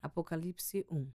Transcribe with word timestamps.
Apocalipse 0.00 0.86
1 0.88 1.10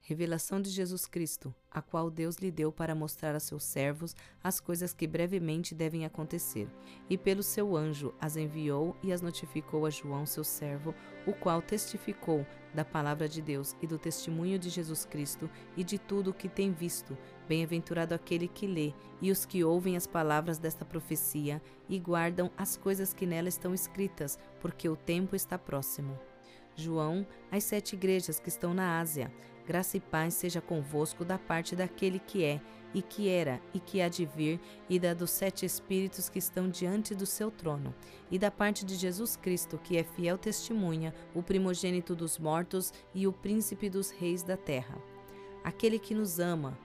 Revelação 0.00 0.62
de 0.62 0.70
Jesus 0.70 1.06
Cristo, 1.06 1.52
a 1.68 1.82
qual 1.82 2.08
Deus 2.08 2.36
lhe 2.36 2.52
deu 2.52 2.70
para 2.70 2.94
mostrar 2.94 3.34
a 3.34 3.40
seus 3.40 3.64
servos 3.64 4.14
as 4.42 4.60
coisas 4.60 4.94
que 4.94 5.04
brevemente 5.04 5.74
devem 5.74 6.06
acontecer, 6.06 6.70
e 7.10 7.18
pelo 7.18 7.42
seu 7.42 7.76
anjo 7.76 8.14
as 8.20 8.36
enviou 8.36 8.96
e 9.02 9.12
as 9.12 9.20
notificou 9.20 9.86
a 9.86 9.90
João, 9.90 10.24
seu 10.24 10.44
servo, 10.44 10.94
o 11.26 11.32
qual 11.32 11.60
testificou 11.60 12.46
da 12.72 12.84
palavra 12.84 13.28
de 13.28 13.42
Deus 13.42 13.74
e 13.82 13.86
do 13.86 13.98
testemunho 13.98 14.56
de 14.56 14.70
Jesus 14.70 15.04
Cristo 15.04 15.50
e 15.76 15.82
de 15.82 15.98
tudo 15.98 16.30
o 16.30 16.34
que 16.34 16.48
tem 16.48 16.72
visto. 16.72 17.18
Bem-aventurado 17.48 18.14
aquele 18.14 18.46
que 18.46 18.68
lê 18.68 18.94
e 19.20 19.32
os 19.32 19.44
que 19.44 19.64
ouvem 19.64 19.96
as 19.96 20.06
palavras 20.06 20.58
desta 20.58 20.84
profecia 20.84 21.60
e 21.88 21.98
guardam 21.98 22.52
as 22.56 22.76
coisas 22.76 23.12
que 23.12 23.26
nela 23.26 23.48
estão 23.48 23.74
escritas, 23.74 24.38
porque 24.60 24.88
o 24.88 24.94
tempo 24.94 25.34
está 25.34 25.58
próximo. 25.58 26.16
João, 26.82 27.26
às 27.50 27.64
sete 27.64 27.94
igrejas 27.94 28.38
que 28.38 28.48
estão 28.48 28.72
na 28.72 29.00
Ásia. 29.00 29.32
Graça 29.66 29.96
e 29.96 30.00
paz 30.00 30.34
seja 30.34 30.60
convosco 30.60 31.24
da 31.24 31.38
parte 31.38 31.76
daquele 31.76 32.18
que 32.18 32.42
é, 32.42 32.60
e 32.94 33.02
que 33.02 33.28
era, 33.28 33.60
e 33.74 33.80
que 33.80 34.00
há 34.00 34.08
de 34.08 34.24
vir, 34.24 34.58
e 34.88 34.98
da 34.98 35.12
dos 35.12 35.30
sete 35.30 35.66
Espíritos 35.66 36.28
que 36.28 36.38
estão 36.38 36.70
diante 36.70 37.14
do 37.14 37.26
seu 37.26 37.50
trono, 37.50 37.94
e 38.30 38.38
da 38.38 38.50
parte 38.50 38.84
de 38.84 38.94
Jesus 38.94 39.36
Cristo, 39.36 39.76
que 39.76 39.98
é 39.98 40.04
fiel 40.04 40.38
testemunha, 40.38 41.14
o 41.34 41.42
primogênito 41.42 42.14
dos 42.14 42.38
mortos 42.38 42.92
e 43.14 43.26
o 43.26 43.32
príncipe 43.32 43.90
dos 43.90 44.10
reis 44.10 44.42
da 44.42 44.56
terra. 44.56 44.98
Aquele 45.62 45.98
que 45.98 46.14
nos 46.14 46.38
ama, 46.38 46.78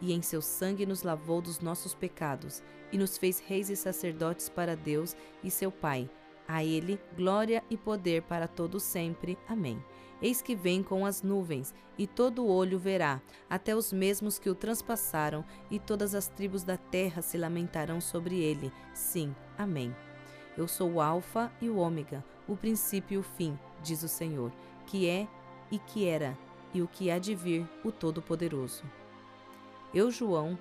e 0.00 0.14
em 0.14 0.22
seu 0.22 0.40
sangue 0.40 0.86
nos 0.86 1.02
lavou 1.02 1.42
dos 1.42 1.60
nossos 1.60 1.94
pecados, 1.94 2.62
e 2.90 2.96
nos 2.96 3.18
fez 3.18 3.38
reis 3.38 3.68
e 3.68 3.76
sacerdotes 3.76 4.48
para 4.48 4.74
Deus 4.74 5.14
e 5.44 5.50
seu 5.50 5.70
Pai 5.70 6.08
a 6.52 6.64
ele 6.64 7.00
glória 7.16 7.62
e 7.70 7.76
poder 7.76 8.22
para 8.22 8.48
todo 8.48 8.80
sempre. 8.80 9.38
Amém. 9.48 9.82
Eis 10.20 10.42
que 10.42 10.54
vem 10.54 10.82
com 10.82 11.06
as 11.06 11.22
nuvens, 11.22 11.72
e 11.96 12.06
todo 12.06 12.46
olho 12.46 12.78
verá, 12.78 13.22
até 13.48 13.74
os 13.74 13.92
mesmos 13.92 14.38
que 14.38 14.50
o 14.50 14.54
transpassaram, 14.54 15.44
e 15.70 15.78
todas 15.78 16.14
as 16.14 16.28
tribos 16.28 16.62
da 16.62 16.76
terra 16.76 17.22
se 17.22 17.38
lamentarão 17.38 18.00
sobre 18.00 18.38
ele. 18.40 18.72
Sim. 18.92 19.34
Amém. 19.56 19.94
Eu 20.58 20.66
sou 20.66 20.94
o 20.94 21.00
Alfa 21.00 21.50
e 21.60 21.70
o 21.70 21.76
Ômega, 21.76 22.24
o 22.48 22.56
princípio 22.56 23.14
e 23.14 23.18
o 23.18 23.22
fim, 23.22 23.58
diz 23.82 24.02
o 24.02 24.08
Senhor, 24.08 24.52
que 24.86 25.08
é 25.08 25.28
e 25.70 25.78
que 25.78 26.04
era, 26.04 26.36
e 26.74 26.82
o 26.82 26.88
que 26.88 27.10
há 27.10 27.18
de 27.18 27.34
vir, 27.34 27.66
o 27.84 27.92
Todo-Poderoso. 27.92 28.82
Eu, 29.94 30.10
João, 30.10 30.58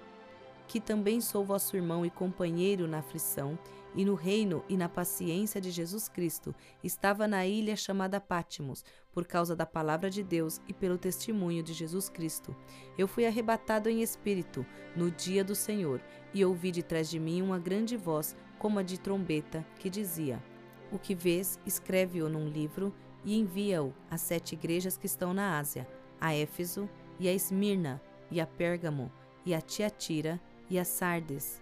que 0.67 0.80
também 0.80 1.19
sou 1.19 1.44
vosso 1.44 1.75
irmão 1.75 2.06
e 2.06 2.11
companheiro 2.11 2.88
na 2.88 3.00
aflição, 3.00 3.58
e 3.95 4.05
no 4.05 4.13
reino 4.13 4.63
e 4.69 4.77
na 4.77 4.87
paciência 4.87 5.59
de 5.59 5.71
Jesus 5.71 6.07
Cristo, 6.07 6.53
estava 6.83 7.27
na 7.27 7.45
ilha 7.45 7.75
chamada 7.75 8.19
Pátimos, 8.19 8.83
por 9.11 9.25
causa 9.25 9.55
da 9.55 9.65
palavra 9.65 10.09
de 10.09 10.23
Deus 10.23 10.61
e 10.67 10.73
pelo 10.73 10.97
testemunho 10.97 11.63
de 11.63 11.73
Jesus 11.73 12.09
Cristo. 12.09 12.55
Eu 12.97 13.07
fui 13.07 13.25
arrebatado 13.25 13.89
em 13.89 14.01
espírito 14.01 14.65
no 14.95 15.09
dia 15.09 15.43
do 15.43 15.55
Senhor, 15.55 16.01
e 16.33 16.45
ouvi 16.45 16.71
de 16.71 16.83
trás 16.83 17.09
de 17.09 17.19
mim 17.19 17.41
uma 17.41 17.57
grande 17.57 17.97
voz, 17.97 18.35
como 18.57 18.79
a 18.79 18.83
de 18.83 18.99
trombeta, 18.99 19.65
que 19.79 19.89
dizia: 19.89 20.43
O 20.91 20.99
que 20.99 21.15
vês, 21.15 21.59
escreve-o 21.65 22.29
num 22.29 22.47
livro 22.47 22.93
e 23.23 23.37
envia-o 23.37 23.93
às 24.09 24.21
sete 24.21 24.53
igrejas 24.53 24.97
que 24.97 25.05
estão 25.05 25.33
na 25.33 25.57
Ásia, 25.57 25.87
a 26.19 26.33
Éfeso 26.33 26.89
e 27.19 27.27
a 27.27 27.33
Esmirna 27.33 28.01
e 28.31 28.39
a 28.39 28.45
Pérgamo 28.45 29.11
e 29.45 29.53
a 29.53 29.61
Tiatira 29.61 30.39
e 30.69 30.77
a 30.77 30.85
Sardes, 30.85 31.61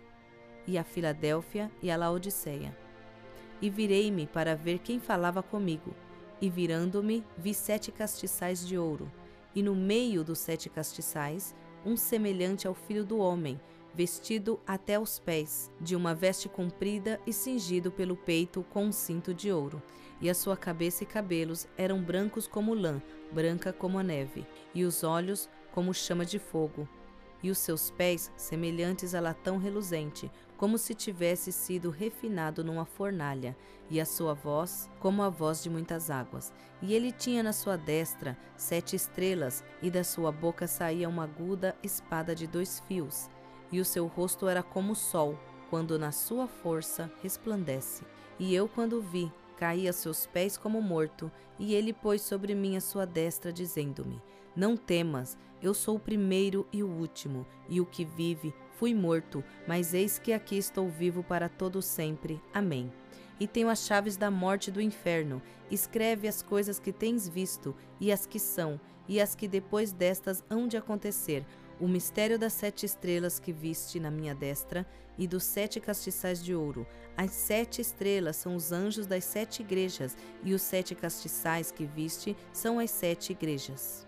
e 0.68 0.78
a 0.78 0.84
Filadélfia 0.84 1.72
e 1.82 1.90
a 1.90 1.98
Laodiceia. 1.98 2.78
E 3.62 3.70
virei-me 3.70 4.28
para 4.28 4.56
ver 4.56 4.80
quem 4.80 5.00
falava 5.00 5.42
comigo, 5.42 5.96
e 6.40 6.50
virando-me, 6.50 7.23
vi 7.38 7.54
sete 7.54 7.92
castiçais 7.92 8.68
de 8.68 8.78
ouro, 8.78 9.12
e 9.56 9.64
no 9.64 9.73
meio 9.73 10.23
dos 10.23 10.40
sete 10.40 10.70
castiçais, 10.70 11.56
um 11.86 11.95
semelhante 11.95 12.68
ao 12.68 12.76
filho 12.76 13.04
do 13.04 13.18
homem, 13.18 13.60
vestido 13.94 14.60
até 14.67 15.00
os 15.00 15.17
pés, 15.17 15.72
de 15.82 15.95
uma 15.95 16.14
veste 16.14 16.48
comprida 16.48 17.20
e 17.26 17.34
cingido 17.34 17.89
pelo 17.89 18.16
peito 18.16 18.64
com 18.70 18.86
um 18.86 18.92
cinto 18.92 19.34
de 19.34 19.52
ouro. 19.52 19.82
E 20.22 20.30
a 20.30 20.36
sua 20.36 20.55
cabeça 20.55 21.04
e 21.04 21.08
cabelos 21.08 21.67
eram 21.78 22.02
brancos 22.02 22.48
como 22.48 22.73
lã, 22.73 23.02
branca 23.32 23.73
como 23.73 23.98
a 23.98 24.04
neve, 24.04 24.45
e 24.73 24.84
os 24.84 25.04
olhos 25.04 25.49
como 25.72 25.94
chama 25.94 26.26
de 26.26 26.38
fogo, 26.38 26.88
e 27.42 27.49
os 27.49 27.58
seus 27.58 27.89
pés 27.89 28.32
semelhantes 28.36 29.16
a 29.16 29.20
latão 29.20 29.58
reluzente, 29.58 30.30
como 30.58 30.78
se 30.78 30.94
tivesse 30.94 31.52
sido 31.52 31.90
refinado 31.90 32.64
numa 32.64 32.86
fornalha, 32.86 33.56
e 33.90 34.02
a 34.02 34.06
sua 34.06 34.34
voz 34.34 34.90
como 35.00 35.23
a 35.23 35.30
voz 35.30 35.64
de 35.64 35.70
muitas 35.70 36.10
águas. 36.10 36.54
E 36.82 36.94
ele 36.94 37.12
tinha 37.12 37.42
na 37.42 37.54
sua 37.54 37.78
destra 37.78 38.38
sete 38.58 38.96
estrelas, 38.96 39.64
e 39.82 39.90
da 39.90 40.04
sua 40.04 40.32
boca 40.32 40.67
saía 40.67 41.08
uma 41.08 41.23
aguda 41.23 41.76
espada 41.82 42.36
de 42.36 42.48
dois 42.48 42.80
fios, 42.88 43.30
e 43.72 43.80
o 43.80 43.86
seu 43.86 44.08
rosto 44.08 44.48
era 44.48 44.64
como 44.64 44.94
o 44.94 44.96
sol, 44.96 45.38
quando 45.70 45.98
na 46.00 46.12
sua 46.12 46.48
força 46.48 47.12
resplandece. 47.22 48.04
E 48.40 48.54
eu, 48.54 48.67
quando 48.67 49.02
vi, 49.02 49.32
Caí 49.58 49.88
a 49.88 49.94
seus 49.94 50.28
pés 50.28 50.56
como 50.56 50.80
morto, 50.82 51.32
e 51.58 51.73
ele 51.73 51.92
pôs 51.92 52.22
sobre 52.22 52.54
mim 52.54 52.78
a 52.78 52.82
sua 52.82 53.06
destra, 53.06 53.52
dizendo-me: 53.52 54.22
Não 54.56 54.78
temas, 54.78 55.36
eu 55.62 55.73
sou 55.73 55.96
o 55.96 56.00
primeiro 56.00 56.67
e 56.72 56.84
o 56.84 56.88
último, 56.88 57.46
e 57.67 57.82
o 57.82 57.86
que 57.86 58.06
vive, 58.06 58.54
fui 58.77 58.93
morto, 58.93 59.43
mas 59.67 59.93
eis 59.93 60.17
que 60.17 60.32
aqui 60.32 60.58
estou 60.58 60.88
vivo 60.88 61.23
para 61.23 61.49
todo 61.49 61.82
sempre. 61.82 62.42
Amém. 62.54 62.92
E 63.39 63.48
tenho 63.48 63.70
as 63.70 63.86
chaves 63.86 64.17
da 64.17 64.32
morte 64.32 64.70
e 64.70 64.71
do 64.71 64.82
inferno. 64.82 65.42
Escreve 65.70 66.27
as 66.27 66.42
coisas 66.42 66.80
que 66.80 66.92
tens 66.92 67.27
visto, 67.27 67.76
e 67.99 68.11
as 68.11 68.26
que 68.26 68.39
são, 68.39 68.80
e 69.08 69.20
as 69.20 69.36
que 69.36 69.48
depois 69.48 69.92
destas 69.92 70.43
hão 70.49 70.67
de 70.67 70.77
acontecer 70.77 71.45
o 71.80 71.87
mistério 71.87 72.39
das 72.39 72.54
sete 72.54 72.86
estrelas 72.86 73.39
que 73.39 73.52
viste 73.52 73.99
na 73.99 74.10
minha 74.10 74.33
destra 74.33 74.86
e 75.17 75.27
dos 75.27 75.43
sete 75.43 75.80
castiçais 75.80 76.43
de 76.43 76.55
ouro. 76.55 76.87
As 77.16 77.32
sete 77.32 77.82
estrelas 77.82 78.36
são 78.36 78.55
os 78.55 78.71
anjos 78.71 79.05
das 79.05 79.23
sete 79.23 79.61
igrejas, 79.61 80.16
e 80.43 80.54
os 80.54 80.61
sete 80.61 80.95
castiçais 80.95 81.71
que 81.71 81.86
viste 81.86 82.36
são 82.52 82.80
as 82.80 82.92
sete 82.92 83.32
igrejas. 83.32 84.07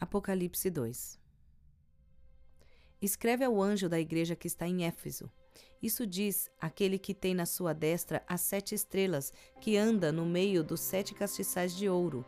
Apocalipse 0.00 0.70
2 0.70 1.18
Escreve 3.02 3.44
ao 3.44 3.60
anjo 3.60 3.88
da 3.88 3.98
igreja 3.98 4.36
que 4.36 4.46
está 4.46 4.64
em 4.64 4.84
Éfeso. 4.84 5.28
Isso 5.82 6.06
diz 6.06 6.48
aquele 6.60 7.00
que 7.00 7.12
tem 7.12 7.34
na 7.34 7.44
sua 7.44 7.72
destra 7.72 8.22
as 8.24 8.40
sete 8.42 8.76
estrelas, 8.76 9.32
que 9.60 9.76
anda 9.76 10.12
no 10.12 10.24
meio 10.24 10.62
dos 10.62 10.78
sete 10.80 11.14
castiçais 11.14 11.76
de 11.76 11.88
ouro. 11.88 12.24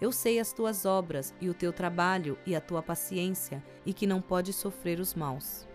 Eu 0.00 0.10
sei 0.10 0.40
as 0.40 0.54
tuas 0.54 0.86
obras 0.86 1.34
e 1.38 1.50
o 1.50 1.54
teu 1.54 1.70
trabalho 1.70 2.38
e 2.46 2.56
a 2.56 2.62
tua 2.62 2.82
paciência, 2.82 3.62
e 3.84 3.92
que 3.92 4.06
não 4.06 4.22
podes 4.22 4.56
sofrer 4.56 4.98
os 4.98 5.12
maus. 5.12 5.68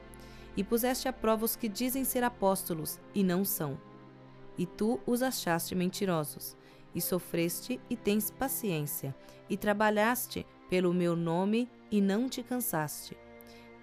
E 0.56 0.64
puseste 0.64 1.08
à 1.08 1.14
prova 1.14 1.46
os 1.46 1.56
que 1.56 1.70
dizem 1.70 2.04
ser 2.04 2.24
apóstolos 2.24 3.00
e 3.14 3.24
não 3.24 3.46
são. 3.46 3.80
E 4.58 4.66
tu 4.66 5.00
os 5.06 5.22
achaste 5.22 5.76
mentirosos, 5.76 6.58
e 6.96 7.02
sofreste 7.02 7.80
e 7.88 7.96
tens 7.96 8.32
paciência, 8.32 9.16
e 9.48 9.56
trabalhaste 9.56 10.48
pelo 10.70 10.94
meu 10.94 11.16
nome 11.16 11.70
e 11.92 12.02
não 12.02 12.28
te 12.28 12.44
cansaste. 12.44 13.18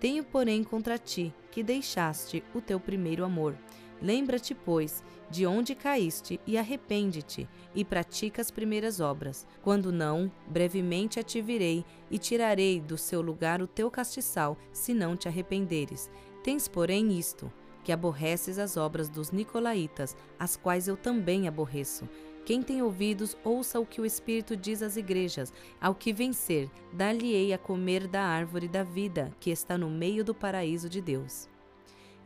Tenho, 0.01 0.25
porém, 0.25 0.63
contra 0.63 0.99
ti 0.99 1.33
que 1.51 1.63
deixaste 1.63 2.43
o 2.55 2.61
teu 2.61 2.79
primeiro 2.79 3.25
amor. 3.25 3.57
Lembra-te, 4.03 4.55
pois, 4.55 5.03
de 5.31 5.47
onde 5.47 5.75
caíste 5.75 6.39
e 6.47 6.59
arrepende-te 6.59 7.49
e 7.75 7.85
pratica 7.85 8.43
as 8.43 8.51
primeiras 8.51 9.01
obras. 9.01 9.47
Quando 9.63 9.91
não, 9.91 10.31
brevemente 10.47 11.19
a 11.19 11.23
te 11.23 11.41
virei 11.41 11.85
e 12.11 12.19
tirarei 12.19 12.81
do 12.81 12.99
seu 12.99 13.23
lugar 13.23 13.63
o 13.63 13.67
teu 13.67 13.91
castiçal, 13.91 14.59
se 14.73 14.93
não 14.93 15.17
te 15.17 15.27
arrependeres. 15.29 16.11
Tens, 16.43 16.69
porém, 16.69 17.19
isto, 17.19 17.51
que 17.83 17.93
aborreces 17.93 18.59
as 18.59 18.77
obras 18.77 19.09
dos 19.09 19.31
nicolaítas, 19.31 20.17
as 20.39 20.57
quais 20.57 20.89
eu 20.89 20.97
também 20.97 21.49
aborreço. 21.49 22.09
Quem 22.45 22.63
tem 22.63 22.83
ouvidos, 22.83 23.37
ouça 23.43 23.81
o 23.81 23.87
que 23.87 24.01
o 24.01 24.05
Espírito 24.05 24.55
diz 24.55 24.83
às 24.83 24.97
igrejas. 24.97 25.53
Ao 25.81 25.95
que 25.95 26.13
vencer, 26.13 26.71
dar-lhe-ei 26.93 27.55
a 27.55 27.59
comer 27.59 28.07
da 28.07 28.23
árvore 28.23 28.69
da 28.69 28.83
vida, 28.83 29.33
que 29.41 29.51
está 29.51 29.79
no 29.79 29.89
meio 29.89 30.23
do 30.23 30.35
paraíso 30.35 30.89
de 30.89 31.01
Deus. 31.01 31.49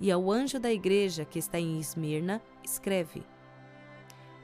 E 0.00 0.10
ao 0.10 0.30
anjo 0.30 0.58
da 0.58 0.72
igreja 0.72 1.24
que 1.24 1.38
está 1.38 1.60
em 1.60 1.78
Esmirna, 1.78 2.42
escreve: 2.64 3.22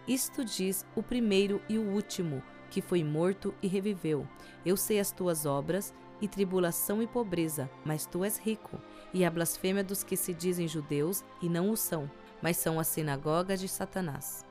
Isto 0.06 0.44
diz 0.44 0.86
o 0.94 1.02
primeiro 1.02 1.60
e 1.68 1.76
o 1.76 1.90
último, 1.90 2.40
que 2.70 2.80
foi 2.80 3.02
morto 3.02 3.52
e 3.60 3.66
reviveu. 3.66 4.28
Eu 4.64 4.76
sei 4.76 5.00
as 5.00 5.10
tuas 5.10 5.44
obras, 5.44 5.92
e 6.20 6.28
tribulação 6.28 7.02
e 7.02 7.06
pobreza, 7.06 7.68
mas 7.84 8.06
tu 8.06 8.24
és 8.24 8.38
rico, 8.38 8.80
e 9.12 9.24
a 9.24 9.30
blasfêmia 9.30 9.82
dos 9.82 10.04
que 10.04 10.16
se 10.16 10.32
dizem 10.32 10.68
judeus 10.68 11.24
e 11.42 11.48
não 11.48 11.70
o 11.70 11.76
são, 11.76 12.08
mas 12.40 12.56
são 12.56 12.78
a 12.78 12.84
sinagoga 12.84 13.56
de 13.56 13.68
Satanás. 13.68 14.44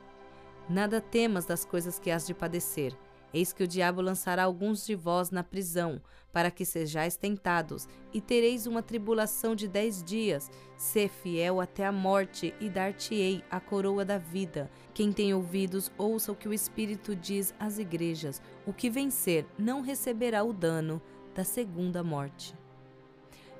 Nada 0.68 1.00
temas 1.00 1.44
das 1.44 1.64
coisas 1.64 1.98
que 1.98 2.10
has 2.10 2.26
de 2.26 2.32
padecer. 2.32 2.96
Eis 3.34 3.52
que 3.52 3.64
o 3.64 3.68
diabo 3.68 4.00
lançará 4.00 4.44
alguns 4.44 4.86
de 4.86 4.94
vós 4.94 5.30
na 5.30 5.42
prisão, 5.42 6.00
para 6.32 6.52
que 6.52 6.64
sejais 6.64 7.16
tentados, 7.16 7.88
e 8.12 8.20
tereis 8.20 8.64
uma 8.64 8.80
tribulação 8.80 9.56
de 9.56 9.66
dez 9.66 10.04
dias. 10.04 10.48
Sê 10.76 11.08
fiel 11.08 11.60
até 11.60 11.84
a 11.84 11.90
morte, 11.90 12.54
e 12.60 12.70
dar-te-ei 12.70 13.42
a 13.50 13.58
coroa 13.58 14.04
da 14.04 14.18
vida. 14.18 14.70
Quem 14.94 15.12
tem 15.12 15.34
ouvidos, 15.34 15.90
ouça 15.98 16.30
o 16.30 16.36
que 16.36 16.48
o 16.48 16.54
Espírito 16.54 17.16
diz 17.16 17.52
às 17.58 17.78
igrejas. 17.78 18.40
O 18.64 18.72
que 18.72 18.88
vencer 18.88 19.44
não 19.58 19.80
receberá 19.80 20.44
o 20.44 20.52
dano 20.52 21.02
da 21.34 21.42
segunda 21.42 22.04
morte. 22.04 22.54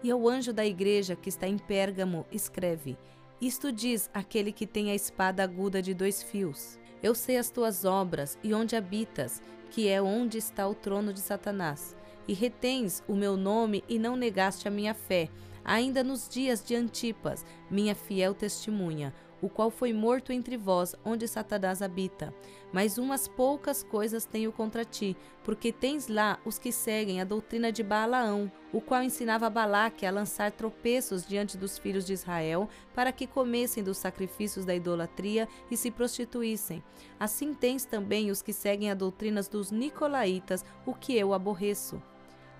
E 0.05 0.11
ao 0.11 0.29
anjo 0.29 0.53
da 0.53 0.65
igreja 0.65 1.17
que 1.17 1.29
está 1.29 1.49
em 1.49 1.59
Pérgamo, 1.59 2.25
escreve: 2.31 2.97
Isto 3.41 3.73
diz 3.73 4.09
aquele 4.15 4.53
que 4.53 4.69
tem 4.69 4.93
a 4.93 4.95
espada 4.95 5.43
aguda 5.43 5.83
de 5.83 5.93
dois 5.93 6.23
fios. 6.23 6.79
Eu 7.05 7.15
sei 7.15 7.37
as 7.37 7.51
tuas 7.51 7.85
obras 7.85 8.39
e 8.43 8.55
onde 8.55 8.75
habitas, 8.75 9.43
que 9.71 9.91
é 9.91 10.01
onde 10.01 10.39
está 10.39 10.67
o 10.67 10.75
trono 10.75 11.13
de 11.13 11.21
Satanás. 11.21 11.95
E 12.27 12.33
retens 12.33 13.03
o 13.07 13.15
meu 13.15 13.37
nome 13.37 13.85
e 13.87 13.99
não 13.99 14.17
negaste 14.17 14.67
a 14.67 14.71
minha 14.71 14.95
fé, 14.95 15.29
ainda 15.63 16.03
nos 16.03 16.27
dias 16.27 16.65
de 16.65 16.75
Antipas, 16.75 17.45
minha 17.71 17.95
fiel 17.95 18.33
testemunha, 18.33 19.13
o 19.43 19.51
qual 19.51 19.71
foi 19.71 19.93
morto 19.93 20.33
entre 20.33 20.57
vós, 20.57 20.95
onde 21.05 21.29
Satanás 21.29 21.83
habita. 21.83 22.33
Mas 22.75 22.99
umas 22.99 23.29
poucas 23.29 23.85
coisas 23.85 24.25
tenho 24.25 24.51
contra 24.51 24.85
ti, 24.85 25.17
porque 25.45 25.71
tens 25.71 26.09
lá 26.09 26.41
os 26.45 26.59
que 26.59 26.73
seguem 26.73 27.21
a 27.21 27.25
doutrina 27.25 27.71
de 27.71 27.85
Balaão, 27.85 28.51
o 28.73 28.81
qual 28.81 29.01
ensinava 29.01 29.49
Balaque 29.49 30.05
a 30.05 30.11
lançar 30.11 30.51
tropeços 30.51 31.25
diante 31.25 31.57
dos 31.57 31.79
filhos 31.79 32.05
de 32.05 32.15
Israel, 32.15 32.69
para 32.93 33.13
que 33.13 33.29
comessem 33.29 33.85
dos 33.85 33.99
sacrifícios 33.99 34.65
da 34.65 34.75
idolatria 34.75 35.49
e 35.71 35.77
se 35.77 35.89
prostituíssem. 35.89 36.83
Assim 37.19 37.55
tens 37.55 37.85
também 37.85 38.33
os 38.33 38.43
que 38.43 38.53
seguem 38.53 38.91
a 38.91 38.95
doutrinas 38.95 39.47
dos 39.47 39.71
nicolaítas, 39.71 40.65
o 40.85 40.93
que 40.93 41.17
eu 41.17 41.33
aborreço. 41.33 42.03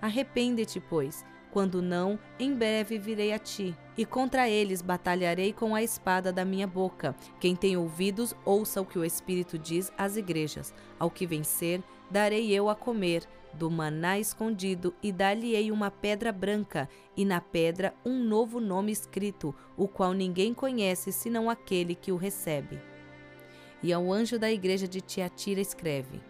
Arrepende-te, 0.01 0.79
pois 0.79 1.25
quando 1.55 1.81
não, 1.81 2.19
em 2.37 2.53
breve 2.53 2.99
virei 2.99 3.31
a 3.31 3.39
ti, 3.39 3.73
e 3.97 4.05
contra 4.05 4.49
eles 4.49 4.81
batalharei 4.81 5.53
com 5.53 5.73
a 5.73 5.81
espada 5.81 6.29
da 6.29 6.43
minha 6.43 6.67
boca. 6.67 7.15
Quem 7.39 7.55
tem 7.55 7.77
ouvidos, 7.77 8.35
ouça 8.43 8.81
o 8.81 8.85
que 8.85 8.99
o 8.99 9.05
Espírito 9.05 9.57
diz 9.57 9.89
às 9.97 10.17
igrejas. 10.17 10.73
Ao 10.99 11.09
que 11.09 11.25
vencer, 11.25 11.81
darei 12.11 12.51
eu 12.51 12.67
a 12.67 12.75
comer 12.75 13.23
do 13.53 13.71
maná 13.71 14.19
escondido, 14.19 14.93
e 15.01 15.13
dar-lhe-ei 15.13 15.71
uma 15.71 15.89
pedra 15.89 16.29
branca, 16.29 16.89
e 17.15 17.23
na 17.23 17.39
pedra 17.39 17.93
um 18.05 18.21
novo 18.21 18.59
nome 18.59 18.91
escrito, 18.91 19.55
o 19.77 19.87
qual 19.87 20.11
ninguém 20.11 20.53
conhece 20.53 21.09
senão 21.09 21.49
aquele 21.49 21.95
que 21.95 22.11
o 22.11 22.17
recebe. 22.17 22.81
E 23.81 23.93
ao 23.93 24.11
anjo 24.11 24.37
da 24.37 24.51
igreja 24.51 24.89
de 24.89 24.99
Tiatira 24.99 25.61
escreve: 25.61 26.21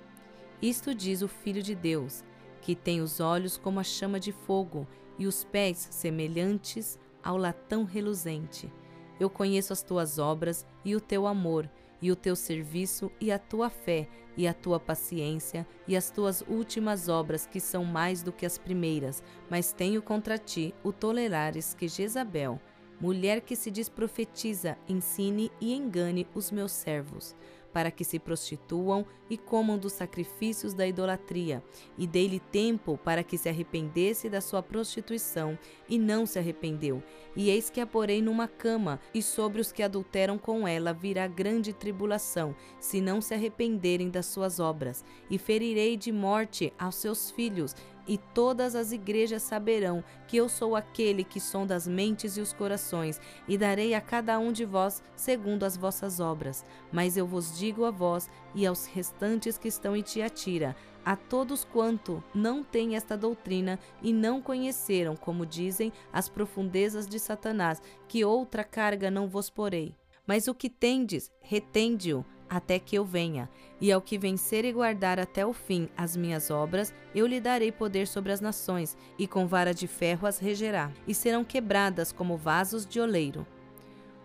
Isto 0.62 0.94
diz 0.94 1.24
o 1.24 1.28
Filho 1.28 1.64
de 1.64 1.74
Deus, 1.74 2.24
que 2.62 2.76
tem 2.76 3.02
os 3.02 3.20
olhos 3.20 3.58
como 3.58 3.80
a 3.80 3.84
chama 3.84 4.20
de 4.20 4.32
fogo 4.32 4.88
e 5.18 5.28
os 5.28 5.44
pés 5.44 5.88
semelhantes 5.92 7.00
ao 7.24 7.38
latão 7.38 7.84
reluzente. 7.84 8.72
Eu 9.20 9.30
conheço 9.30 9.74
as 9.74 9.82
tuas 9.82 10.20
obras 10.20 10.66
e 10.84 10.96
o 10.96 11.02
teu 11.02 11.26
amor, 11.26 11.70
e 12.02 12.12
o 12.12 12.16
teu 12.16 12.36
serviço 12.36 13.12
e 13.20 13.32
a 13.32 13.40
tua 13.40 13.70
fé, 13.70 14.08
e 14.38 14.48
a 14.48 14.54
tua 14.54 14.80
paciência, 14.80 15.66
e 15.88 15.96
as 15.96 16.12
tuas 16.12 16.42
últimas 16.48 17.08
obras, 17.08 17.46
que 17.46 17.60
são 17.60 17.86
mais 17.86 18.22
do 18.22 18.32
que 18.32 18.46
as 18.46 18.58
primeiras, 18.58 19.24
mas 19.50 19.72
tenho 19.72 20.02
contra 20.02 20.38
ti 20.38 20.74
o 20.84 20.92
tolerares 20.92 21.74
que 21.74 21.88
Jezabel, 21.88 22.60
mulher 23.00 23.42
que 23.42 23.56
se 23.56 23.72
diz 23.72 23.88
profetiza, 23.88 24.78
ensine 24.88 25.52
e 25.62 25.74
engane 25.74 26.28
os 26.36 26.52
meus 26.52 26.74
servos 26.74 27.36
para 27.76 27.92
que 27.92 28.06
se 28.06 28.18
prostituam 28.18 29.06
e 29.30 29.38
comam 29.38 29.78
dos 29.78 29.92
sacrifícios 29.92 30.74
da 30.74 30.88
idolatria, 30.88 31.62
e 31.98 32.08
dei-lhe 32.08 32.40
tempo 32.40 32.98
para 32.98 33.22
que 33.22 33.38
se 33.38 33.50
arrependesse 33.50 34.30
da 34.30 34.40
sua 34.40 34.64
prostituição, 34.64 35.60
e 35.90 36.00
não 36.00 36.26
se 36.26 36.40
arrependeu. 36.40 37.04
E 37.36 37.50
eis 37.50 37.70
que 37.70 37.82
a 37.82 37.86
porei 37.86 38.22
numa 38.22 38.48
cama, 38.48 38.98
e 39.14 39.22
sobre 39.22 39.60
os 39.60 39.74
que 39.74 39.84
adulteram 39.84 40.38
com 40.38 40.66
ela 40.66 40.94
virá 40.94 41.28
grande 41.28 41.74
tribulação, 41.74 42.56
se 42.80 43.02
não 43.02 43.20
se 43.20 43.34
arrependerem 43.34 44.10
das 44.10 44.28
suas 44.28 44.58
obras. 44.58 45.04
E 45.30 45.38
ferirei 45.38 45.98
de 45.98 46.14
morte 46.14 46.72
aos 46.80 46.96
seus 46.96 47.30
filhos, 47.30 47.76
e 48.08 48.18
todas 48.18 48.76
as 48.76 48.92
igrejas 48.92 49.42
saberão 49.44 50.04
que 50.28 50.38
eu 50.38 50.48
sou 50.48 50.76
aquele 50.76 51.24
que 51.24 51.40
sonda 51.40 51.76
as 51.76 51.88
mentes 51.88 52.38
e 52.38 52.42
os 52.42 52.54
corações, 52.54 53.20
e 53.48 53.58
darei 53.58 53.94
a 53.94 54.02
cada 54.02 54.38
um 54.40 54.52
de 54.52 54.66
vós 54.66 55.02
segundo 55.16 55.64
as 55.64 55.78
vossas 55.78 56.20
obras. 56.20 56.64
Mas 56.92 57.18
eu 57.18 57.26
vos 57.26 57.58
digo 57.58 57.86
a 57.86 57.92
vós 57.92 58.30
e 58.54 58.66
aos 58.66 58.86
restantes 58.86 59.58
que 59.58 59.68
estão 59.68 59.96
em 59.96 60.02
Tiatira, 60.02 60.76
a 61.06 61.16
todos 61.16 61.64
quanto 61.64 62.24
não 62.34 62.64
têm 62.64 62.96
esta 62.96 63.16
doutrina 63.16 63.80
e 64.02 64.12
não 64.12 64.42
conheceram, 64.42 65.16
como 65.16 65.46
dizem, 65.46 65.94
as 66.12 66.28
profundezas 66.28 67.06
de 67.06 67.20
Satanás, 67.20 67.82
que 68.08 68.26
outra 68.26 68.64
carga 68.64 69.12
não 69.12 69.28
vos 69.28 69.50
porei. 69.50 69.96
Mas 70.26 70.48
o 70.48 70.56
que 70.56 70.70
tendes, 70.70 71.32
retende-o 71.40 72.26
até 72.50 72.80
que 72.80 72.96
eu 72.96 73.06
venha. 73.06 73.50
E 73.80 73.92
ao 73.92 74.02
que 74.02 74.18
vencer 74.18 74.66
e 74.66 74.72
guardar 74.72 75.20
até 75.20 75.46
o 75.46 75.54
fim 75.54 75.90
as 75.98 76.16
minhas 76.16 76.50
obras, 76.50 76.94
eu 77.14 77.28
lhe 77.28 77.40
darei 77.40 77.72
poder 77.72 78.08
sobre 78.08 78.32
as 78.32 78.42
nações, 78.42 78.98
e 79.18 79.28
com 79.28 79.48
vara 79.48 79.74
de 79.74 79.88
ferro 79.88 80.28
as 80.28 80.40
regerá, 80.40 80.92
e 81.08 81.14
serão 81.14 81.44
quebradas 81.44 82.12
como 82.12 82.38
vasos 82.38 82.86
de 82.86 83.00
oleiro. 83.00 83.46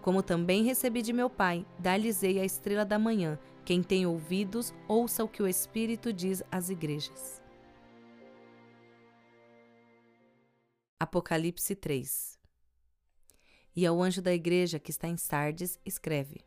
Como 0.01 0.23
também 0.23 0.65
recebi 0.65 1.03
de 1.03 1.13
meu 1.13 1.29
Pai, 1.29 1.67
dar-lhes-ei 1.79 2.39
a 2.41 2.45
estrela 2.45 2.85
da 2.85 2.99
manhã. 2.99 3.39
Quem 3.65 3.83
tem 3.83 4.07
ouvidos, 4.07 4.75
ouça 4.89 5.23
o 5.23 5.29
que 5.29 5.43
o 5.43 5.49
Espírito 5.49 6.13
diz 6.13 6.43
às 6.51 6.71
igrejas. 6.71 7.41
Apocalipse 10.99 11.75
3 11.75 12.39
E 13.75 13.87
ao 13.87 14.03
anjo 14.03 14.21
da 14.23 14.35
igreja 14.35 14.79
que 14.79 14.91
está 14.91 15.09
em 15.09 15.17
Sardes, 15.17 15.79
escreve: 15.85 16.41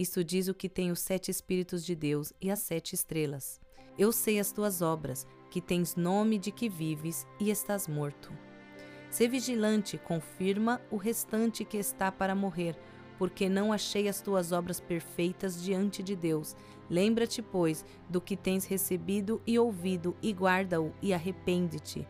isto 0.00 0.24
diz 0.24 0.48
o 0.48 0.54
que 0.54 0.66
tem 0.66 0.90
os 0.90 1.00
sete 1.00 1.30
Espíritos 1.30 1.84
de 1.84 1.94
Deus 1.94 2.32
e 2.40 2.50
as 2.50 2.60
sete 2.60 2.94
estrelas. 2.94 3.60
Eu 3.98 4.12
sei 4.12 4.40
as 4.40 4.50
tuas 4.50 4.80
obras, 4.80 5.26
que 5.50 5.60
tens 5.60 5.94
nome 5.94 6.38
de 6.38 6.50
que 6.50 6.70
vives 6.70 7.26
e 7.38 7.50
estás 7.50 7.86
morto. 7.86 8.32
Sê 9.10 9.28
vigilante, 9.28 9.98
confirma 9.98 10.80
o 10.90 10.96
restante 10.96 11.66
que 11.66 11.76
está 11.76 12.10
para 12.10 12.34
morrer, 12.34 12.78
porque 13.18 13.46
não 13.46 13.74
achei 13.74 14.08
as 14.08 14.22
tuas 14.22 14.52
obras 14.52 14.80
perfeitas 14.80 15.62
diante 15.62 16.02
de 16.02 16.16
Deus. 16.16 16.56
Lembra-te, 16.88 17.42
pois, 17.42 17.84
do 18.08 18.22
que 18.22 18.38
tens 18.38 18.64
recebido 18.64 19.42
e 19.46 19.58
ouvido, 19.58 20.16
e 20.22 20.32
guarda-o, 20.32 20.94
e 21.02 21.12
arrepende-te. 21.12 22.08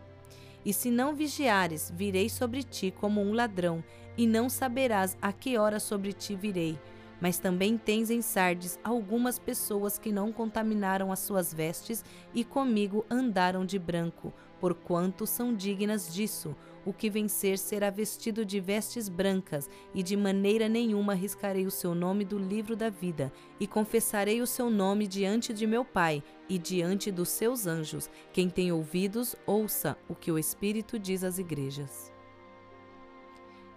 E 0.65 0.73
se 0.73 0.93
não 0.93 1.13
vigiares, 1.13 1.93
virei 1.93 2.29
sobre 2.29 2.63
ti 2.63 2.93
como 2.93 3.21
um 3.21 3.33
ladrão, 3.33 3.83
e 4.17 4.29
não 4.29 4.49
saberás 4.49 5.19
a 5.21 5.33
que 5.33 5.59
hora 5.59 5.81
sobre 5.81 6.13
ti 6.13 6.37
virei 6.37 6.79
mas 7.21 7.39
também 7.39 7.77
tens 7.77 8.11
em 8.11 8.23
Sardes 8.23 8.79
algumas 8.83 9.39
pessoas 9.39 9.99
que 9.99 10.11
não 10.11 10.33
contaminaram 10.33 11.13
as 11.13 11.19
suas 11.21 11.53
vestes 11.53 12.05
e 12.35 12.45
comigo 12.45 13.05
andaram 13.11 13.65
de 13.65 13.79
branco, 13.79 14.33
porquanto 14.61 15.27
são 15.27 15.55
dignas 15.55 16.13
disso. 16.13 16.55
O 16.85 16.95
que 16.95 17.11
vencer 17.11 17.59
será 17.59 17.91
vestido 17.91 18.43
de 18.43 18.59
vestes 18.59 19.09
brancas, 19.09 19.69
e 19.95 20.03
de 20.03 20.17
maneira 20.17 20.67
nenhuma 20.67 21.15
riscarei 21.15 21.67
o 21.67 21.71
seu 21.71 21.95
nome 21.95 22.25
do 22.25 22.39
livro 22.39 22.75
da 22.75 22.89
vida, 22.89 23.31
e 23.59 23.67
confessarei 23.67 24.41
o 24.41 24.47
seu 24.47 24.71
nome 24.71 25.07
diante 25.07 25.53
de 25.53 25.67
meu 25.67 25.85
Pai 25.85 26.23
e 26.49 26.59
diante 26.59 27.11
dos 27.11 27.29
seus 27.29 27.67
anjos. 27.67 28.09
Quem 28.33 28.49
tem 28.49 28.73
ouvidos, 28.73 29.37
ouça 29.47 29.97
o 30.09 30.15
que 30.15 30.33
o 30.33 30.39
Espírito 30.39 30.99
diz 30.99 31.23
às 31.23 31.39
igrejas. 31.39 32.11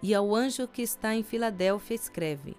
E 0.02 0.14
ao 0.14 0.34
anjo 0.34 0.66
que 0.66 0.82
está 0.82 1.14
em 1.14 1.22
Filadélfia, 1.22 1.94
escreve: 1.94 2.56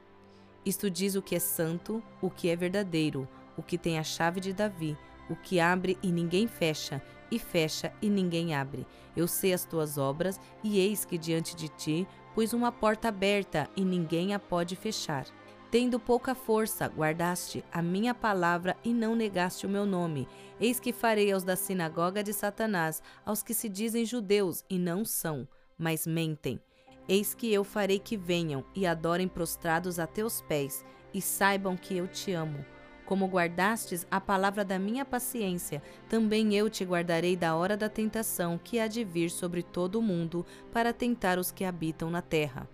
isto 0.66 0.90
diz 0.90 1.16
o 1.16 1.22
que 1.22 1.36
é 1.36 1.40
santo, 1.40 2.02
o 2.22 2.30
que 2.30 2.50
é 2.50 2.56
verdadeiro, 2.56 3.28
o 3.56 3.62
que 3.62 3.78
tem 3.78 4.00
a 4.00 4.04
chave 4.04 4.40
de 4.40 4.52
Davi, 4.52 4.98
o 5.30 5.36
que 5.36 5.60
abre 5.60 5.98
e 6.02 6.12
ninguém 6.12 6.48
fecha, 6.48 7.02
e 7.32 7.38
fecha 7.38 7.94
e 8.02 8.10
ninguém 8.10 8.56
abre. 8.56 8.86
Eu 9.16 9.28
sei 9.28 9.54
as 9.54 9.66
tuas 9.66 9.98
obras, 9.98 10.40
e 10.64 10.80
eis 10.80 11.06
que 11.06 11.18
diante 11.18 11.56
de 11.56 11.70
ti 11.70 12.08
pus 12.34 12.52
uma 12.54 12.72
porta 12.72 13.10
aberta, 13.10 13.70
e 13.76 13.86
ninguém 13.86 14.34
a 14.34 14.40
pode 14.40 14.76
fechar. 14.76 15.26
Tendo 15.70 16.00
pouca 16.00 16.34
força, 16.34 16.88
guardaste 16.88 17.64
a 17.72 17.82
minha 17.82 18.14
palavra 18.14 18.78
e 18.84 18.94
não 18.94 19.16
negaste 19.16 19.66
o 19.66 19.70
meu 19.70 19.86
nome. 19.86 20.28
Eis 20.60 20.80
que 20.80 20.94
farei 20.94 21.32
aos 21.32 21.44
da 21.44 21.56
sinagoga 21.56 22.24
de 22.24 22.34
Satanás, 22.34 23.04
aos 23.26 23.44
que 23.44 23.54
se 23.54 23.68
dizem 23.68 24.06
judeus 24.06 24.64
e 24.70 24.80
não 24.80 25.04
são, 25.04 25.48
mas 25.78 26.08
mentem 26.08 26.60
Eis 27.08 27.34
que 27.34 27.54
eu 27.54 27.64
farei 27.64 28.00
que 28.00 28.18
venham 28.18 28.64
e 28.74 28.88
adorem 28.88 29.28
prostrados 29.28 30.00
a 30.00 30.08
teus 30.08 30.42
pés, 30.42 30.84
e 31.14 31.22
saibam 31.22 31.78
que 31.78 31.96
eu 31.96 32.08
te 32.08 32.32
amo. 32.32 32.66
Como 33.06 33.28
guardastes 33.28 34.08
a 34.10 34.20
palavra 34.20 34.66
da 34.66 34.80
minha 34.80 35.06
paciência, 35.06 35.82
também 36.10 36.56
eu 36.56 36.70
te 36.70 36.84
guardarei 36.84 37.38
da 37.38 37.56
hora 37.56 37.78
da 37.78 37.88
tentação 37.88 38.60
que 38.62 38.80
há 38.80 38.88
de 38.88 39.04
vir 39.04 39.30
sobre 39.30 39.62
todo 39.62 39.98
o 39.98 40.02
mundo 40.02 40.44
para 40.72 40.92
tentar 40.92 41.38
os 41.38 41.52
que 41.52 41.64
habitam 41.64 42.10
na 42.10 42.24
terra. 42.24 42.68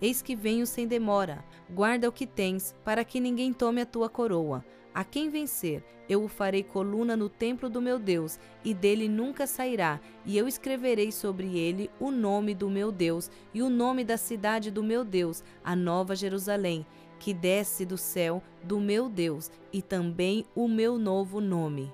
Eis 0.00 0.20
que 0.20 0.36
venho 0.36 0.66
sem 0.66 0.86
demora. 0.86 1.42
Guarda 1.70 2.08
o 2.08 2.12
que 2.12 2.26
tens, 2.26 2.74
para 2.84 3.04
que 3.04 3.20
ninguém 3.20 3.52
tome 3.52 3.80
a 3.80 3.86
tua 3.86 4.08
coroa. 4.08 4.64
A 4.94 5.04
quem 5.04 5.30
vencer, 5.30 5.84
eu 6.08 6.24
o 6.24 6.28
farei 6.28 6.64
coluna 6.64 7.16
no 7.16 7.28
templo 7.28 7.70
do 7.70 7.80
meu 7.80 7.98
Deus, 7.98 8.38
e 8.64 8.74
dele 8.74 9.08
nunca 9.08 9.46
sairá, 9.46 10.00
e 10.26 10.36
eu 10.36 10.48
escreverei 10.48 11.12
sobre 11.12 11.56
ele 11.56 11.88
o 12.00 12.10
nome 12.10 12.52
do 12.52 12.68
meu 12.68 12.90
Deus 12.90 13.30
e 13.54 13.62
o 13.62 13.70
nome 13.70 14.04
da 14.04 14.16
cidade 14.16 14.70
do 14.72 14.82
meu 14.82 15.04
Deus, 15.04 15.44
a 15.62 15.76
nova 15.76 16.16
Jerusalém, 16.16 16.84
que 17.20 17.32
desce 17.32 17.86
do 17.86 17.96
céu 17.96 18.42
do 18.64 18.80
meu 18.80 19.08
Deus, 19.08 19.52
e 19.72 19.80
também 19.80 20.44
o 20.54 20.66
meu 20.66 20.98
novo 20.98 21.40
nome. 21.40 21.92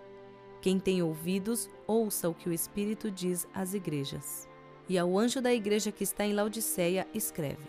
Quem 0.62 0.80
tem 0.80 1.02
ouvidos, 1.02 1.68
ouça 1.86 2.28
o 2.28 2.34
que 2.34 2.48
o 2.48 2.52
Espírito 2.52 3.10
diz 3.10 3.46
às 3.52 3.74
igrejas. 3.74 4.48
E 4.88 4.96
ao 4.96 5.18
anjo 5.18 5.40
da 5.40 5.52
igreja 5.52 5.92
que 5.92 6.04
está 6.04 6.24
em 6.24 6.32
Laodiceia, 6.32 7.06
escreve: 7.12 7.68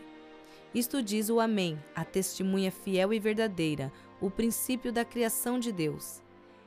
Isto 0.73 1.03
diz 1.03 1.29
o 1.29 1.39
Amém, 1.39 1.77
a 1.93 2.05
testemunha 2.05 2.71
fiel 2.71 3.13
e 3.13 3.19
verdadeira, 3.19 3.91
o 4.19 4.29
princípio 4.29 4.91
da 4.91 5.05
criação 5.05 5.59
de 5.59 5.71
Deus. 5.71 6.21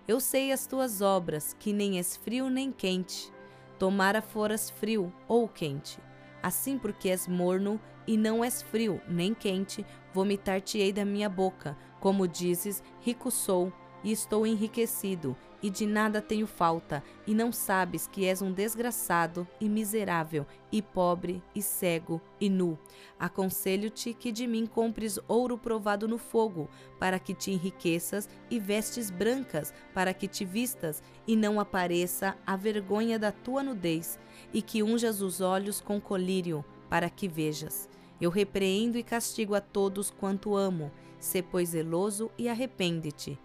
Eu 0.07 0.21
sei 0.21 0.53
as 0.53 0.67
tuas 0.67 1.01
obras, 1.01 1.55
que 1.59 1.73
nem 1.73 1.99
és 1.99 2.17
frio 2.17 2.49
nem 2.49 2.73
quente. 2.73 3.33
Tomara 3.79 4.21
foras 4.21 4.71
frio 4.71 5.13
ou 5.29 5.49
quente. 5.49 5.99
Assim, 6.43 6.79
porque 6.79 7.09
és 7.09 7.27
morno 7.27 7.81
e 8.07 8.17
não 8.17 8.43
és 8.43 8.63
frio 8.63 9.01
nem 9.09 9.35
quente, 9.35 9.85
vomitar-te-ei 10.13 10.93
da 10.93 11.05
minha 11.05 11.29
boca. 11.29 11.77
Como 12.01 12.27
dizes, 12.27 12.83
rico 13.01 13.31
sou 13.31 13.73
e 14.03 14.11
estou 14.11 14.47
enriquecido, 14.47 15.37
e 15.63 15.69
de 15.69 15.87
nada 15.87 16.23
tenho 16.23 16.47
falta, 16.47 17.03
e 17.27 17.35
não 17.35 17.53
sabes 17.53 18.07
que 18.07 18.25
és 18.27 18.41
um 18.41 18.53
desgraçado 18.53 19.47
e 19.61 19.69
miserável, 19.69 20.47
e 20.73 20.81
pobre, 20.81 21.43
e 21.55 21.61
cego, 21.61 22.21
e 22.41 22.49
nu. 22.49 22.79
Aconselho-te 23.19 24.15
que 24.15 24.33
de 24.33 24.47
mim 24.47 24.67
compres 24.67 25.19
ouro 25.29 25.59
provado 25.59 26.09
no 26.09 26.19
fogo, 26.19 26.69
para 26.99 27.19
que 27.19 27.35
te 27.35 27.51
enriqueças, 27.51 28.29
e 28.51 28.59
vestes 28.59 29.11
brancas, 29.11 29.75
para 29.93 30.15
que 30.15 30.27
te 30.27 30.45
vistas, 30.45 31.03
e 31.27 31.37
não 31.37 31.61
apareça 31.61 32.37
a 32.47 32.57
vergonha 32.57 33.19
da 33.19 33.33
tua 33.33 33.63
nudez, 33.63 34.19
e 34.53 34.63
que 34.63 34.83
unjas 34.83 35.21
os 35.21 35.41
olhos 35.41 35.81
com 35.81 36.01
colírio, 36.01 36.65
para 36.89 37.11
que 37.11 37.29
vejas. 37.29 37.89
Eu 38.21 38.31
repreendo 38.31 38.99
e 38.99 39.03
castigo 39.03 39.55
a 39.55 39.61
todos 39.61 40.11
quanto 40.11 40.55
amo. 40.55 40.91
Sê, 41.19 41.43
pois, 41.43 41.71
zeloso 41.71 42.31
e 42.37 42.49
arrepende-te. 42.49 43.39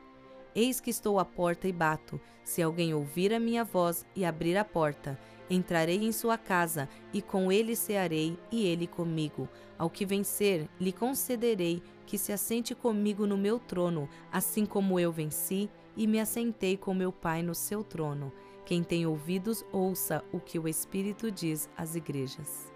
Eis 0.55 0.79
que 0.79 0.89
estou 0.89 1.19
à 1.19 1.25
porta 1.25 1.67
e 1.67 1.73
bato. 1.73 2.19
Se 2.41 2.61
alguém 2.61 2.93
ouvir 2.93 3.33
a 3.33 3.39
minha 3.39 3.65
voz 3.65 4.05
e 4.15 4.23
abrir 4.23 4.55
a 4.55 4.63
porta, 4.63 5.19
entrarei 5.49 5.97
em 5.97 6.13
sua 6.13 6.37
casa 6.37 6.87
e 7.11 7.21
com 7.21 7.51
ele 7.51 7.75
cearei 7.75 8.39
e 8.49 8.65
ele 8.65 8.87
comigo. 8.87 9.49
Ao 9.77 9.89
que 9.89 10.05
vencer, 10.05 10.69
lhe 10.79 10.93
concederei 10.93 11.83
que 12.05 12.17
se 12.17 12.31
assente 12.31 12.73
comigo 12.73 13.27
no 13.27 13.37
meu 13.37 13.59
trono, 13.59 14.07
assim 14.31 14.65
como 14.65 14.97
eu 14.97 15.11
venci 15.11 15.69
e 15.97 16.07
me 16.07 16.21
assentei 16.21 16.77
com 16.77 16.93
meu 16.93 17.11
Pai 17.11 17.43
no 17.43 17.53
seu 17.53 17.83
trono. 17.83 18.31
Quem 18.65 18.81
tem 18.81 19.05
ouvidos, 19.05 19.63
ouça 19.73 20.23
o 20.31 20.39
que 20.39 20.57
o 20.57 20.67
Espírito 20.69 21.29
diz 21.29 21.69
às 21.75 21.95
igrejas. 21.95 22.71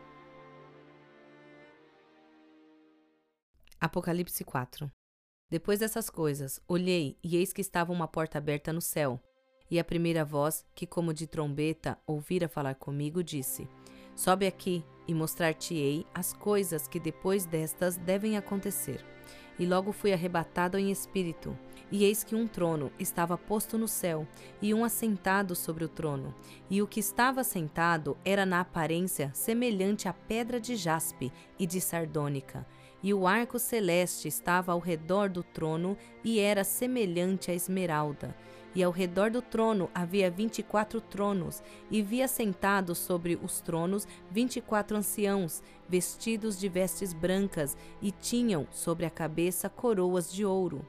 Apocalipse 3.79 4.43
4 4.43 4.98
depois 5.49 5.79
dessas 5.79 6.11
coisas, 6.11 6.61
olhei 6.67 7.17
e 7.23 7.35
eis 7.35 7.51
que 7.51 7.61
estava 7.61 7.91
uma 7.91 8.07
porta 8.07 8.37
aberta 8.37 8.71
no 8.71 8.81
céu. 8.81 9.19
E 9.71 9.79
a 9.79 9.83
primeira 9.83 10.23
voz, 10.23 10.63
que 10.75 10.85
como 10.85 11.13
de 11.13 11.25
trombeta 11.25 11.97
ouvira 12.05 12.47
falar 12.47 12.75
comigo, 12.75 13.23
disse: 13.23 13.67
Sobe 14.15 14.45
aqui 14.45 14.83
e 15.07 15.13
mostrar-te-ei 15.13 16.05
as 16.13 16.33
coisas 16.33 16.87
que 16.87 16.99
depois 16.99 17.45
destas 17.45 17.97
devem 17.97 18.37
acontecer. 18.37 19.03
E 19.57 19.65
logo 19.65 19.91
fui 19.91 20.13
arrebatado 20.13 20.77
em 20.77 20.91
espírito, 20.91 21.57
e 21.91 22.05
eis 22.05 22.23
que 22.23 22.35
um 22.35 22.47
trono 22.47 22.91
estava 22.99 23.37
posto 23.37 23.77
no 23.77 23.87
céu, 23.87 24.27
e 24.61 24.73
um 24.73 24.85
assentado 24.85 25.55
sobre 25.55 25.83
o 25.83 25.89
trono. 25.89 26.33
E 26.69 26.81
o 26.81 26.87
que 26.87 26.99
estava 26.99 27.43
sentado 27.43 28.15
era 28.23 28.45
na 28.45 28.61
aparência 28.61 29.31
semelhante 29.33 30.07
à 30.07 30.13
pedra 30.13 30.59
de 30.59 30.75
jaspe 30.75 31.31
e 31.57 31.65
de 31.65 31.81
sardônica 31.81 32.65
e 33.01 33.13
o 33.13 33.25
arco 33.27 33.57
celeste 33.57 34.27
estava 34.27 34.71
ao 34.71 34.79
redor 34.79 35.29
do 35.29 35.43
trono 35.43 35.97
e 36.23 36.39
era 36.39 36.63
semelhante 36.63 37.51
à 37.51 37.53
esmeralda. 37.53 38.35
E 38.75 38.83
ao 38.83 38.91
redor 38.91 39.31
do 39.31 39.41
trono 39.41 39.89
havia 39.95 40.29
vinte 40.29 40.59
e 40.59 40.63
quatro 40.63 41.01
tronos, 41.01 41.63
e 41.89 42.03
via 42.03 42.27
sentados 42.27 42.99
sobre 42.99 43.39
os 43.41 43.61
tronos 43.61 44.07
vinte 44.29 44.57
e 44.57 44.61
quatro 44.61 44.95
anciãos, 44.95 45.63
vestidos 45.87 46.59
de 46.59 46.69
vestes 46.69 47.11
brancas, 47.11 47.75
e 47.99 48.11
tinham 48.11 48.67
sobre 48.71 49.07
a 49.07 49.09
cabeça 49.09 49.69
coroas 49.69 50.31
de 50.31 50.45
ouro. 50.45 50.85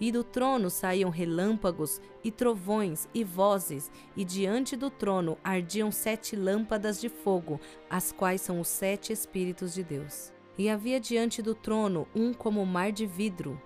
E 0.00 0.12
do 0.12 0.22
trono 0.22 0.70
saíam 0.70 1.10
relâmpagos 1.10 2.00
e 2.22 2.30
trovões 2.30 3.08
e 3.12 3.24
vozes, 3.24 3.90
e 4.16 4.24
diante 4.24 4.76
do 4.76 4.88
trono 4.88 5.36
ardiam 5.42 5.90
sete 5.90 6.36
lâmpadas 6.36 7.00
de 7.00 7.08
fogo, 7.08 7.60
as 7.90 8.12
quais 8.12 8.42
são 8.42 8.60
os 8.60 8.68
sete 8.68 9.12
Espíritos 9.12 9.74
de 9.74 9.82
Deus. 9.82 10.33
E 10.56 10.68
havia 10.68 11.00
diante 11.00 11.42
do 11.42 11.54
trono 11.54 12.06
um 12.14 12.32
como 12.32 12.64
mar 12.64 12.92
de 12.92 13.06
vidro, 13.06 13.60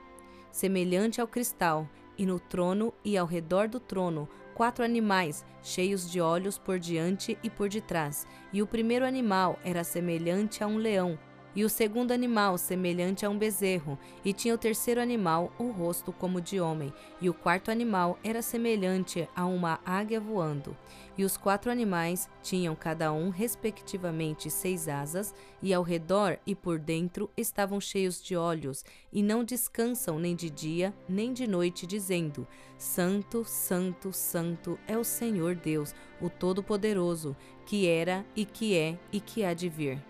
semelhante 0.50 1.20
ao 1.20 1.28
cristal, 1.28 1.88
e 2.16 2.26
no 2.26 2.40
trono 2.40 2.92
e 3.04 3.16
ao 3.16 3.26
redor 3.26 3.68
do 3.68 3.78
trono 3.78 4.28
quatro 4.54 4.84
animais, 4.84 5.44
cheios 5.62 6.10
de 6.10 6.20
olhos 6.20 6.58
por 6.58 6.80
diante 6.80 7.38
e 7.44 7.48
por 7.48 7.68
detrás. 7.68 8.26
E 8.52 8.60
o 8.60 8.66
primeiro 8.66 9.04
animal 9.04 9.56
era 9.62 9.84
semelhante 9.84 10.64
a 10.64 10.66
um 10.66 10.78
leão, 10.78 11.16
e 11.54 11.64
o 11.64 11.68
segundo 11.68 12.12
animal 12.12 12.58
semelhante 12.58 13.24
a 13.24 13.30
um 13.30 13.38
bezerro, 13.38 13.96
e 14.24 14.32
tinha 14.32 14.54
o 14.54 14.58
terceiro 14.58 15.00
animal 15.00 15.52
o 15.58 15.70
rosto 15.70 16.12
como 16.12 16.40
de 16.40 16.60
homem, 16.60 16.92
e 17.20 17.28
o 17.28 17.34
quarto 17.34 17.70
animal 17.70 18.18
era 18.24 18.42
semelhante 18.42 19.28
a 19.34 19.46
uma 19.46 19.78
águia 19.84 20.20
voando. 20.20 20.76
E 21.18 21.24
os 21.24 21.36
quatro 21.36 21.68
animais 21.68 22.30
tinham 22.40 22.76
cada 22.76 23.12
um, 23.12 23.28
respectivamente, 23.28 24.48
seis 24.48 24.86
asas, 24.86 25.34
e 25.60 25.74
ao 25.74 25.82
redor 25.82 26.38
e 26.46 26.54
por 26.54 26.78
dentro 26.78 27.28
estavam 27.36 27.80
cheios 27.80 28.22
de 28.22 28.36
olhos, 28.36 28.84
e 29.12 29.20
não 29.20 29.42
descansam 29.42 30.16
nem 30.16 30.36
de 30.36 30.48
dia 30.48 30.94
nem 31.08 31.32
de 31.32 31.48
noite, 31.48 31.88
dizendo: 31.88 32.46
Santo, 32.78 33.44
Santo, 33.44 34.12
Santo 34.12 34.78
é 34.86 34.96
o 34.96 35.02
Senhor 35.02 35.56
Deus, 35.56 35.92
o 36.20 36.30
Todo-Poderoso, 36.30 37.36
que 37.66 37.88
era 37.88 38.24
e 38.36 38.44
que 38.44 38.76
é 38.76 38.96
e 39.12 39.18
que 39.18 39.44
há 39.44 39.52
de 39.52 39.68
vir. 39.68 40.00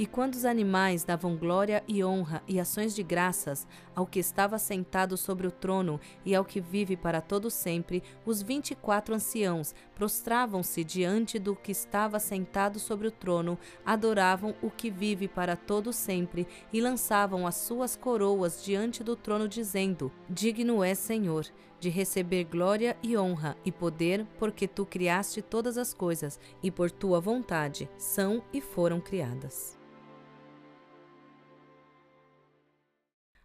E 0.00 0.06
quando 0.06 0.32
os 0.32 0.46
animais 0.46 1.04
davam 1.04 1.36
glória 1.36 1.84
e 1.86 2.02
honra 2.02 2.42
e 2.48 2.58
ações 2.58 2.94
de 2.94 3.02
graças 3.02 3.66
ao 3.94 4.06
que 4.06 4.18
estava 4.18 4.58
sentado 4.58 5.14
sobre 5.14 5.46
o 5.46 5.50
trono 5.50 6.00
e 6.24 6.34
ao 6.34 6.42
que 6.42 6.58
vive 6.58 6.96
para 6.96 7.20
todo 7.20 7.50
sempre, 7.50 8.02
os 8.24 8.40
vinte 8.40 8.70
e 8.70 8.74
quatro 8.74 9.14
anciãos 9.14 9.74
prostravam-se 9.94 10.82
diante 10.82 11.38
do 11.38 11.54
que 11.54 11.70
estava 11.70 12.18
sentado 12.18 12.78
sobre 12.78 13.08
o 13.08 13.10
trono, 13.10 13.58
adoravam 13.84 14.54
o 14.62 14.70
que 14.70 14.90
vive 14.90 15.28
para 15.28 15.54
todo 15.54 15.92
sempre 15.92 16.48
e 16.72 16.80
lançavam 16.80 17.46
as 17.46 17.56
suas 17.56 17.94
coroas 17.94 18.64
diante 18.64 19.04
do 19.04 19.14
trono, 19.14 19.46
dizendo: 19.46 20.10
Digno 20.30 20.82
é 20.82 20.94
Senhor 20.94 21.44
de 21.78 21.90
receber 21.90 22.44
glória 22.44 22.96
e 23.02 23.18
honra 23.18 23.54
e 23.66 23.70
poder, 23.70 24.26
porque 24.38 24.66
tu 24.66 24.86
criaste 24.86 25.42
todas 25.42 25.76
as 25.76 25.92
coisas 25.92 26.40
e 26.62 26.70
por 26.70 26.90
tua 26.90 27.20
vontade 27.20 27.86
são 27.98 28.42
e 28.50 28.62
foram 28.62 28.98
criadas. 28.98 29.78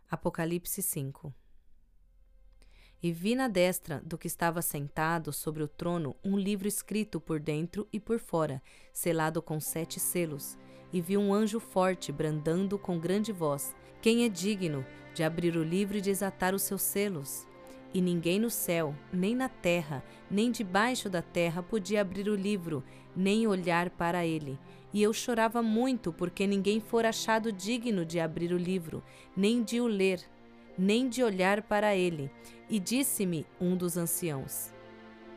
Apocalipse 0.10 0.84
5 0.84 1.34
E 3.02 3.12
vi 3.12 3.34
na 3.34 3.48
destra 3.48 4.00
do 4.06 4.20
que 4.20 4.28
estava 4.28 4.62
sentado 4.62 5.34
sobre 5.34 5.64
o 5.64 5.68
trono 5.68 6.16
um 6.24 6.38
livro 6.38 6.68
escrito 6.68 7.20
por 7.20 7.40
dentro 7.40 7.88
e 7.92 8.00
por 8.00 8.20
fora, 8.20 8.62
selado 8.94 9.42
com 9.42 9.60
sete 9.60 10.00
selos. 10.00 10.60
E 10.94 11.02
vi 11.02 11.18
um 11.18 11.34
anjo 11.34 11.60
forte 11.60 12.12
brandando 12.12 12.78
com 12.78 13.00
grande 13.00 13.32
voz: 13.32 13.76
Quem 14.00 14.26
é 14.26 14.30
digno 14.30 14.86
de 15.16 15.24
abrir 15.24 15.58
o 15.58 15.64
livro 15.64 15.98
e 15.98 16.02
desatar 16.02 16.54
os 16.54 16.62
seus 16.62 16.84
selos? 16.84 17.48
E 17.92 18.00
ninguém 18.00 18.40
no 18.40 18.52
céu, 18.52 18.94
nem 19.12 19.36
na 19.36 19.50
terra, 19.50 20.04
nem 20.30 20.52
debaixo 20.52 21.10
da 21.10 21.24
terra 21.24 21.64
podia 21.64 22.02
abrir 22.02 22.30
o 22.30 22.36
livro, 22.36 22.84
nem 23.16 23.48
olhar 23.48 23.90
para 23.90 24.24
ele. 24.24 24.60
E 24.96 25.04
eu 25.04 25.12
chorava 25.12 25.62
muito, 25.62 26.14
porque 26.14 26.48
ninguém 26.48 26.80
fora 26.80 27.10
achado 27.10 27.52
digno 27.52 28.06
de 28.06 28.18
abrir 28.18 28.54
o 28.54 28.58
livro, 28.58 29.04
nem 29.36 29.62
de 29.62 29.82
o 29.82 29.88
ler, 29.88 30.22
nem 30.78 31.10
de 31.10 31.22
olhar 31.22 31.64
para 31.64 31.94
ele. 31.94 32.32
E 32.70 32.80
disse-me 32.80 33.46
um 33.60 33.76
dos 33.76 33.98
anciãos: 33.98 34.74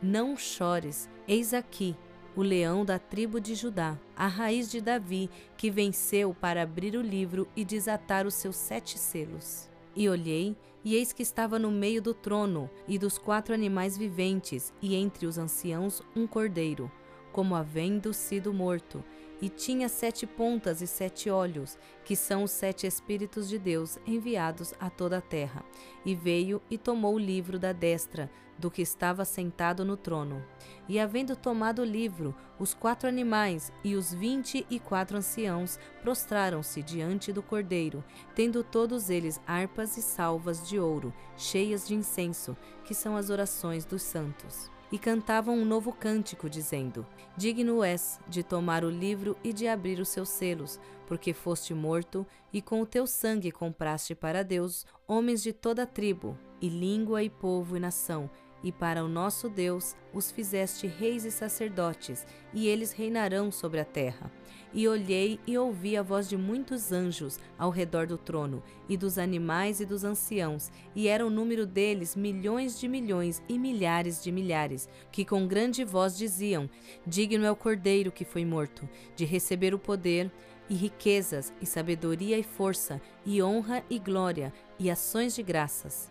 Não 0.01 0.37
chores, 0.37 1.09
eis 1.27 1.53
aqui 1.53 1.93
o 2.37 2.41
leão 2.41 2.85
da 2.85 2.97
tribo 2.97 3.41
de 3.41 3.53
Judá, 3.53 3.99
a 4.15 4.27
raiz 4.27 4.71
de 4.71 4.79
Davi, 4.79 5.29
que 5.57 5.69
venceu 5.69 6.33
para 6.33 6.61
abrir 6.61 6.95
o 6.95 7.01
livro 7.01 7.45
e 7.53 7.65
desatar 7.65 8.25
os 8.25 8.35
seus 8.35 8.55
sete 8.55 8.97
selos. 8.97 9.69
E 9.93 10.07
olhei, 10.07 10.55
e 10.85 10.95
eis 10.95 11.11
que 11.11 11.21
estava 11.21 11.59
no 11.59 11.69
meio 11.69 12.01
do 12.01 12.13
trono 12.13 12.69
e 12.87 12.97
dos 12.97 13.17
quatro 13.17 13.53
animais 13.53 13.97
viventes, 13.97 14.73
e 14.81 14.95
entre 14.95 15.25
os 15.25 15.37
anciãos 15.37 16.01
um 16.15 16.25
cordeiro, 16.25 16.89
como 17.33 17.55
havendo 17.55 18.13
sido 18.13 18.53
morto, 18.53 19.03
e 19.41 19.49
tinha 19.49 19.87
sete 19.87 20.27
pontas 20.27 20.81
e 20.81 20.87
sete 20.87 21.29
olhos, 21.29 21.77
que 22.03 22.15
são 22.15 22.43
os 22.43 22.51
sete 22.51 22.85
Espíritos 22.85 23.47
de 23.47 23.57
Deus 23.57 23.97
enviados 24.05 24.73
a 24.79 24.89
toda 24.89 25.17
a 25.17 25.21
terra. 25.21 25.63
E 26.05 26.15
veio 26.15 26.61
e 26.69 26.77
tomou 26.77 27.15
o 27.15 27.19
livro 27.19 27.57
da 27.57 27.71
destra 27.71 28.29
do 28.57 28.69
que 28.69 28.81
estava 28.81 29.23
sentado 29.23 29.85
no 29.85 29.95
trono. 29.95 30.43
E 30.87 30.99
havendo 30.99 31.35
tomado 31.35 31.81
o 31.81 31.85
livro, 31.85 32.35
os 32.59 32.73
quatro 32.73 33.07
animais 33.07 33.71
e 33.83 33.95
os 33.95 34.13
vinte 34.13 34.65
e 34.69 34.79
quatro 34.79 35.17
anciãos 35.17 35.79
prostraram-se 36.01 36.83
diante 36.83 37.31
do 37.31 37.41
cordeiro, 37.41 38.03
tendo 38.35 38.63
todos 38.63 39.09
eles 39.09 39.39
harpas 39.47 39.95
e 39.95 40.01
salvas 40.01 40.67
de 40.67 40.77
ouro, 40.77 41.13
cheias 41.37 41.87
de 41.87 41.95
incenso, 41.95 42.57
que 42.83 42.93
são 42.93 43.15
as 43.15 43.29
orações 43.29 43.85
dos 43.85 44.01
santos 44.01 44.69
e 44.91 44.97
cantavam 44.97 45.55
um 45.55 45.65
novo 45.65 45.91
cântico, 45.91 46.49
dizendo: 46.49 47.05
Digno 47.37 47.83
és 47.83 48.19
de 48.27 48.43
tomar 48.43 48.83
o 48.83 48.89
livro 48.89 49.37
e 49.43 49.53
de 49.53 49.67
abrir 49.67 49.99
os 49.99 50.09
seus 50.09 50.29
selos, 50.29 50.79
porque 51.07 51.33
foste 51.33 51.73
morto, 51.73 52.25
e 52.51 52.61
com 52.61 52.81
o 52.81 52.85
teu 52.85 53.05
sangue 53.05 53.51
compraste 53.51 54.15
para 54.15 54.43
Deus 54.43 54.85
homens 55.07 55.41
de 55.41 55.53
toda 55.53 55.85
tribo, 55.85 56.37
e 56.61 56.69
língua, 56.69 57.23
e 57.23 57.29
povo, 57.29 57.77
e 57.77 57.79
nação 57.79 58.29
e 58.63 58.71
para 58.71 59.03
o 59.03 59.07
nosso 59.07 59.49
Deus 59.49 59.95
os 60.13 60.31
fizeste 60.31 60.87
reis 60.87 61.25
e 61.25 61.31
sacerdotes, 61.31 62.25
e 62.53 62.67
eles 62.67 62.91
reinarão 62.91 63.51
sobre 63.51 63.79
a 63.79 63.85
terra. 63.85 64.31
E 64.73 64.87
olhei 64.87 65.39
e 65.47 65.57
ouvi 65.57 65.97
a 65.97 66.03
voz 66.03 66.29
de 66.29 66.37
muitos 66.37 66.91
anjos 66.91 67.39
ao 67.57 67.69
redor 67.71 68.05
do 68.05 68.17
trono, 68.17 68.61
e 68.87 68.95
dos 68.95 69.17
animais 69.17 69.79
e 69.79 69.85
dos 69.85 70.03
anciãos, 70.03 70.71
e 70.95 71.07
era 71.07 71.25
o 71.25 71.29
número 71.29 71.65
deles 71.65 72.15
milhões 72.15 72.79
de 72.79 72.87
milhões 72.87 73.41
e 73.49 73.57
milhares 73.57 74.23
de 74.23 74.31
milhares, 74.31 74.87
que 75.11 75.25
com 75.25 75.47
grande 75.47 75.83
voz 75.83 76.17
diziam: 76.17 76.69
Digno 77.05 77.45
é 77.45 77.51
o 77.51 77.55
cordeiro 77.55 78.11
que 78.11 78.25
foi 78.25 78.45
morto, 78.45 78.87
de 79.15 79.25
receber 79.25 79.73
o 79.73 79.79
poder, 79.79 80.31
e 80.69 80.75
riquezas, 80.75 81.51
e 81.59 81.65
sabedoria 81.65 82.37
e 82.37 82.43
força, 82.43 83.01
e 83.25 83.41
honra 83.41 83.83
e 83.89 83.97
glória, 83.97 84.53
e 84.77 84.91
ações 84.91 85.33
de 85.33 85.41
graças 85.41 86.08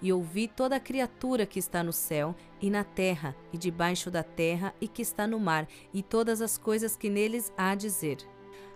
e 0.00 0.12
ouvi 0.12 0.48
toda 0.48 0.76
a 0.76 0.80
criatura 0.80 1.46
que 1.46 1.58
está 1.58 1.82
no 1.82 1.92
céu 1.92 2.34
e 2.60 2.70
na 2.70 2.84
terra 2.84 3.34
e 3.52 3.58
debaixo 3.58 4.10
da 4.10 4.22
terra 4.22 4.74
e 4.80 4.86
que 4.86 5.02
está 5.02 5.26
no 5.26 5.40
mar, 5.40 5.66
e 5.92 6.02
todas 6.02 6.40
as 6.40 6.56
coisas 6.56 6.96
que 6.96 7.10
neles 7.10 7.52
há 7.56 7.70
a 7.70 7.74
dizer. 7.74 8.18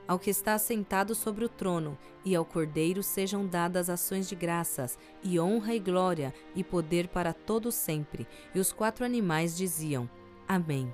Ao 0.06 0.18
que 0.18 0.30
está 0.30 0.54
assentado 0.54 1.14
sobre 1.14 1.44
o 1.44 1.48
trono, 1.48 1.96
e 2.24 2.34
ao 2.34 2.44
Cordeiro 2.44 3.02
sejam 3.02 3.46
dadas 3.46 3.88
ações 3.88 4.28
de 4.28 4.34
graças, 4.34 4.98
e 5.22 5.38
honra 5.38 5.74
e 5.74 5.78
glória, 5.78 6.34
e 6.54 6.64
poder 6.64 7.08
para 7.08 7.32
todo 7.32 7.70
sempre. 7.70 8.26
E 8.54 8.58
os 8.58 8.72
quatro 8.72 9.04
animais 9.04 9.56
diziam: 9.56 10.10
Amém. 10.46 10.92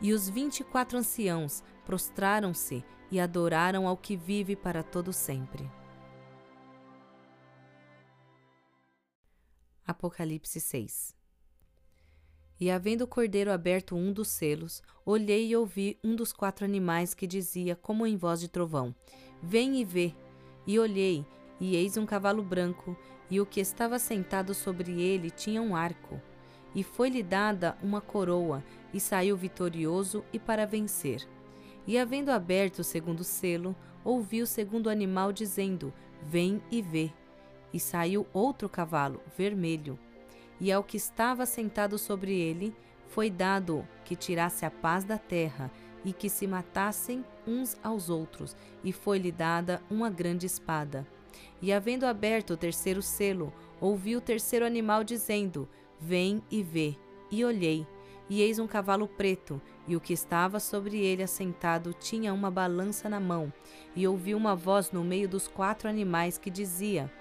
E 0.00 0.12
os 0.12 0.28
vinte 0.28 0.60
e 0.60 0.64
quatro 0.64 0.98
anciãos 0.98 1.62
prostraram-se 1.84 2.82
e 3.10 3.20
adoraram 3.20 3.86
ao 3.86 3.96
que 3.96 4.16
vive 4.16 4.56
para 4.56 4.82
todo 4.82 5.12
sempre. 5.12 5.70
Apocalipse 9.90 10.60
6 10.60 11.16
E 12.60 12.70
havendo 12.70 13.02
o 13.02 13.08
cordeiro 13.08 13.50
aberto 13.50 13.96
um 13.96 14.12
dos 14.12 14.28
selos, 14.28 14.80
olhei 15.04 15.48
e 15.48 15.56
ouvi 15.56 15.98
um 16.04 16.14
dos 16.14 16.32
quatro 16.32 16.64
animais 16.64 17.12
que 17.12 17.26
dizia, 17.26 17.74
como 17.74 18.06
em 18.06 18.16
voz 18.16 18.38
de 18.38 18.48
trovão: 18.48 18.94
Vem 19.42 19.80
e 19.80 19.84
vê. 19.84 20.14
E 20.64 20.78
olhei, 20.78 21.26
e 21.58 21.74
eis 21.74 21.96
um 21.96 22.06
cavalo 22.06 22.40
branco, 22.40 22.96
e 23.28 23.40
o 23.40 23.46
que 23.46 23.58
estava 23.58 23.98
sentado 23.98 24.54
sobre 24.54 25.00
ele 25.00 25.28
tinha 25.28 25.60
um 25.60 25.74
arco. 25.74 26.20
E 26.72 26.84
foi-lhe 26.84 27.22
dada 27.22 27.76
uma 27.82 28.00
coroa, 28.00 28.62
e 28.94 29.00
saiu 29.00 29.36
vitorioso 29.36 30.24
e 30.32 30.38
para 30.38 30.66
vencer. 30.66 31.26
E 31.84 31.98
havendo 31.98 32.30
aberto 32.30 32.78
o 32.78 32.84
segundo 32.84 33.24
selo, 33.24 33.74
ouvi 34.04 34.40
o 34.40 34.46
segundo 34.46 34.88
animal 34.88 35.32
dizendo: 35.32 35.92
Vem 36.22 36.62
e 36.70 36.80
vê. 36.80 37.10
E 37.72 37.78
saiu 37.78 38.26
outro 38.32 38.68
cavalo, 38.68 39.20
vermelho, 39.36 39.98
e 40.60 40.70
ao 40.70 40.84
que 40.84 40.96
estava 40.96 41.46
sentado 41.46 41.96
sobre 41.98 42.32
ele 42.32 42.74
foi 43.08 43.30
dado 43.30 43.86
que 44.04 44.14
tirasse 44.14 44.64
a 44.64 44.70
paz 44.70 45.04
da 45.04 45.18
terra 45.18 45.70
e 46.04 46.12
que 46.12 46.28
se 46.28 46.46
matassem 46.46 47.24
uns 47.46 47.76
aos 47.82 48.08
outros, 48.08 48.56
e 48.82 48.92
foi-lhe 48.92 49.32
dada 49.32 49.82
uma 49.90 50.08
grande 50.08 50.46
espada. 50.46 51.06
E 51.60 51.72
havendo 51.72 52.06
aberto 52.06 52.52
o 52.52 52.56
terceiro 52.56 53.02
selo, 53.02 53.52
ouvi 53.80 54.16
o 54.16 54.20
terceiro 54.20 54.64
animal 54.64 55.04
dizendo: 55.04 55.68
Vem 55.98 56.42
e 56.50 56.62
vê. 56.62 56.96
E 57.30 57.44
olhei, 57.44 57.86
e 58.28 58.40
eis 58.40 58.58
um 58.58 58.66
cavalo 58.66 59.06
preto, 59.06 59.60
e 59.86 59.94
o 59.94 60.00
que 60.00 60.12
estava 60.12 60.58
sobre 60.58 60.98
ele 60.98 61.22
assentado 61.22 61.92
tinha 61.92 62.32
uma 62.32 62.50
balança 62.50 63.08
na 63.08 63.20
mão, 63.20 63.52
e 63.94 64.06
ouvi 64.06 64.34
uma 64.34 64.54
voz 64.56 64.90
no 64.90 65.04
meio 65.04 65.28
dos 65.28 65.46
quatro 65.46 65.88
animais 65.88 66.38
que 66.38 66.50
dizia: 66.50 67.12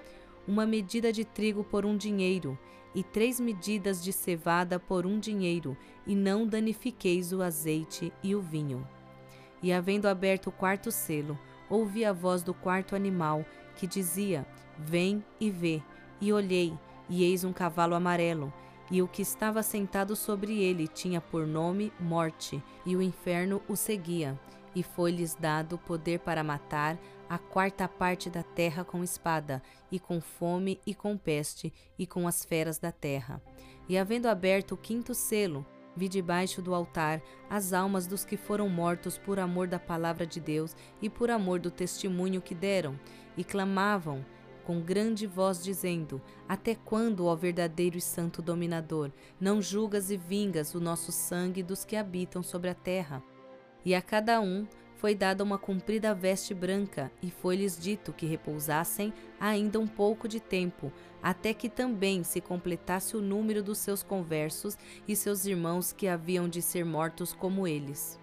uma 0.50 0.66
medida 0.66 1.14
de 1.14 1.24
trigo 1.24 1.64
por 1.64 1.86
um 1.86 1.96
dinheiro, 1.96 2.58
e 2.96 3.04
três 3.04 3.40
medidas 3.40 4.04
de 4.04 4.12
cevada 4.12 4.80
por 4.80 5.06
um 5.06 5.20
dinheiro, 5.20 5.78
e 6.08 6.16
não 6.16 6.48
danifiqueis 6.48 7.32
o 7.32 7.44
azeite 7.44 8.12
e 8.24 8.34
o 8.34 8.42
vinho. 8.42 8.86
E 9.62 9.72
havendo 9.72 10.08
aberto 10.08 10.48
o 10.48 10.52
quarto 10.52 10.92
selo, 10.92 11.38
ouvi 11.70 12.04
a 12.04 12.12
voz 12.12 12.42
do 12.42 12.52
quarto 12.52 12.96
animal, 12.96 13.46
que 13.76 13.86
dizia: 13.86 14.44
Vem 14.76 15.24
e 15.40 15.52
vê. 15.52 15.84
E 16.20 16.34
olhei, 16.34 16.74
e 17.08 17.24
eis 17.24 17.44
um 17.44 17.54
cavalo 17.54 17.94
amarelo, 17.94 18.52
e 18.90 19.04
o 19.04 19.08
que 19.08 19.22
estava 19.22 19.62
sentado 19.62 20.16
sobre 20.16 20.64
ele 20.64 20.88
tinha 20.88 21.22
por 21.22 21.46
nome 21.46 21.94
Morte, 22.00 22.62
e 22.84 22.96
o 22.96 23.04
inferno 23.04 23.62
o 23.70 23.76
seguia 23.76 24.38
e 24.80 24.84
foi-lhes 24.84 25.36
dado 25.36 25.78
poder 25.78 26.20
para 26.20 26.42
matar 26.42 26.98
a 27.28 27.38
quarta 27.38 27.86
parte 27.86 28.30
da 28.30 28.42
terra 28.42 28.86
com 28.86 29.04
espada, 29.04 29.62
e 29.92 30.00
com 30.00 30.22
fome, 30.22 30.80
e 30.88 30.96
com 30.96 31.18
peste, 31.18 31.74
e 31.98 32.08
com 32.08 32.26
as 32.26 32.46
feras 32.46 32.80
da 32.80 32.90
terra. 32.90 33.42
E 33.90 33.98
havendo 33.98 34.30
aberto 34.30 34.72
o 34.72 34.78
quinto 34.78 35.14
selo, 35.14 35.66
vi 35.98 36.08
debaixo 36.08 36.62
do 36.62 36.74
altar 36.74 37.22
as 37.50 37.74
almas 37.74 38.08
dos 38.08 38.24
que 38.24 38.38
foram 38.38 38.70
mortos 38.70 39.18
por 39.18 39.38
amor 39.38 39.68
da 39.68 39.78
palavra 39.78 40.26
de 40.26 40.40
Deus 40.40 40.74
e 41.02 41.10
por 41.10 41.30
amor 41.30 41.60
do 41.60 41.70
testemunho 41.70 42.42
que 42.42 42.56
deram, 42.56 42.98
e 43.36 43.44
clamavam 43.44 44.26
com 44.64 44.80
grande 44.80 45.28
voz, 45.28 45.62
dizendo: 45.62 46.22
Até 46.48 46.74
quando, 46.74 47.26
ó 47.26 47.36
verdadeiro 47.36 47.98
e 47.98 48.02
santo 48.02 48.42
dominador, 48.42 49.12
não 49.42 49.62
julgas 49.62 50.10
e 50.10 50.16
vingas 50.16 50.74
o 50.74 50.80
nosso 50.80 51.12
sangue 51.12 51.62
dos 51.62 51.84
que 51.84 51.98
habitam 51.98 52.42
sobre 52.42 52.70
a 52.70 52.76
terra? 52.76 53.22
E 53.86 53.96
a 53.96 54.02
cada 54.02 54.42
um 54.42 54.68
foi 55.00 55.16
dada 55.16 55.44
uma 55.44 55.58
comprida 55.58 56.14
veste 56.14 56.54
branca, 56.54 57.10
e 57.24 57.32
foi-lhes 57.32 57.80
dito 57.80 58.12
que 58.12 58.26
repousassem 58.26 59.14
ainda 59.40 59.80
um 59.80 59.88
pouco 59.88 60.28
de 60.28 60.42
tempo, 60.42 60.92
até 61.24 61.54
que 61.54 61.70
também 61.70 62.22
se 62.22 62.42
completasse 62.42 63.16
o 63.16 63.22
número 63.22 63.64
dos 63.64 63.78
seus 63.78 64.04
conversos 64.04 64.78
e 65.08 65.16
seus 65.16 65.46
irmãos 65.46 65.94
que 65.94 66.08
haviam 66.08 66.50
de 66.50 66.62
ser 66.62 66.84
mortos 66.84 67.34
como 67.34 67.66
eles. 67.66 68.20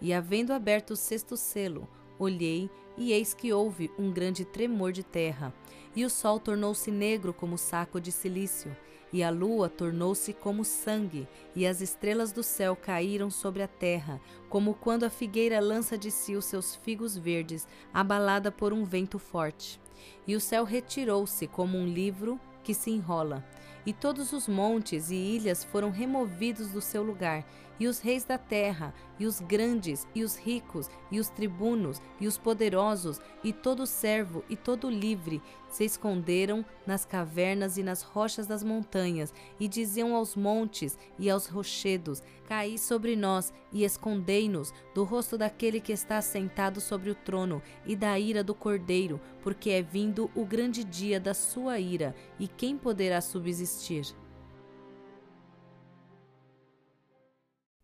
E 0.00 0.12
havendo 0.12 0.52
aberto 0.52 0.90
o 0.90 0.96
sexto 0.96 1.36
selo, 1.36 1.88
olhei, 2.18 2.68
e 2.96 3.12
eis 3.12 3.32
que 3.32 3.52
houve 3.52 3.88
um 3.96 4.10
grande 4.10 4.44
tremor 4.44 4.90
de 4.90 5.04
terra, 5.04 5.54
e 5.94 6.04
o 6.04 6.10
sol 6.10 6.40
tornou-se 6.40 6.90
negro 6.90 7.32
como 7.32 7.56
saco 7.56 8.00
de 8.00 8.10
silício, 8.10 8.76
e 9.12 9.22
a 9.22 9.30
lua 9.30 9.68
tornou-se 9.68 10.32
como 10.32 10.64
sangue, 10.64 11.26
e 11.54 11.66
as 11.66 11.80
estrelas 11.80 12.32
do 12.32 12.42
céu 12.42 12.76
caíram 12.76 13.30
sobre 13.30 13.62
a 13.62 13.68
terra, 13.68 14.20
como 14.48 14.74
quando 14.74 15.04
a 15.04 15.10
figueira 15.10 15.60
lança 15.60 15.96
de 15.96 16.10
si 16.10 16.36
os 16.36 16.44
seus 16.44 16.74
figos 16.76 17.16
verdes, 17.16 17.66
abalada 17.92 18.50
por 18.50 18.72
um 18.72 18.84
vento 18.84 19.18
forte. 19.18 19.80
E 20.26 20.36
o 20.36 20.40
céu 20.40 20.64
retirou-se 20.64 21.46
como 21.46 21.76
um 21.76 21.86
livro 21.86 22.38
que 22.62 22.74
se 22.74 22.90
enrola, 22.90 23.44
e 23.86 23.92
todos 23.92 24.32
os 24.32 24.46
montes 24.46 25.10
e 25.10 25.14
ilhas 25.14 25.64
foram 25.64 25.90
removidos 25.90 26.68
do 26.70 26.80
seu 26.80 27.02
lugar, 27.02 27.46
e 27.78 27.86
os 27.86 28.00
reis 28.00 28.24
da 28.24 28.38
terra, 28.38 28.94
e 29.18 29.26
os 29.26 29.40
grandes, 29.40 30.06
e 30.14 30.22
os 30.22 30.36
ricos, 30.36 30.88
e 31.10 31.18
os 31.18 31.28
tribunos, 31.28 32.00
e 32.20 32.26
os 32.26 32.38
poderosos, 32.38 33.20
e 33.42 33.52
todo 33.52 33.86
servo 33.86 34.44
e 34.48 34.56
todo 34.56 34.90
livre, 34.90 35.42
se 35.68 35.84
esconderam 35.84 36.64
nas 36.86 37.04
cavernas 37.04 37.76
e 37.76 37.82
nas 37.82 38.02
rochas 38.02 38.46
das 38.46 38.62
montanhas, 38.62 39.32
e 39.58 39.68
diziam 39.68 40.14
aos 40.14 40.34
montes 40.34 40.96
e 41.18 41.28
aos 41.28 41.46
rochedos: 41.46 42.22
Caí 42.46 42.78
sobre 42.78 43.14
nós 43.14 43.52
e 43.72 43.84
escondei-nos 43.84 44.72
do 44.94 45.04
rosto 45.04 45.36
daquele 45.36 45.80
que 45.80 45.92
está 45.92 46.20
sentado 46.20 46.80
sobre 46.80 47.10
o 47.10 47.14
trono 47.14 47.62
e 47.84 47.94
da 47.94 48.18
ira 48.18 48.42
do 48.42 48.54
cordeiro, 48.54 49.20
porque 49.42 49.70
é 49.70 49.82
vindo 49.82 50.30
o 50.34 50.44
grande 50.44 50.82
dia 50.82 51.20
da 51.20 51.34
sua 51.34 51.78
ira, 51.78 52.14
e 52.38 52.48
quem 52.48 52.76
poderá 52.76 53.20
subsistir? 53.20 54.14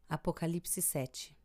Apocalipse 0.08 0.82
7 0.82 1.36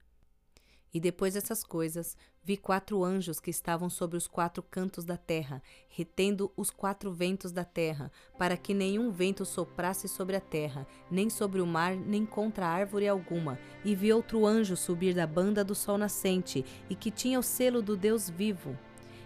E 0.94 1.00
depois 1.00 1.34
dessas 1.34 1.64
coisas, 1.64 2.18
vi 2.44 2.58
quatro 2.58 3.04
anjos 3.04 3.40
que 3.40 3.50
estavam 3.50 3.90
sobre 3.90 4.18
os 4.18 4.28
quatro 4.28 4.62
cantos 4.62 5.06
da 5.06 5.18
terra, 5.18 5.62
retendo 5.88 6.52
os 6.58 6.70
quatro 6.70 7.12
ventos 7.14 7.52
da 7.52 7.64
terra, 7.64 8.12
para 8.38 8.58
que 8.58 8.74
nenhum 8.74 9.12
vento 9.12 9.46
soprasse 9.46 10.08
sobre 10.08 10.36
a 10.36 10.42
terra, 10.42 10.88
nem 11.10 11.30
sobre 11.30 11.62
o 11.62 11.66
mar, 11.66 11.96
nem 11.96 12.26
contra 12.26 12.68
árvore 12.68 13.08
alguma. 13.08 13.60
E 13.86 13.96
vi 13.96 14.12
outro 14.12 14.46
anjo 14.46 14.76
subir 14.76 15.14
da 15.14 15.28
banda 15.28 15.64
do 15.64 15.76
sol 15.76 15.98
nascente, 15.98 16.66
e 16.90 16.96
que 16.96 17.12
tinha 17.12 17.40
o 17.40 17.44
selo 17.44 17.82
do 17.82 17.96
Deus 17.96 18.30
vivo 18.30 18.78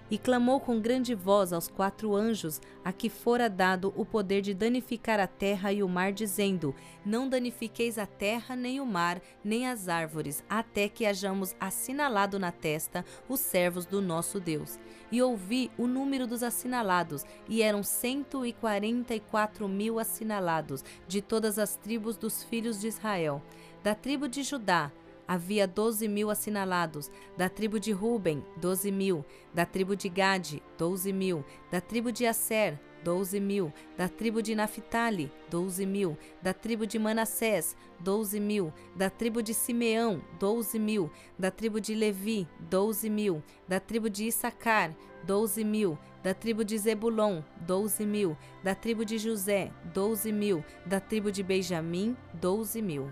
e 0.09 0.17
clamou 0.17 0.59
com 0.59 0.79
grande 0.79 1.15
voz 1.15 1.53
aos 1.53 1.67
quatro 1.67 2.15
anjos 2.15 2.61
a 2.83 2.91
que 2.91 3.09
fora 3.09 3.49
dado 3.49 3.93
o 3.95 4.05
poder 4.05 4.41
de 4.41 4.53
danificar 4.53 5.19
a 5.19 5.27
terra 5.27 5.71
e 5.71 5.81
o 5.81 5.87
mar, 5.87 6.11
dizendo: 6.11 6.75
Não 7.05 7.27
danifiqueis 7.27 7.97
a 7.97 8.05
terra, 8.05 8.55
nem 8.55 8.79
o 8.79 8.85
mar, 8.85 9.21
nem 9.43 9.67
as 9.67 9.87
árvores, 9.87 10.43
até 10.49 10.87
que 10.87 11.05
hajamos 11.05 11.55
assinalado 11.59 12.37
na 12.37 12.51
testa 12.51 13.05
os 13.27 13.39
servos 13.39 13.85
do 13.85 14.01
nosso 14.01 14.39
Deus. 14.39 14.77
E 15.11 15.21
ouvi 15.21 15.69
o 15.77 15.85
número 15.85 16.25
dos 16.25 16.43
assinalados, 16.43 17.23
e 17.47 17.61
eram 17.61 17.83
cento 17.83 18.45
e 18.45 18.51
quarenta 18.51 19.13
e 19.13 19.19
quatro 19.19 19.67
mil 19.67 19.99
assinalados, 19.99 20.83
de 21.07 21.21
todas 21.21 21.59
as 21.59 21.75
tribos 21.75 22.17
dos 22.17 22.43
filhos 22.43 22.79
de 22.79 22.87
Israel. 22.87 23.41
Da 23.83 23.93
tribo 23.93 24.27
de 24.27 24.43
Judá, 24.43 24.91
havia 25.27 25.67
doze 25.67 26.07
mil 26.07 26.29
assinalados, 26.29 27.09
da 27.37 27.49
tribo 27.49 27.79
de 27.79 27.91
Ruben, 27.91 28.43
doze 28.57 28.91
mil, 28.91 29.25
da 29.53 29.65
tribo 29.65 29.95
de 29.95 30.09
Gade, 30.09 30.61
doze 30.77 31.11
mil, 31.11 31.43
da 31.71 31.79
tribo 31.81 32.11
de 32.11 32.25
Asser, 32.25 32.79
doze 33.03 33.39
mil, 33.39 33.71
da 33.97 34.07
tribo 34.07 34.41
de 34.41 34.55
Naphtali, 34.55 35.31
doze 35.49 35.85
mil, 35.85 36.17
da 36.41 36.53
tribo 36.53 36.85
de 36.85 36.97
Manassés, 36.97 37.75
doze 37.99 38.39
mil, 38.39 38.73
da 38.95 39.09
tribo 39.09 39.41
de 39.41 39.53
Simeão, 39.53 40.21
doze 40.39 40.79
mil, 40.79 41.11
da 41.37 41.51
tribo 41.51 41.79
de 41.79 41.93
Levi, 41.93 42.47
doze 42.59 43.09
mil, 43.09 43.43
da 43.67 43.79
tribo 43.79 44.09
de 44.09 44.25
Issacar, 44.25 44.95
doze 45.25 45.63
mil, 45.63 45.97
da 46.23 46.33
tribo 46.33 46.63
de 46.63 46.77
Zebulon, 46.77 47.43
doze 47.61 48.05
mil, 48.05 48.37
da 48.63 48.73
tribo 48.73 49.03
de 49.03 49.17
José, 49.17 49.71
doze 49.93 50.31
mil, 50.31 50.63
da 50.85 50.99
tribo 50.99 51.31
de 51.31 51.43
Benjamim, 51.43 52.15
doze 52.33 52.81
mil. 52.81 53.09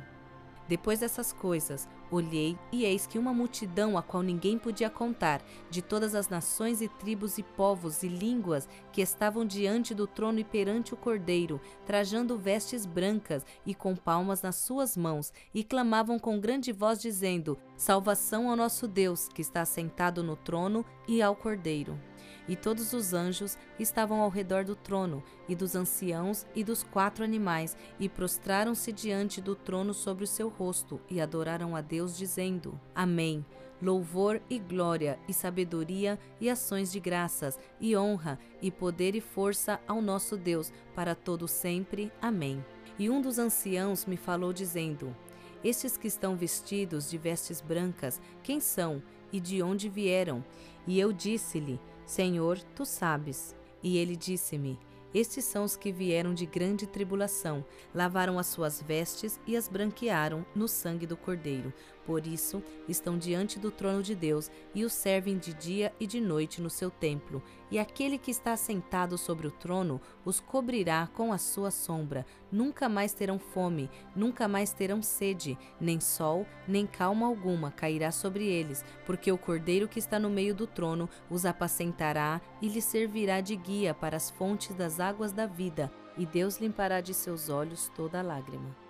Depois 0.70 1.02
dessas 1.02 1.34
coisas, 1.34 1.88
olhei 2.12 2.58
e 2.72 2.84
eis 2.84 3.08
que 3.08 3.18
uma 3.18 3.34
multidão 3.34 3.98
a 3.98 4.04
qual 4.04 4.22
ninguém 4.22 4.60
podia 4.60 4.90
contar, 4.90 5.42
de 5.70 5.82
todas 5.82 6.14
as 6.14 6.30
nações 6.30 6.82
e 6.82 6.88
tribos 6.88 7.38
e 7.38 7.44
povos 7.44 8.04
e 8.04 8.08
línguas 8.08 8.68
que 8.92 9.02
estavam 9.02 9.46
diante 9.46 9.96
do 9.96 10.06
trono 10.06 10.40
e 10.40 10.44
perante 10.44 10.94
o 10.94 10.98
Cordeiro, 10.98 11.60
trajando 11.86 12.38
vestes 12.38 12.86
brancas 12.86 13.46
e 13.66 13.74
com 13.74 13.96
palmas 13.96 14.42
nas 14.42 14.58
suas 14.58 14.98
mãos, 14.98 15.32
e 15.54 15.64
clamavam 15.64 16.20
com 16.20 16.40
grande 16.40 16.72
voz, 16.72 17.02
dizendo: 17.02 17.58
Salvação 17.78 18.50
ao 18.50 18.56
nosso 18.56 18.88
Deus, 18.88 19.28
que 19.28 19.42
está 19.42 19.64
sentado 19.66 20.22
no 20.22 20.36
trono, 20.36 20.86
e 21.08 21.22
ao 21.22 21.36
Cordeiro. 21.36 22.11
E 22.52 22.56
todos 22.58 22.92
os 22.92 23.14
anjos 23.14 23.58
estavam 23.80 24.20
ao 24.20 24.28
redor 24.28 24.66
do 24.66 24.76
trono, 24.76 25.24
e 25.48 25.56
dos 25.56 25.74
anciãos 25.74 26.46
e 26.54 26.66
dos 26.66 26.84
quatro 26.84 27.24
animais, 27.24 27.78
e 27.98 28.10
prostraram-se 28.10 28.92
diante 28.92 29.40
do 29.40 29.56
trono 29.56 29.94
sobre 29.94 30.26
o 30.26 30.28
seu 30.28 30.50
rosto, 30.50 31.00
e 31.10 31.22
adoraram 31.22 31.78
a 31.78 31.80
Deus, 31.80 32.18
dizendo: 32.18 32.78
Amém. 32.94 33.46
Louvor 33.82 34.42
e 34.50 34.60
glória, 34.60 35.18
e 35.30 35.34
sabedoria, 35.34 36.20
e 36.42 36.50
ações 36.50 36.92
de 36.92 37.00
graças, 37.00 37.58
e 37.80 37.96
honra, 37.96 38.38
e 38.62 38.70
poder 38.70 39.16
e 39.16 39.22
força 39.22 39.80
ao 39.88 40.02
nosso 40.02 40.36
Deus, 40.36 40.74
para 40.94 41.16
todo 41.16 41.48
sempre. 41.48 42.12
Amém. 42.22 42.62
E 43.00 43.10
um 43.10 43.22
dos 43.22 43.40
anciãos 43.40 44.06
me 44.06 44.18
falou, 44.18 44.52
dizendo: 44.52 45.16
Estes 45.64 45.96
que 45.96 46.08
estão 46.08 46.36
vestidos 46.36 47.10
de 47.10 47.18
vestes 47.18 47.62
brancas, 47.62 48.20
quem 48.44 48.60
são 48.60 49.02
e 49.32 49.40
de 49.40 49.64
onde 49.64 49.88
vieram? 49.88 50.44
E 50.86 51.00
eu 51.00 51.14
disse-lhe: 51.14 51.80
Senhor, 52.12 52.60
tu 52.76 52.86
sabes. 52.86 53.56
E 53.82 53.98
ele 53.98 54.18
disse-me: 54.18 54.78
Estes 55.14 55.46
são 55.46 55.64
os 55.64 55.78
que 55.78 55.94
vieram 55.94 56.34
de 56.34 56.46
grande 56.46 56.86
tribulação, 56.86 57.64
lavaram 57.96 58.38
as 58.38 58.48
suas 58.48 58.82
vestes 58.82 59.40
e 59.48 59.56
as 59.56 59.70
branquearam 59.70 60.46
no 60.54 60.68
sangue 60.68 61.08
do 61.08 61.16
Cordeiro. 61.16 61.74
Por 62.06 62.26
isso, 62.26 62.64
estão 62.88 63.18
diante 63.18 63.60
do 63.60 63.70
trono 63.70 64.02
de 64.02 64.16
Deus 64.16 64.50
e 64.74 64.84
o 64.84 64.90
servem 64.90 65.38
de 65.38 65.54
dia 65.54 65.94
e 66.00 66.08
de 66.08 66.20
noite 66.20 66.62
no 66.62 66.70
seu 66.70 66.90
templo. 66.90 67.44
E 67.70 67.78
aquele 67.78 68.18
que 68.18 68.32
está 68.32 68.58
sentado 68.58 69.18
sobre 69.18 69.48
o 69.48 69.52
trono 69.52 70.02
os 70.26 70.40
cobrirá 70.40 71.08
com 71.14 71.32
a 71.32 71.38
sua 71.38 71.70
sombra. 71.70 72.26
Nunca 72.52 72.90
mais 72.90 73.14
terão 73.14 73.38
fome, 73.38 73.90
nunca 74.16 74.48
mais 74.48 74.74
terão 74.74 75.02
sede, 75.02 75.58
nem 75.80 76.00
sol, 76.00 76.46
nem 76.68 76.88
calma 76.88 77.28
alguma 77.28 77.72
cairá 77.72 78.12
sobre 78.12 78.46
eles, 78.46 78.84
porque 79.06 79.32
o 79.32 79.38
Cordeiro 79.38 79.88
que 79.88 80.00
está 80.00 80.20
no 80.20 80.30
meio 80.30 80.56
do 80.56 80.66
trono 80.66 81.08
os 81.30 81.46
apacentará 81.46 82.42
e 82.62 82.68
lhes 82.68 82.84
servirá 82.84 83.42
de 83.42 83.56
guia 83.56 83.94
para 83.94 84.18
as 84.18 84.30
fontes 84.30 84.76
das 84.76 85.00
águas 85.00 85.32
da 85.32 85.46
vida, 85.46 85.92
e 86.18 86.26
Deus 86.26 86.58
limpará 86.58 87.00
de 87.00 87.14
seus 87.14 87.48
olhos 87.48 87.90
toda 87.96 88.22
lágrima. 88.22 88.81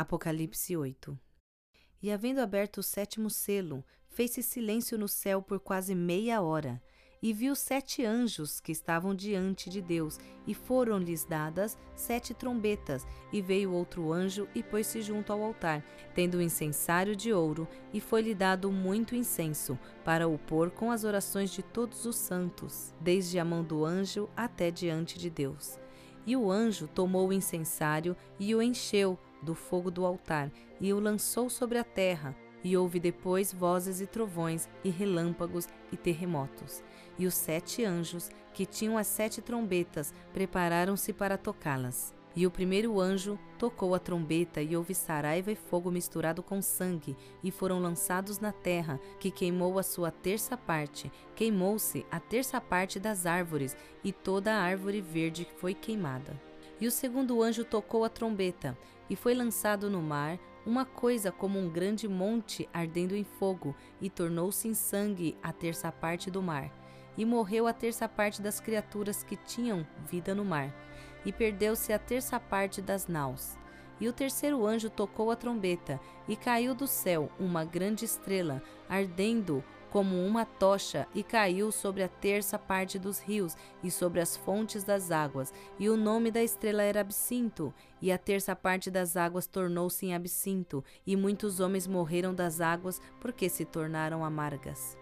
Apocalipse 0.00 0.74
8 0.74 1.14
E 2.02 2.10
havendo 2.10 2.40
aberto 2.40 2.78
o 2.78 2.82
sétimo 2.82 3.28
selo, 3.28 3.84
fez-se 4.08 4.42
silêncio 4.42 4.96
no 4.96 5.06
céu 5.06 5.42
por 5.42 5.60
quase 5.60 5.94
meia 5.94 6.40
hora, 6.40 6.82
e 7.22 7.34
viu 7.34 7.54
sete 7.54 8.02
anjos 8.02 8.60
que 8.60 8.72
estavam 8.72 9.14
diante 9.14 9.68
de 9.68 9.82
Deus, 9.82 10.18
e 10.46 10.54
foram-lhes 10.54 11.26
dadas 11.26 11.76
sete 11.94 12.32
trombetas, 12.32 13.06
e 13.30 13.42
veio 13.42 13.72
outro 13.72 14.10
anjo 14.10 14.48
e 14.54 14.62
pôs-se 14.62 15.02
junto 15.02 15.34
ao 15.34 15.42
altar, 15.42 15.84
tendo 16.14 16.38
um 16.38 16.40
incensário 16.40 17.14
de 17.14 17.30
ouro, 17.30 17.68
e 17.92 18.00
foi-lhe 18.00 18.34
dado 18.34 18.72
muito 18.72 19.14
incenso, 19.14 19.78
para 20.02 20.26
o 20.26 20.38
pôr 20.38 20.70
com 20.70 20.90
as 20.90 21.04
orações 21.04 21.50
de 21.50 21.62
todos 21.62 22.06
os 22.06 22.16
santos, 22.16 22.94
desde 23.02 23.38
a 23.38 23.44
mão 23.44 23.62
do 23.62 23.84
anjo 23.84 24.30
até 24.34 24.70
diante 24.70 25.18
de 25.18 25.28
Deus. 25.28 25.78
E 26.26 26.34
o 26.38 26.50
anjo 26.50 26.88
tomou 26.88 27.28
o 27.28 27.32
incensário 27.34 28.16
e 28.38 28.54
o 28.54 28.62
encheu 28.62 29.18
do 29.42 29.54
fogo 29.54 29.90
do 29.90 30.04
altar 30.04 30.50
e 30.80 30.92
o 30.92 31.00
lançou 31.00 31.48
sobre 31.50 31.78
a 31.78 31.84
terra. 31.84 32.34
E 32.62 32.76
houve 32.76 33.00
depois 33.00 33.52
vozes 33.52 34.02
e 34.02 34.06
trovões, 34.06 34.68
e 34.84 34.90
relâmpagos 34.90 35.66
e 35.90 35.96
terremotos. 35.96 36.82
E 37.18 37.26
os 37.26 37.34
sete 37.34 37.84
anjos, 37.84 38.30
que 38.52 38.66
tinham 38.66 38.98
as 38.98 39.06
sete 39.06 39.40
trombetas, 39.40 40.12
prepararam-se 40.32 41.10
para 41.12 41.38
tocá-las. 41.38 42.14
E 42.36 42.46
o 42.46 42.50
primeiro 42.50 43.00
anjo 43.00 43.38
tocou 43.58 43.94
a 43.94 43.98
trombeta, 43.98 44.60
e 44.60 44.76
houve 44.76 44.94
saraiva 44.94 45.50
e 45.50 45.56
fogo 45.56 45.90
misturado 45.90 46.42
com 46.42 46.60
sangue, 46.60 47.16
e 47.42 47.50
foram 47.50 47.80
lançados 47.80 48.38
na 48.38 48.52
terra, 48.52 49.00
que 49.18 49.30
queimou 49.30 49.78
a 49.78 49.82
sua 49.82 50.10
terça 50.10 50.56
parte. 50.56 51.10
Queimou-se 51.34 52.06
a 52.10 52.20
terça 52.20 52.60
parte 52.60 53.00
das 53.00 53.24
árvores, 53.24 53.74
e 54.04 54.12
toda 54.12 54.52
a 54.52 54.60
árvore 54.60 55.00
verde 55.00 55.48
foi 55.56 55.74
queimada. 55.74 56.49
E 56.80 56.86
o 56.86 56.90
segundo 56.90 57.42
anjo 57.42 57.64
tocou 57.64 58.04
a 58.04 58.08
trombeta, 58.08 58.76
e 59.08 59.14
foi 59.14 59.34
lançado 59.34 59.90
no 59.90 60.00
mar 60.00 60.38
uma 60.64 60.84
coisa 60.84 61.32
como 61.32 61.58
um 61.58 61.68
grande 61.68 62.06
monte 62.08 62.68
ardendo 62.72 63.14
em 63.16 63.24
fogo, 63.24 63.74
e 64.00 64.08
tornou-se 64.08 64.66
em 64.66 64.74
sangue 64.74 65.36
a 65.42 65.52
terça 65.52 65.90
parte 65.90 66.30
do 66.30 66.42
mar. 66.42 66.70
E 67.16 67.24
morreu 67.24 67.66
a 67.66 67.72
terça 67.72 68.08
parte 68.08 68.40
das 68.40 68.60
criaturas 68.60 69.22
que 69.22 69.36
tinham 69.36 69.86
vida 70.08 70.34
no 70.34 70.44
mar, 70.44 70.74
e 71.24 71.32
perdeu-se 71.32 71.92
a 71.92 71.98
terça 71.98 72.38
parte 72.38 72.80
das 72.80 73.06
naus. 73.06 73.58
E 74.00 74.08
o 74.08 74.12
terceiro 74.12 74.64
anjo 74.64 74.88
tocou 74.88 75.30
a 75.30 75.36
trombeta, 75.36 76.00
e 76.26 76.34
caiu 76.34 76.74
do 76.74 76.86
céu 76.86 77.30
uma 77.38 77.64
grande 77.64 78.04
estrela, 78.04 78.62
ardendo 78.88 79.62
como 79.90 80.24
uma 80.24 80.44
tocha 80.44 81.06
e 81.14 81.22
caiu 81.22 81.72
sobre 81.72 82.02
a 82.02 82.08
terça 82.08 82.58
parte 82.58 82.98
dos 82.98 83.18
rios 83.18 83.56
e 83.82 83.90
sobre 83.90 84.20
as 84.20 84.36
fontes 84.36 84.84
das 84.84 85.10
águas. 85.10 85.52
E 85.78 85.88
o 85.88 85.96
nome 85.96 86.30
da 86.30 86.42
estrela 86.42 86.82
era 86.82 87.00
Absinto, 87.00 87.74
e 88.00 88.12
a 88.12 88.18
terça 88.18 88.54
parte 88.54 88.90
das 88.90 89.16
águas 89.16 89.46
tornou-se 89.46 90.06
em 90.06 90.14
absinto, 90.14 90.84
e 91.06 91.16
muitos 91.16 91.60
homens 91.60 91.86
morreram 91.86 92.34
das 92.34 92.60
águas 92.60 93.00
porque 93.20 93.48
se 93.48 93.64
tornaram 93.64 94.24
amargas. 94.24 94.99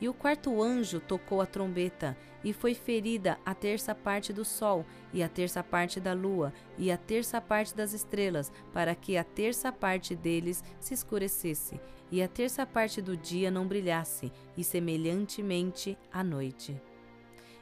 E 0.00 0.08
o 0.08 0.14
quarto 0.14 0.62
anjo 0.62 1.00
tocou 1.00 1.40
a 1.40 1.46
trombeta, 1.46 2.16
e 2.44 2.52
foi 2.52 2.74
ferida 2.74 3.38
a 3.44 3.54
terça 3.54 3.94
parte 3.94 4.32
do 4.32 4.44
sol, 4.44 4.84
e 5.12 5.22
a 5.22 5.28
terça 5.28 5.62
parte 5.62 5.98
da 5.98 6.12
lua, 6.12 6.52
e 6.78 6.90
a 6.92 6.96
terça 6.96 7.40
parte 7.40 7.74
das 7.74 7.92
estrelas, 7.92 8.52
para 8.72 8.94
que 8.94 9.16
a 9.16 9.24
terça 9.24 9.72
parte 9.72 10.14
deles 10.14 10.62
se 10.78 10.94
escurecesse, 10.94 11.80
e 12.12 12.22
a 12.22 12.28
terça 12.28 12.66
parte 12.66 13.00
do 13.00 13.16
dia 13.16 13.50
não 13.50 13.66
brilhasse, 13.66 14.30
e 14.56 14.62
semelhantemente 14.62 15.98
a 16.12 16.22
noite. 16.22 16.80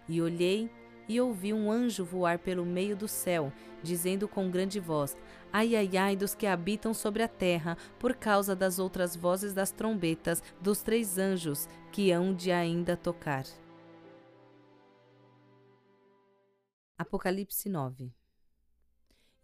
E 0.08 0.20
olhei, 0.20 0.70
e 1.08 1.20
ouvi 1.20 1.52
um 1.52 1.70
anjo 1.70 2.04
voar 2.04 2.38
pelo 2.38 2.64
meio 2.64 2.96
do 2.96 3.06
céu, 3.08 3.52
dizendo 3.82 4.28
com 4.28 4.50
grande 4.50 4.80
voz: 4.80 5.16
Ai, 5.52 5.76
ai, 5.76 5.96
ai 5.96 6.16
dos 6.16 6.34
que 6.34 6.46
habitam 6.46 6.92
sobre 6.92 7.22
a 7.22 7.28
terra, 7.28 7.76
por 7.98 8.14
causa 8.14 8.56
das 8.56 8.78
outras 8.78 9.14
vozes 9.14 9.52
das 9.52 9.70
trombetas 9.70 10.42
dos 10.60 10.82
três 10.82 11.18
anjos 11.18 11.68
que 11.92 12.10
hão 12.10 12.34
de 12.34 12.50
ainda 12.50 12.96
tocar. 12.96 13.44
Apocalipse 16.96 17.68
9 17.68 18.12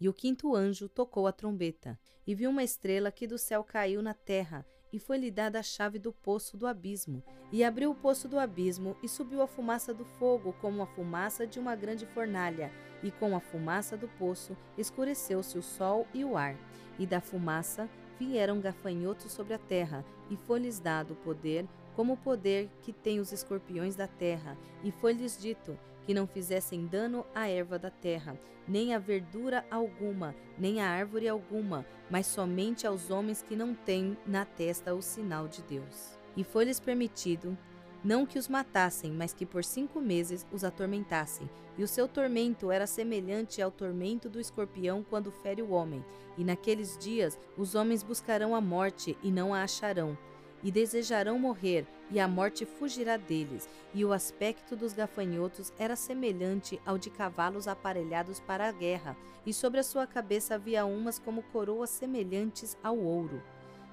E 0.01 0.09
o 0.09 0.15
quinto 0.15 0.55
anjo 0.55 0.89
tocou 0.89 1.27
a 1.27 1.33
trombeta, 1.33 1.99
e 2.27 2.35
viu 2.35 2.51
uma 2.51 2.63
estrela 2.63 3.11
que 3.11 3.27
do 3.27 3.37
céu 3.37 3.65
caiu 3.65 4.03
na 4.03 4.15
terra, 4.15 4.65
e 4.93 4.99
foi-lhe 4.99 5.31
dada 5.31 5.59
a 5.59 5.63
chave 5.63 5.99
do 5.99 6.13
poço 6.13 6.57
do 6.57 6.67
abismo. 6.67 7.23
E 7.53 7.65
abriu 7.65 7.91
o 7.91 7.95
poço 7.95 8.29
do 8.29 8.39
abismo, 8.39 8.97
e 9.03 9.09
subiu 9.09 9.43
a 9.43 9.47
fumaça 9.47 9.93
do 9.93 10.05
fogo, 10.05 10.55
como 10.61 10.83
a 10.83 10.87
fumaça 10.87 11.47
de 11.47 11.59
uma 11.59 11.75
grande 11.75 12.07
fornalha, 12.07 12.73
e 13.03 13.11
com 13.11 13.35
a 13.35 13.41
fumaça 13.41 13.97
do 13.97 14.09
poço 14.09 14.57
escureceu-se 14.77 15.59
o 15.59 15.63
sol 15.63 16.07
e 16.13 16.25
o 16.25 16.37
ar. 16.37 16.57
E 16.99 17.07
da 17.07 17.21
fumaça 17.21 17.89
vieram 18.19 18.61
gafanhotos 18.61 19.33
sobre 19.33 19.55
a 19.55 19.59
terra, 19.59 20.05
e 20.31 20.37
foi-lhes 20.37 20.79
dado 20.79 21.15
poder, 21.17 21.67
como 21.97 22.13
o 22.13 22.17
poder 22.17 22.71
que 22.83 22.93
têm 22.93 23.21
os 23.21 23.33
escorpiões 23.33 23.97
da 23.97 24.07
terra, 24.07 24.57
e 24.85 24.91
foi-lhes 24.91 25.39
dito 25.41 25.77
que 26.05 26.15
não 26.15 26.27
fizessem 26.27 26.87
dano 26.87 27.25
à 27.35 27.49
erva 27.49 27.79
da 27.79 27.91
terra, 27.91 28.39
nem 28.67 28.95
a 28.95 28.99
verdura 28.99 29.65
alguma, 29.71 30.35
nem 30.59 30.81
a 30.81 30.89
árvore 30.89 31.29
alguma, 31.29 31.85
mas 32.11 32.27
somente 32.27 32.87
aos 32.87 33.11
homens 33.11 33.43
que 33.43 33.57
não 33.57 33.75
têm 33.75 34.17
na 34.27 34.45
testa 34.45 34.95
o 34.95 35.03
sinal 35.03 35.49
de 35.49 35.63
Deus. 35.63 36.19
E 36.37 36.45
foi-lhes 36.45 36.79
permitido 36.79 37.57
não 38.03 38.25
que 38.25 38.39
os 38.39 38.49
matassem, 38.49 39.13
mas 39.13 39.35
que 39.35 39.45
por 39.45 39.63
cinco 39.63 40.01
meses 40.01 40.47
os 40.51 40.65
atormentassem. 40.65 41.49
E 41.77 41.83
o 41.83 41.89
seu 41.89 42.09
tormento 42.09 42.71
era 42.71 42.87
semelhante 42.87 43.61
ao 43.61 43.71
tormento 43.71 44.29
do 44.29 44.41
escorpião 44.41 45.05
quando 45.09 45.31
fere 45.31 45.61
o 45.61 45.71
homem. 45.71 46.05
E 46.39 46.45
naqueles 46.45 46.97
dias 46.97 47.39
os 47.59 47.75
homens 47.75 48.03
buscarão 48.03 48.55
a 48.55 48.61
morte 48.61 49.19
e 49.23 49.31
não 49.31 49.53
a 49.53 49.63
acharão. 49.63 50.17
E 50.63 50.71
desejarão 50.71 51.39
morrer, 51.39 51.87
e 52.11 52.21
a 52.21 52.29
morte 52.29 52.67
fugirá 52.67 53.17
deles. 53.17 53.69
E 53.95 54.05
o 54.05 54.13
aspecto 54.13 54.77
dos 54.77 54.93
gafanhotos 54.93 55.73
era 55.79 55.97
semelhante 55.97 56.81
ao 56.85 56.99
de 56.99 57.11
cavalos 57.11 57.67
aparelhados 57.67 58.41
para 58.41 58.69
a 58.69 58.73
guerra, 58.73 59.17
e 59.47 59.53
sobre 59.53 59.81
a 59.81 59.85
sua 59.85 60.07
cabeça 60.07 60.55
havia 60.55 60.85
umas 60.85 61.19
como 61.19 61.43
coroas 61.45 61.91
semelhantes 61.91 62.77
ao 62.83 62.99
ouro. 62.99 63.43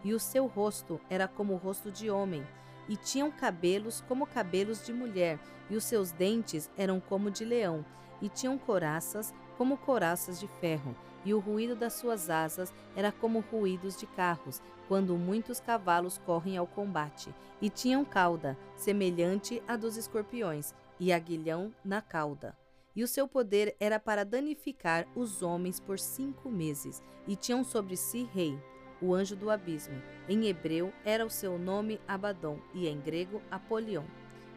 E 0.04 0.14
o 0.14 0.20
seu 0.20 0.46
rosto 0.46 1.00
era 1.10 1.28
como 1.28 1.54
o 1.54 1.58
rosto 1.58 1.92
de 1.92 2.10
homem 2.10 2.46
e 2.88 2.96
tinham 2.96 3.30
cabelos 3.30 4.04
como 4.08 4.26
cabelos 4.26 4.86
de 4.86 4.94
mulher, 4.94 5.40
e 5.70 5.76
os 5.76 5.84
seus 5.84 6.12
dentes 6.12 6.70
eram 6.78 7.00
como 7.00 7.30
de 7.30 7.44
leão, 7.44 7.86
e 8.22 8.30
tinham 8.30 8.58
coraças 8.58 9.34
como 9.58 9.78
coraças 9.78 10.40
de 10.40 10.48
ferro, 10.48 10.96
e 11.26 11.34
o 11.34 11.40
ruído 11.40 11.76
das 11.76 11.94
suas 11.94 12.30
asas 12.30 12.74
era 12.96 13.12
como 13.12 13.40
ruídos 13.52 13.98
de 13.98 14.08
carros, 14.08 14.62
quando 14.88 15.18
muitos 15.18 15.60
cavalos 15.60 16.18
correm 16.18 16.58
ao 16.58 16.68
combate, 16.68 17.34
e 17.62 17.70
tinham 17.70 18.06
cauda, 18.06 18.58
semelhante 18.76 19.62
à 19.68 19.76
dos 19.76 19.98
escorpiões, 19.98 20.74
e 21.00 21.12
aguilhão 21.12 21.74
na 21.84 22.02
cauda. 22.02 22.58
E 22.96 23.04
o 23.04 23.08
seu 23.08 23.28
poder 23.28 23.76
era 23.80 24.00
para 24.00 24.24
danificar 24.24 25.08
os 25.16 25.42
homens 25.42 25.80
por 25.80 26.00
cinco 26.00 26.50
meses, 26.50 27.02
e 27.28 27.36
tinham 27.36 27.64
sobre 27.64 27.96
si 27.96 28.28
rei 28.34 28.58
o 29.02 29.14
anjo 29.14 29.36
do 29.36 29.50
abismo. 29.50 30.02
Em 30.28 30.48
hebreu 30.48 30.92
era 31.06 31.26
o 31.26 31.30
seu 31.30 31.58
nome 31.58 32.00
Abaddon 32.08 32.60
e 32.74 32.88
em 32.88 33.00
grego 33.00 33.42
Apolion. 33.50 34.06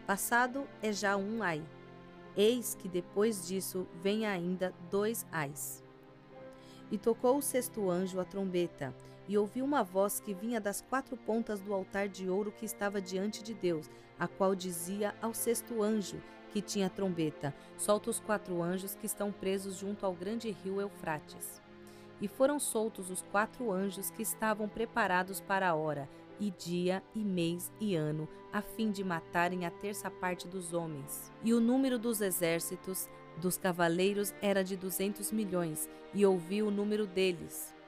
Passado 0.06 0.66
é 0.82 0.92
já 0.92 1.16
um 1.16 1.42
ai. 1.42 1.62
Eis 2.36 2.74
que 2.74 2.88
depois 2.88 3.46
disso 3.46 3.86
vem 4.02 4.26
ainda 4.26 4.72
dois 4.90 5.26
ais. 5.30 5.84
E 6.90 6.98
tocou 6.98 7.36
o 7.36 7.42
sexto 7.42 7.88
anjo 7.90 8.18
a 8.18 8.24
trombeta, 8.24 8.94
e 9.30 9.38
ouviu 9.38 9.64
uma 9.64 9.84
voz 9.84 10.18
que 10.18 10.34
vinha 10.34 10.60
das 10.60 10.80
quatro 10.80 11.16
pontas 11.16 11.60
do 11.60 11.72
altar 11.72 12.08
de 12.08 12.28
ouro 12.28 12.50
que 12.50 12.66
estava 12.66 13.00
diante 13.00 13.44
de 13.44 13.54
Deus, 13.54 13.88
a 14.18 14.26
qual 14.26 14.56
dizia 14.56 15.14
ao 15.22 15.32
sexto 15.32 15.84
anjo, 15.84 16.20
que 16.50 16.60
tinha 16.60 16.90
trombeta: 16.90 17.54
Solta 17.78 18.10
os 18.10 18.18
quatro 18.18 18.60
anjos 18.60 18.96
que 18.96 19.06
estão 19.06 19.30
presos 19.30 19.76
junto 19.76 20.04
ao 20.04 20.12
grande 20.12 20.50
rio 20.50 20.80
Eufrates. 20.80 21.62
E 22.20 22.26
foram 22.26 22.58
soltos 22.58 23.08
os 23.08 23.22
quatro 23.22 23.70
anjos 23.70 24.10
que 24.10 24.20
estavam 24.20 24.68
preparados 24.68 25.40
para 25.40 25.68
a 25.68 25.76
hora, 25.76 26.08
e 26.40 26.50
dia, 26.50 27.00
e 27.14 27.20
mês, 27.20 27.70
e 27.80 27.94
ano, 27.94 28.28
a 28.52 28.60
fim 28.60 28.90
de 28.90 29.04
matarem 29.04 29.64
a 29.64 29.70
terça 29.70 30.10
parte 30.10 30.48
dos 30.48 30.72
homens. 30.72 31.30
E 31.44 31.54
o 31.54 31.60
número 31.60 32.00
dos 32.00 32.20
exércitos 32.20 33.08
dos 33.36 33.56
cavaleiros 33.56 34.34
era 34.42 34.64
de 34.64 34.76
duzentos 34.76 35.30
milhões, 35.30 35.88
e 36.12 36.26
ouvi 36.26 36.64
o 36.64 36.70
número 36.70 37.06
deles. 37.06 37.78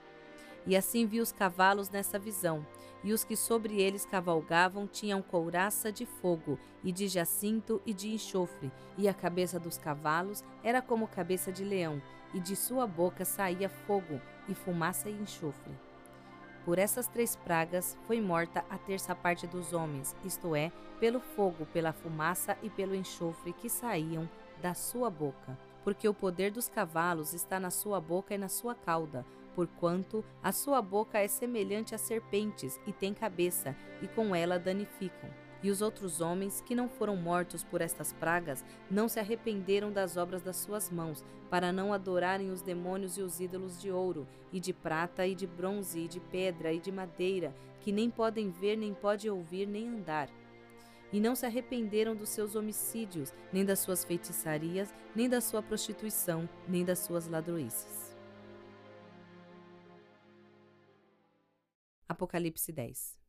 E 0.66 0.76
assim 0.76 1.06
vi 1.06 1.20
os 1.20 1.32
cavalos 1.32 1.90
nessa 1.90 2.18
visão, 2.18 2.64
e 3.02 3.12
os 3.12 3.24
que 3.24 3.36
sobre 3.36 3.80
eles 3.80 4.06
cavalgavam 4.06 4.86
tinham 4.86 5.20
couraça 5.20 5.90
de 5.90 6.06
fogo, 6.06 6.58
e 6.84 6.92
de 6.92 7.08
jacinto 7.08 7.80
e 7.84 7.92
de 7.92 8.12
enxofre, 8.12 8.70
e 8.96 9.08
a 9.08 9.14
cabeça 9.14 9.58
dos 9.58 9.76
cavalos 9.76 10.44
era 10.62 10.80
como 10.80 11.08
cabeça 11.08 11.50
de 11.50 11.64
leão, 11.64 12.00
e 12.32 12.40
de 12.40 12.54
sua 12.54 12.86
boca 12.86 13.24
saía 13.24 13.68
fogo, 13.68 14.20
e 14.48 14.54
fumaça 14.54 15.08
e 15.08 15.12
enxofre. 15.12 15.72
Por 16.64 16.78
essas 16.78 17.08
três 17.08 17.34
pragas 17.34 17.96
foi 18.06 18.20
morta 18.20 18.64
a 18.70 18.78
terça 18.78 19.14
parte 19.16 19.48
dos 19.48 19.72
homens, 19.72 20.14
isto 20.24 20.54
é, 20.54 20.70
pelo 21.00 21.18
fogo, 21.18 21.66
pela 21.66 21.92
fumaça 21.92 22.56
e 22.62 22.70
pelo 22.70 22.94
enxofre 22.94 23.52
que 23.52 23.68
saíam 23.68 24.28
da 24.60 24.74
sua 24.74 25.10
boca. 25.10 25.58
Porque 25.82 26.08
o 26.08 26.14
poder 26.14 26.52
dos 26.52 26.68
cavalos 26.68 27.34
está 27.34 27.58
na 27.58 27.70
sua 27.70 28.00
boca 28.00 28.32
e 28.32 28.38
na 28.38 28.48
sua 28.48 28.76
cauda, 28.76 29.26
porquanto 29.54 30.24
a 30.42 30.52
sua 30.52 30.82
boca 30.82 31.18
é 31.18 31.28
semelhante 31.28 31.94
a 31.94 31.98
serpentes 31.98 32.80
e 32.86 32.92
tem 32.92 33.14
cabeça, 33.14 33.76
e 34.00 34.08
com 34.08 34.34
ela 34.34 34.58
danificam. 34.58 35.30
E 35.62 35.70
os 35.70 35.80
outros 35.80 36.20
homens 36.20 36.60
que 36.60 36.74
não 36.74 36.88
foram 36.88 37.14
mortos 37.14 37.62
por 37.62 37.80
estas 37.80 38.12
pragas 38.12 38.64
não 38.90 39.08
se 39.08 39.20
arrependeram 39.20 39.92
das 39.92 40.16
obras 40.16 40.42
das 40.42 40.56
suas 40.56 40.90
mãos, 40.90 41.24
para 41.48 41.70
não 41.70 41.92
adorarem 41.92 42.50
os 42.50 42.62
demônios 42.62 43.16
e 43.16 43.22
os 43.22 43.38
ídolos 43.38 43.80
de 43.80 43.90
ouro, 43.90 44.26
e 44.52 44.58
de 44.58 44.72
prata, 44.72 45.26
e 45.26 45.34
de 45.34 45.46
bronze, 45.46 46.00
e 46.00 46.08
de 46.08 46.18
pedra, 46.18 46.72
e 46.72 46.80
de 46.80 46.90
madeira, 46.90 47.54
que 47.80 47.92
nem 47.92 48.10
podem 48.10 48.50
ver, 48.50 48.76
nem 48.76 48.92
podem 48.92 49.30
ouvir, 49.30 49.66
nem 49.66 49.88
andar. 49.88 50.28
E 51.12 51.20
não 51.20 51.34
se 51.34 51.44
arrependeram 51.44 52.16
dos 52.16 52.30
seus 52.30 52.56
homicídios, 52.56 53.32
nem 53.52 53.64
das 53.64 53.80
suas 53.80 54.02
feitiçarias, 54.02 54.92
nem 55.14 55.28
da 55.28 55.40
sua 55.40 55.62
prostituição, 55.62 56.48
nem 56.66 56.84
das 56.84 57.00
suas 57.00 57.28
ladroices. 57.28 58.11
Apocalipse 62.12 62.70
10 62.70 63.22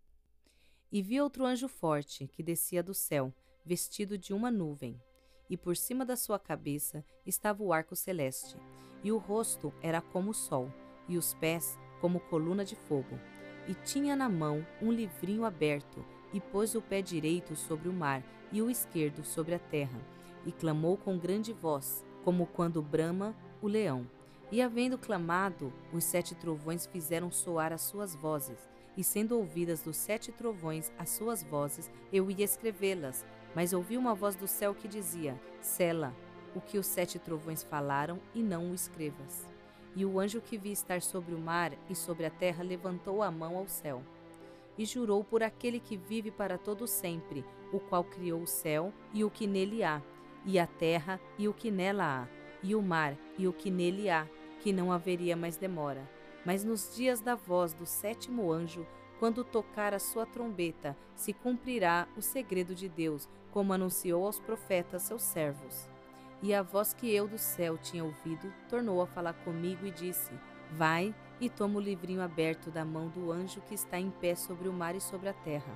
e 0.93 1.01
vi 1.01 1.19
outro 1.19 1.43
anjo 1.43 1.67
forte 1.67 2.27
que 2.27 2.43
descia 2.43 2.83
do 2.83 2.93
céu, 2.93 3.33
vestido 3.65 4.15
de 4.15 4.31
uma 4.31 4.51
nuvem, 4.51 5.01
e 5.49 5.57
por 5.57 5.75
cima 5.75 6.05
da 6.05 6.15
sua 6.15 6.37
cabeça 6.37 7.03
estava 7.25 7.63
o 7.63 7.73
arco 7.73 7.95
celeste, 7.95 8.55
e 9.03 9.11
o 9.11 9.17
rosto 9.17 9.73
era 9.81 9.99
como 9.99 10.29
o 10.29 10.33
sol, 10.35 10.71
e 11.09 11.17
os 11.17 11.33
pés 11.33 11.79
como 11.99 12.19
coluna 12.19 12.63
de 12.63 12.75
fogo. 12.75 13.19
E 13.67 13.73
tinha 13.73 14.15
na 14.15 14.29
mão 14.29 14.63
um 14.79 14.91
livrinho 14.91 15.45
aberto, 15.45 16.05
e 16.31 16.39
pôs 16.39 16.75
o 16.75 16.81
pé 16.81 17.01
direito 17.01 17.55
sobre 17.55 17.89
o 17.89 17.93
mar 17.93 18.23
e 18.51 18.61
o 18.61 18.69
esquerdo 18.69 19.23
sobre 19.23 19.55
a 19.55 19.59
terra, 19.59 19.99
e 20.45 20.51
clamou 20.51 20.95
com 20.95 21.17
grande 21.17 21.51
voz, 21.51 22.05
como 22.23 22.45
quando 22.45 22.83
brama 22.83 23.35
o 23.63 23.67
leão. 23.67 24.07
E 24.51 24.61
havendo 24.61 24.95
clamado, 24.95 25.73
os 25.91 26.03
sete 26.03 26.35
trovões 26.35 26.85
fizeram 26.85 27.31
soar 27.31 27.73
as 27.73 27.81
suas 27.81 28.13
vozes, 28.13 28.72
e 28.95 29.03
sendo 29.03 29.37
ouvidas 29.37 29.81
dos 29.81 29.97
sete 29.97 30.31
trovões 30.31 30.91
as 30.97 31.09
suas 31.09 31.43
vozes, 31.43 31.91
eu 32.11 32.29
ia 32.29 32.45
escrevê-las. 32.45 33.25
Mas 33.55 33.73
ouvi 33.73 33.97
uma 33.97 34.15
voz 34.15 34.35
do 34.35 34.47
céu 34.47 34.73
que 34.73 34.87
dizia: 34.87 35.39
Sela, 35.61 36.13
o 36.55 36.61
que 36.61 36.77
os 36.77 36.85
sete 36.85 37.19
trovões 37.19 37.63
falaram, 37.63 38.19
e 38.33 38.41
não 38.41 38.71
o 38.71 38.73
escrevas. 38.73 39.47
E 39.95 40.05
o 40.05 40.19
anjo 40.19 40.41
que 40.41 40.57
vi 40.57 40.71
estar 40.71 41.01
sobre 41.01 41.35
o 41.35 41.39
mar 41.39 41.71
e 41.89 41.95
sobre 41.95 42.25
a 42.25 42.29
terra 42.31 42.63
levantou 42.63 43.21
a 43.21 43.29
mão 43.29 43.57
ao 43.57 43.67
céu. 43.67 44.01
E 44.75 44.85
jurou 44.85 45.23
por 45.23 45.43
aquele 45.43 45.79
que 45.79 45.95
vive 45.95 46.31
para 46.31 46.57
todo 46.57 46.87
sempre, 46.87 47.45
o 47.71 47.79
qual 47.79 48.03
criou 48.03 48.41
o 48.41 48.47
céu 48.47 48.91
e 49.13 49.23
o 49.23 49.29
que 49.29 49.45
nele 49.45 49.83
há, 49.83 50.01
e 50.45 50.57
a 50.57 50.65
terra 50.65 51.19
e 51.37 51.47
o 51.47 51.53
que 51.53 51.69
nela 51.69 52.23
há, 52.23 52.27
e 52.63 52.73
o 52.73 52.81
mar 52.81 53.15
e 53.37 53.47
o 53.47 53.53
que 53.53 53.69
nele 53.69 54.09
há, 54.09 54.27
que 54.61 54.73
não 54.73 54.91
haveria 54.91 55.35
mais 55.35 55.57
demora 55.57 56.09
mas 56.45 56.63
nos 56.63 56.95
dias 56.95 57.19
da 57.19 57.35
voz 57.35 57.73
do 57.73 57.85
sétimo 57.85 58.51
anjo, 58.51 58.85
quando 59.19 59.43
tocar 59.43 59.93
a 59.93 59.99
sua 59.99 60.25
trombeta, 60.25 60.97
se 61.15 61.31
cumprirá 61.31 62.07
o 62.17 62.21
segredo 62.21 62.75
de 62.75 62.89
Deus, 62.89 63.29
como 63.51 63.71
anunciou 63.71 64.25
aos 64.25 64.39
profetas 64.39 65.03
seus 65.03 65.21
servos. 65.21 65.87
E 66.41 66.53
a 66.53 66.61
voz 66.61 66.93
que 66.93 67.09
eu 67.13 67.27
do 67.27 67.37
céu 67.37 67.77
tinha 67.77 68.03
ouvido 68.03 68.51
tornou 68.67 69.01
a 69.01 69.07
falar 69.07 69.33
comigo 69.45 69.85
e 69.85 69.91
disse: 69.91 70.31
Vai 70.71 71.15
e 71.39 71.49
toma 71.49 71.77
o 71.77 71.81
livrinho 71.81 72.21
aberto 72.21 72.69
da 72.69 72.83
mão 72.83 73.07
do 73.07 73.31
anjo 73.31 73.61
que 73.61 73.73
está 73.73 73.97
em 73.97 74.09
pé 74.09 74.35
sobre 74.35 74.67
o 74.67 74.73
mar 74.73 74.95
e 74.95 74.99
sobre 74.99 75.29
a 75.29 75.33
terra. 75.33 75.73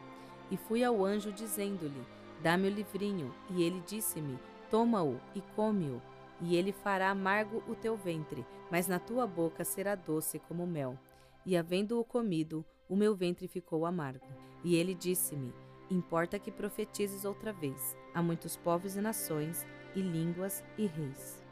E 0.51 0.57
fui 0.57 0.83
ao 0.83 1.05
anjo 1.05 1.31
dizendo-lhe: 1.31 2.05
Dá-me 2.41 2.67
o 2.67 2.71
livrinho. 2.71 3.33
E 3.49 3.63
ele 3.63 3.81
disse-me: 3.87 4.37
Toma-o 4.69 5.19
e 5.33 5.41
come-o 5.55 6.01
e 6.41 6.55
ele 6.55 6.71
fará 6.71 7.09
amargo 7.09 7.63
o 7.67 7.75
teu 7.75 7.95
ventre, 7.97 8.45
mas 8.71 8.87
na 8.87 8.99
tua 8.99 9.25
boca 9.25 9.63
será 9.63 9.95
doce 9.95 10.39
como 10.39 10.67
mel. 10.67 10.97
E 11.45 11.55
havendo-o 11.55 12.03
comido, 12.03 12.65
o 12.89 12.95
meu 12.95 13.15
ventre 13.15 13.47
ficou 13.47 13.85
amargo. 13.85 14.27
E 14.63 14.75
ele 14.75 14.93
disse-me: 14.93 15.53
Importa 15.89 16.37
que 16.37 16.51
profetizes 16.51 17.25
outra 17.25 17.53
vez 17.53 17.95
a 18.13 18.21
muitos 18.21 18.57
povos 18.57 18.95
e 18.95 19.01
nações, 19.01 19.65
e 19.95 20.01
línguas 20.01 20.63
e 20.77 20.85
reis. 20.85 21.43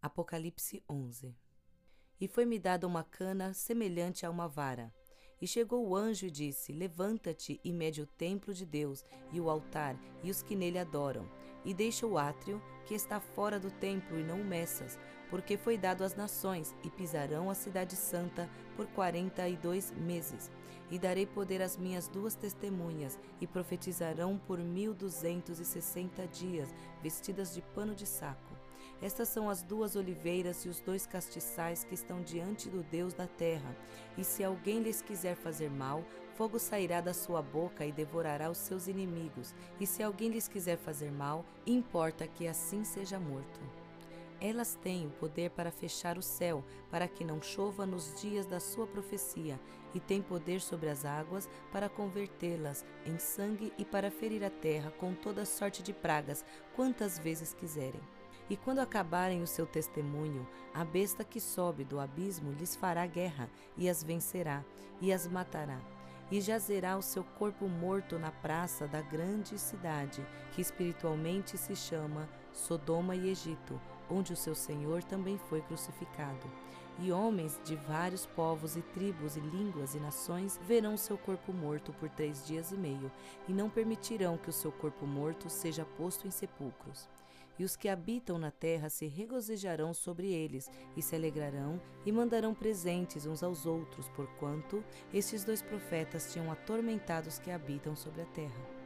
Apocalipse 0.00 0.82
11 0.88 1.34
E 2.20 2.28
foi-me 2.28 2.58
dada 2.58 2.86
uma 2.86 3.02
cana 3.02 3.52
semelhante 3.52 4.24
a 4.24 4.30
uma 4.30 4.46
vara. 4.48 4.94
E 5.40 5.46
chegou 5.46 5.86
o 5.86 5.94
anjo 5.94 6.26
e 6.26 6.30
disse: 6.30 6.72
Levanta-te 6.72 7.60
e 7.62 7.72
mede 7.72 8.00
o 8.00 8.06
templo 8.06 8.54
de 8.54 8.64
Deus, 8.64 9.04
e 9.32 9.40
o 9.40 9.50
altar, 9.50 9.98
e 10.22 10.30
os 10.30 10.42
que 10.42 10.56
nele 10.56 10.78
adoram, 10.78 11.28
e 11.64 11.74
deixa 11.74 12.06
o 12.06 12.16
átrio, 12.16 12.62
que 12.86 12.94
está 12.94 13.20
fora 13.20 13.60
do 13.60 13.70
templo, 13.70 14.18
e 14.18 14.24
não 14.24 14.40
o 14.40 14.44
meças, 14.44 14.98
porque 15.28 15.56
foi 15.56 15.76
dado 15.76 16.04
às 16.04 16.14
nações, 16.14 16.74
e 16.82 16.88
pisarão 16.88 17.50
a 17.50 17.54
cidade 17.54 17.96
santa 17.96 18.48
por 18.76 18.86
quarenta 18.86 19.46
e 19.48 19.56
dois 19.56 19.90
meses. 19.90 20.50
E 20.90 20.98
darei 20.98 21.26
poder 21.26 21.60
às 21.60 21.76
minhas 21.76 22.08
duas 22.08 22.34
testemunhas, 22.34 23.18
e 23.40 23.46
profetizarão 23.46 24.38
por 24.38 24.58
mil 24.58 24.94
duzentos 24.94 25.58
e 25.58 25.64
sessenta 25.64 26.26
dias, 26.28 26.72
vestidas 27.02 27.52
de 27.52 27.60
pano 27.60 27.94
de 27.94 28.06
saco. 28.06 28.55
Estas 29.02 29.28
são 29.28 29.50
as 29.50 29.62
duas 29.62 29.94
oliveiras 29.94 30.64
e 30.64 30.68
os 30.68 30.80
dois 30.80 31.06
castiçais 31.06 31.84
que 31.84 31.94
estão 31.94 32.22
diante 32.22 32.70
do 32.70 32.82
Deus 32.82 33.12
da 33.12 33.26
terra. 33.26 33.76
E 34.16 34.24
se 34.24 34.42
alguém 34.42 34.80
lhes 34.80 35.02
quiser 35.02 35.36
fazer 35.36 35.70
mal, 35.70 36.02
fogo 36.34 36.58
sairá 36.58 37.00
da 37.00 37.12
sua 37.12 37.42
boca 37.42 37.84
e 37.84 37.92
devorará 37.92 38.50
os 38.50 38.58
seus 38.58 38.86
inimigos. 38.88 39.54
E 39.78 39.86
se 39.86 40.02
alguém 40.02 40.30
lhes 40.30 40.48
quiser 40.48 40.78
fazer 40.78 41.12
mal, 41.12 41.44
importa 41.66 42.26
que 42.26 42.48
assim 42.48 42.84
seja 42.84 43.18
morto. 43.18 43.60
Elas 44.40 44.74
têm 44.82 45.06
o 45.06 45.10
poder 45.10 45.50
para 45.50 45.70
fechar 45.70 46.18
o 46.18 46.22
céu, 46.22 46.62
para 46.90 47.08
que 47.08 47.24
não 47.24 47.40
chova 47.40 47.86
nos 47.86 48.20
dias 48.20 48.44
da 48.44 48.60
sua 48.60 48.86
profecia, 48.86 49.58
e 49.94 50.00
têm 50.00 50.20
poder 50.20 50.60
sobre 50.60 50.90
as 50.90 51.06
águas 51.06 51.48
para 51.72 51.88
convertê-las 51.88 52.84
em 53.06 53.18
sangue 53.18 53.72
e 53.78 53.84
para 53.84 54.10
ferir 54.10 54.44
a 54.44 54.50
terra 54.50 54.90
com 54.98 55.14
toda 55.14 55.46
sorte 55.46 55.82
de 55.82 55.92
pragas, 55.92 56.44
quantas 56.74 57.18
vezes 57.18 57.54
quiserem. 57.54 58.00
E 58.48 58.56
quando 58.56 58.78
acabarem 58.78 59.42
o 59.42 59.46
seu 59.46 59.66
testemunho, 59.66 60.46
a 60.72 60.84
besta 60.84 61.24
que 61.24 61.40
sobe 61.40 61.84
do 61.84 61.98
abismo 61.98 62.52
lhes 62.52 62.76
fará 62.76 63.04
guerra, 63.04 63.50
e 63.76 63.88
as 63.88 64.04
vencerá, 64.04 64.64
e 65.00 65.12
as 65.12 65.26
matará. 65.26 65.80
E 66.30 66.40
jazerá 66.40 66.96
o 66.96 67.02
seu 67.02 67.24
corpo 67.24 67.68
morto 67.68 68.18
na 68.18 68.30
praça 68.30 68.86
da 68.86 69.00
grande 69.00 69.58
cidade, 69.58 70.24
que 70.52 70.60
espiritualmente 70.60 71.58
se 71.58 71.74
chama 71.74 72.28
Sodoma 72.52 73.16
e 73.16 73.30
Egito, 73.30 73.80
onde 74.08 74.32
o 74.32 74.36
seu 74.36 74.54
Senhor 74.54 75.02
também 75.02 75.38
foi 75.38 75.60
crucificado. 75.62 76.48
E 77.00 77.10
homens 77.10 77.60
de 77.64 77.74
vários 77.74 78.26
povos 78.26 78.76
e 78.76 78.80
tribos 78.80 79.36
e 79.36 79.40
línguas 79.40 79.94
e 79.94 79.98
nações 79.98 80.58
verão 80.66 80.96
seu 80.96 81.18
corpo 81.18 81.52
morto 81.52 81.92
por 81.94 82.08
três 82.08 82.46
dias 82.46 82.70
e 82.70 82.76
meio, 82.76 83.10
e 83.48 83.52
não 83.52 83.68
permitirão 83.68 84.38
que 84.38 84.50
o 84.50 84.52
seu 84.52 84.70
corpo 84.70 85.04
morto 85.04 85.50
seja 85.50 85.84
posto 85.84 86.28
em 86.28 86.30
sepulcros 86.30 87.08
e 87.58 87.64
os 87.64 87.76
que 87.76 87.88
habitam 87.88 88.38
na 88.38 88.50
terra 88.50 88.88
se 88.88 89.06
regozijarão 89.06 89.94
sobre 89.94 90.32
eles, 90.32 90.70
e 90.96 91.02
se 91.02 91.14
alegrarão, 91.14 91.80
e 92.04 92.12
mandarão 92.12 92.54
presentes 92.54 93.26
uns 93.26 93.42
aos 93.42 93.66
outros, 93.66 94.08
porquanto 94.10 94.84
estes 95.12 95.44
dois 95.44 95.62
profetas 95.62 96.32
tinham 96.32 96.50
atormentado 96.50 97.28
os 97.28 97.38
que 97.38 97.50
habitam 97.50 97.96
sobre 97.96 98.22
a 98.22 98.26
terra. 98.26 98.76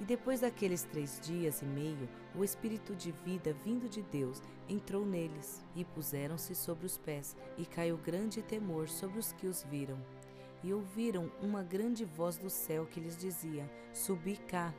E 0.00 0.04
depois 0.04 0.40
daqueles 0.40 0.82
três 0.82 1.18
dias 1.22 1.62
e 1.62 1.64
meio, 1.64 2.08
o 2.34 2.44
Espírito 2.44 2.94
de 2.94 3.12
vida 3.24 3.54
vindo 3.64 3.88
de 3.88 4.02
Deus 4.02 4.42
entrou 4.68 5.06
neles, 5.06 5.62
e 5.74 5.84
puseram-se 5.84 6.54
sobre 6.54 6.86
os 6.86 6.98
pés, 6.98 7.34
e 7.56 7.64
caiu 7.64 7.96
grande 7.96 8.42
temor 8.42 8.88
sobre 8.88 9.18
os 9.18 9.32
que 9.32 9.46
os 9.46 9.62
viram. 9.62 9.98
E 10.62 10.72
ouviram 10.72 11.30
uma 11.40 11.62
grande 11.62 12.04
voz 12.04 12.36
do 12.36 12.50
céu 12.50 12.86
que 12.86 13.00
lhes 13.00 13.16
dizia: 13.16 13.70
Subi 13.92 14.36
cá 14.36 14.74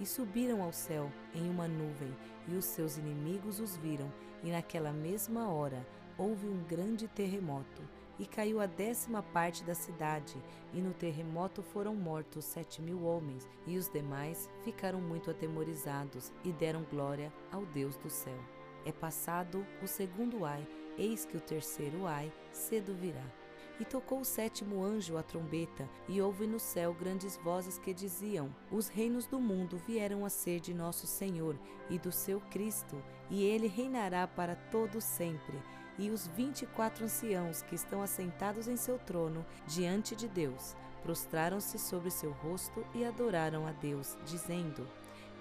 e 0.00 0.06
subiram 0.06 0.62
ao 0.62 0.72
céu 0.72 1.10
em 1.34 1.48
uma 1.48 1.66
nuvem, 1.68 2.14
e 2.46 2.54
os 2.54 2.64
seus 2.64 2.96
inimigos 2.96 3.60
os 3.60 3.76
viram, 3.76 4.12
e 4.42 4.50
naquela 4.50 4.92
mesma 4.92 5.48
hora 5.50 5.86
houve 6.16 6.46
um 6.46 6.62
grande 6.64 7.06
terremoto, 7.08 7.82
e 8.18 8.26
caiu 8.26 8.60
a 8.60 8.66
décima 8.66 9.22
parte 9.22 9.62
da 9.62 9.74
cidade, 9.74 10.36
e 10.72 10.80
no 10.80 10.92
terremoto 10.92 11.62
foram 11.62 11.94
mortos 11.94 12.44
sete 12.44 12.82
mil 12.82 13.04
homens, 13.04 13.48
e 13.66 13.76
os 13.76 13.88
demais 13.88 14.50
ficaram 14.64 15.00
muito 15.00 15.30
atemorizados, 15.30 16.32
e 16.44 16.52
deram 16.52 16.82
glória 16.90 17.32
ao 17.52 17.64
Deus 17.66 17.96
do 17.96 18.10
céu. 18.10 18.38
É 18.84 18.92
passado 18.92 19.64
o 19.82 19.86
segundo 19.86 20.44
ai, 20.44 20.66
eis 20.96 21.24
que 21.24 21.36
o 21.36 21.40
terceiro 21.40 22.06
ai 22.06 22.32
cedo 22.52 22.94
virá. 22.94 23.37
E 23.80 23.84
tocou 23.84 24.20
o 24.20 24.24
sétimo 24.24 24.84
anjo 24.84 25.16
a 25.16 25.22
trombeta, 25.22 25.88
e 26.08 26.20
houve 26.20 26.46
no 26.46 26.58
céu 26.58 26.92
grandes 26.92 27.36
vozes 27.36 27.78
que 27.78 27.94
diziam: 27.94 28.54
Os 28.70 28.88
reinos 28.88 29.26
do 29.26 29.38
mundo 29.40 29.80
vieram 29.86 30.24
a 30.24 30.30
ser 30.30 30.60
de 30.60 30.74
nosso 30.74 31.06
Senhor 31.06 31.56
e 31.88 31.98
do 31.98 32.10
seu 32.10 32.40
Cristo, 32.40 33.00
e 33.30 33.44
ele 33.44 33.68
reinará 33.68 34.26
para 34.26 34.56
todo 34.56 35.00
sempre. 35.00 35.56
E 35.96 36.10
os 36.10 36.26
vinte 36.28 36.62
e 36.62 36.66
quatro 36.66 37.04
anciãos 37.04 37.62
que 37.62 37.74
estão 37.74 38.02
assentados 38.02 38.68
em 38.68 38.76
seu 38.76 38.98
trono 38.98 39.44
diante 39.66 40.14
de 40.14 40.28
Deus 40.28 40.76
prostraram-se 41.02 41.78
sobre 41.78 42.10
seu 42.10 42.32
rosto 42.32 42.84
e 42.94 43.04
adoraram 43.04 43.66
a 43.66 43.72
Deus, 43.72 44.16
dizendo: 44.24 44.86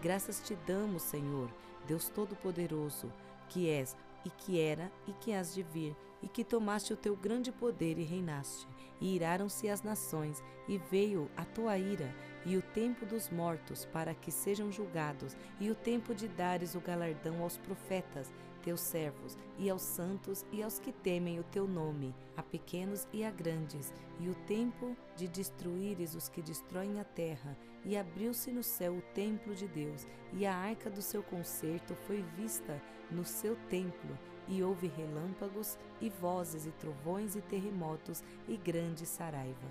Graças 0.01 0.39
te 0.39 0.55
damos, 0.67 1.03
Senhor, 1.03 1.49
Deus 1.85 2.09
Todo-Poderoso, 2.09 3.11
que 3.49 3.69
és 3.69 3.95
e 4.23 4.29
que 4.29 4.59
era 4.59 4.91
e 5.07 5.13
que 5.13 5.33
has 5.33 5.53
de 5.53 5.63
vir, 5.63 5.95
e 6.21 6.27
que 6.27 6.43
tomaste 6.43 6.93
o 6.93 6.97
teu 6.97 7.15
grande 7.15 7.51
poder 7.51 7.97
e 7.97 8.03
reinaste. 8.03 8.67
E 8.99 9.15
iraram-se 9.15 9.69
as 9.69 9.83
nações, 9.83 10.43
e 10.67 10.77
veio 10.77 11.29
a 11.37 11.45
tua 11.45 11.77
ira, 11.77 12.13
e 12.45 12.57
o 12.57 12.61
tempo 12.61 13.05
dos 13.05 13.29
mortos, 13.29 13.85
para 13.85 14.13
que 14.13 14.31
sejam 14.31 14.71
julgados, 14.71 15.37
e 15.59 15.69
o 15.69 15.75
tempo 15.75 16.15
de 16.15 16.27
dares 16.27 16.75
o 16.75 16.79
galardão 16.79 17.43
aos 17.43 17.57
profetas, 17.57 18.31
teus 18.63 18.81
servos, 18.81 19.37
e 19.57 19.69
aos 19.69 19.81
santos 19.81 20.45
e 20.51 20.61
aos 20.61 20.79
que 20.79 20.91
temem 20.91 21.39
o 21.39 21.43
teu 21.43 21.67
nome, 21.67 22.13
a 22.35 22.43
pequenos 22.43 23.07
e 23.13 23.23
a 23.23 23.31
grandes, 23.31 23.93
e 24.19 24.27
o 24.29 24.35
tempo 24.45 24.95
de 25.15 25.27
destruíres 25.27 26.15
os 26.15 26.27
que 26.27 26.41
destroem 26.41 26.99
a 26.99 27.03
terra, 27.03 27.57
e 27.85 27.95
abriu-se 27.95 28.51
no 28.51 28.63
céu 28.63 28.97
o 28.97 29.01
templo 29.13 29.55
de 29.55 29.67
Deus, 29.67 30.05
e 30.33 30.45
a 30.45 30.53
arca 30.53 30.89
do 30.89 31.01
seu 31.01 31.23
concerto 31.23 31.95
foi 31.95 32.21
vista 32.35 32.81
no 33.09 33.23
seu 33.23 33.55
templo, 33.69 34.17
e 34.47 34.63
houve 34.63 34.87
relâmpagos, 34.87 35.77
e 36.01 36.09
vozes, 36.09 36.65
e 36.65 36.71
trovões, 36.71 37.35
e 37.35 37.41
terremotos, 37.41 38.23
e 38.47 38.57
grande 38.57 39.05
saraiva. 39.05 39.67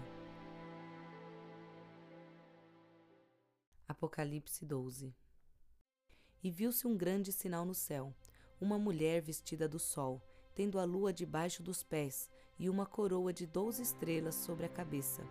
Apocalipse 3.89 4.65
12 4.65 5.15
E 6.43 6.51
viu-se 6.51 6.87
um 6.87 6.97
grande 6.97 7.33
sinal 7.33 7.65
no 7.65 7.75
céu 7.75 8.15
uma 8.61 8.79
mulher 8.79 9.21
vestida 9.21 9.69
do 9.69 9.79
sol, 9.79 10.23
tendo 10.55 10.79
a 10.79 10.85
lua 10.85 11.13
debaixo 11.13 11.63
dos 11.63 11.83
pés 11.83 12.31
e 12.59 12.71
uma 12.71 12.87
coroa 12.87 13.33
de 13.33 13.47
doze 13.47 13.83
estrelas 13.83 14.35
sobre 14.35 14.65
a 14.65 14.69
cabeça. 14.69 15.23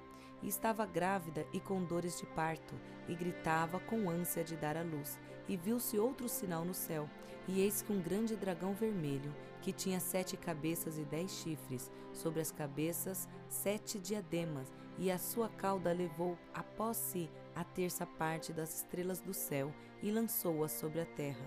Estava 0.45 0.85
grávida 0.85 1.43
e 1.51 1.59
com 1.59 1.83
dores 1.83 2.19
de 2.19 2.25
parto, 2.27 2.75
e 3.09 3.15
gritava 3.15 3.79
com 3.79 4.07
ânsia 4.07 4.43
de 4.43 4.55
dar 4.55 4.77
à 4.77 4.83
luz. 4.83 5.19
E 5.49 5.57
viu-se 5.57 5.97
outro 5.97 6.29
sinal 6.29 6.63
no 6.63 6.73
céu, 6.73 7.09
e 7.47 7.61
eis 7.61 7.81
que 7.81 7.91
um 7.91 7.99
grande 7.99 8.35
dragão 8.35 8.75
vermelho, 8.75 9.33
que 9.59 9.73
tinha 9.73 9.99
sete 9.99 10.37
cabeças 10.37 10.99
e 10.99 11.03
dez 11.03 11.31
chifres, 11.31 11.91
sobre 12.13 12.41
as 12.41 12.51
cabeças 12.51 13.27
sete 13.49 13.97
diademas, 13.97 14.71
e 14.99 15.09
a 15.09 15.17
sua 15.17 15.49
cauda 15.49 15.91
levou 15.91 16.37
após 16.53 16.97
si 16.97 17.27
a 17.55 17.63
terça 17.63 18.05
parte 18.05 18.53
das 18.53 18.77
estrelas 18.77 19.21
do 19.21 19.33
céu, 19.33 19.73
e 20.03 20.11
lançou-as 20.11 20.73
sobre 20.73 21.01
a 21.01 21.05
terra. 21.05 21.45